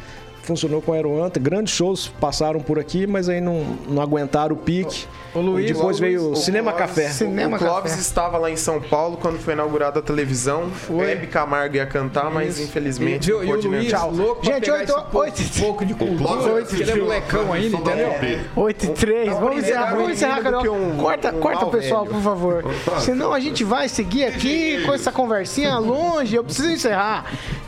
Funcionou 0.47 0.80
com 0.80 0.92
a 0.92 0.94
Aeroanta. 0.97 1.40
Grandes 1.40 1.74
shows 1.74 2.07
passaram 2.20 2.61
por 2.61 2.78
aqui, 2.78 3.05
mas 3.07 3.28
aí 3.28 3.40
não, 3.40 3.76
não 3.88 4.01
aguentaram 4.01 4.55
o 4.55 4.59
pique. 4.59 5.05
Ô, 5.34 5.40
Luiz, 5.40 5.68
e 5.68 5.74
depois 5.74 5.97
ô, 5.99 6.01
veio 6.01 6.22
Luiz, 6.28 6.38
o 6.38 6.42
Cinema 6.42 6.72
Clóvis- 6.72 6.94
Café. 6.94 7.09
Cinema 7.11 7.57
o 7.57 7.59
Clóvis 7.59 7.90
Café. 7.90 8.01
estava 8.03 8.38
lá 8.38 8.51
em 8.51 8.57
São 8.57 8.80
Paulo 8.80 9.18
quando 9.20 9.38
foi 9.40 9.55
inaugurada 9.55 9.99
a 9.99 10.03
televisão. 10.03 10.70
Hebe 11.01 11.26
Camargo 11.26 11.74
ia 11.76 11.84
cantar, 11.84 12.30
mas 12.30 12.61
infelizmente 12.61 13.30
não 13.30 13.42
E 13.42 13.47
o 13.47 13.49
pôde 13.51 13.68
nem 13.68 13.80
Luiz, 13.80 13.92
Tchau. 13.92 14.11
louco 14.12 14.44
Gente, 14.47 14.61
pegar 14.61 14.74
oito- 14.78 14.84
esse 14.84 14.92
pouco, 15.03 15.18
oito- 15.18 15.61
pouco 15.61 15.84
de 15.84 15.92
O 15.92 15.97
Clóvis 15.97 16.16
cultura, 16.16 16.38
porque 16.38 16.53
ele 16.53 16.61
é 16.61 16.62
assistiu 16.62 17.03
a 17.03 17.07
molecão 17.07 17.53
ainda, 17.53 17.76
entendeu? 17.76 18.09
OP. 18.11 18.40
8 18.57 18.84
e 18.84 18.88
3. 18.90 19.26
Vamos 19.26 19.38
primeiro 19.40 19.66
encerrar, 19.66 19.86
é 19.92 19.94
vamos 19.97 20.12
encerrar, 20.12 20.61
que 20.62 20.68
um- 20.68 20.97
corta, 20.97 21.32
corta 21.32 21.66
pessoal, 21.66 22.07
por 22.07 22.22
favor. 22.22 22.64
Senão 23.01 23.32
a 23.34 23.40
gente 23.40 23.64
vai 23.64 23.88
seguir 23.88 24.24
aqui 24.26 24.82
com 24.86 24.94
essa 24.94 25.11
conversinha 25.11 25.76
longe. 25.78 26.36
Eu 26.36 26.44
preciso 26.44 26.70
encerrar. 26.70 27.24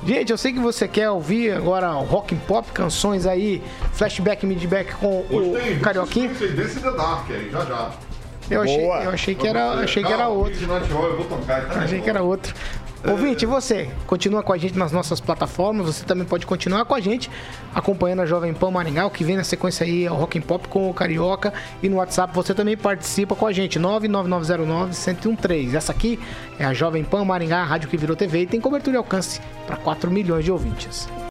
Gente, 0.06 0.30
eu 0.30 0.38
sei 0.38 0.52
que 0.52 0.60
você 0.60 0.86
quer 0.88 1.10
ouvir 1.10 1.52
agora 1.52 1.90
o 1.92 2.04
rock 2.04 2.34
and 2.34 2.38
pop, 2.46 2.66
canções 2.72 3.26
aí, 3.26 3.62
flashback, 3.92 4.46
midback 4.46 4.94
com 4.94 5.24
Hoje 5.30 5.50
tem 5.50 5.76
o 5.76 5.80
Carioquinho. 5.80 6.34
Desse 6.34 6.80
The 6.80 6.90
Dark 6.92 7.30
aí, 7.30 7.50
já 7.50 7.64
já. 7.64 7.90
Eu 8.50 8.62
achei, 8.62 8.84
eu 8.86 9.10
achei 9.10 9.34
que 9.34 9.46
era, 9.46 9.72
achei 9.72 10.02
que 10.02 10.12
era 10.12 10.28
outro. 10.28 10.54
Achei 11.82 12.00
que 12.00 12.08
era 12.08 12.22
outro. 12.22 12.54
Ouvinte, 13.06 13.44
e 13.44 13.46
você? 13.46 13.88
Continua 14.08 14.42
com 14.42 14.52
a 14.52 14.58
gente 14.58 14.76
nas 14.76 14.90
nossas 14.90 15.20
plataformas. 15.20 15.86
Você 15.86 16.04
também 16.04 16.26
pode 16.26 16.44
continuar 16.44 16.84
com 16.84 16.94
a 16.94 17.00
gente 17.00 17.30
acompanhando 17.72 18.22
a 18.22 18.26
Jovem 18.26 18.52
Pan 18.52 18.72
Maringá. 18.72 19.06
O 19.06 19.10
que 19.10 19.22
vem 19.22 19.36
na 19.36 19.44
sequência 19.44 19.86
aí 19.86 20.04
é 20.04 20.10
o 20.10 20.14
Rock 20.14 20.36
and 20.38 20.42
Pop 20.42 20.66
com 20.66 20.90
o 20.90 20.94
Carioca. 20.94 21.52
E 21.80 21.88
no 21.88 21.98
WhatsApp 21.98 22.34
você 22.34 22.52
também 22.52 22.76
participa 22.76 23.36
com 23.36 23.46
a 23.46 23.52
gente. 23.52 23.78
99909-1013. 23.78 25.74
Essa 25.74 25.92
aqui 25.92 26.18
é 26.58 26.64
a 26.64 26.74
Jovem 26.74 27.04
Pan 27.04 27.24
Maringá, 27.24 27.60
a 27.60 27.64
rádio 27.64 27.88
que 27.88 27.96
virou 27.96 28.16
TV 28.16 28.40
e 28.42 28.46
tem 28.46 28.60
cobertura 28.60 28.96
e 28.96 28.98
alcance 28.98 29.40
para 29.64 29.76
4 29.76 30.10
milhões 30.10 30.44
de 30.44 30.50
ouvintes. 30.50 31.08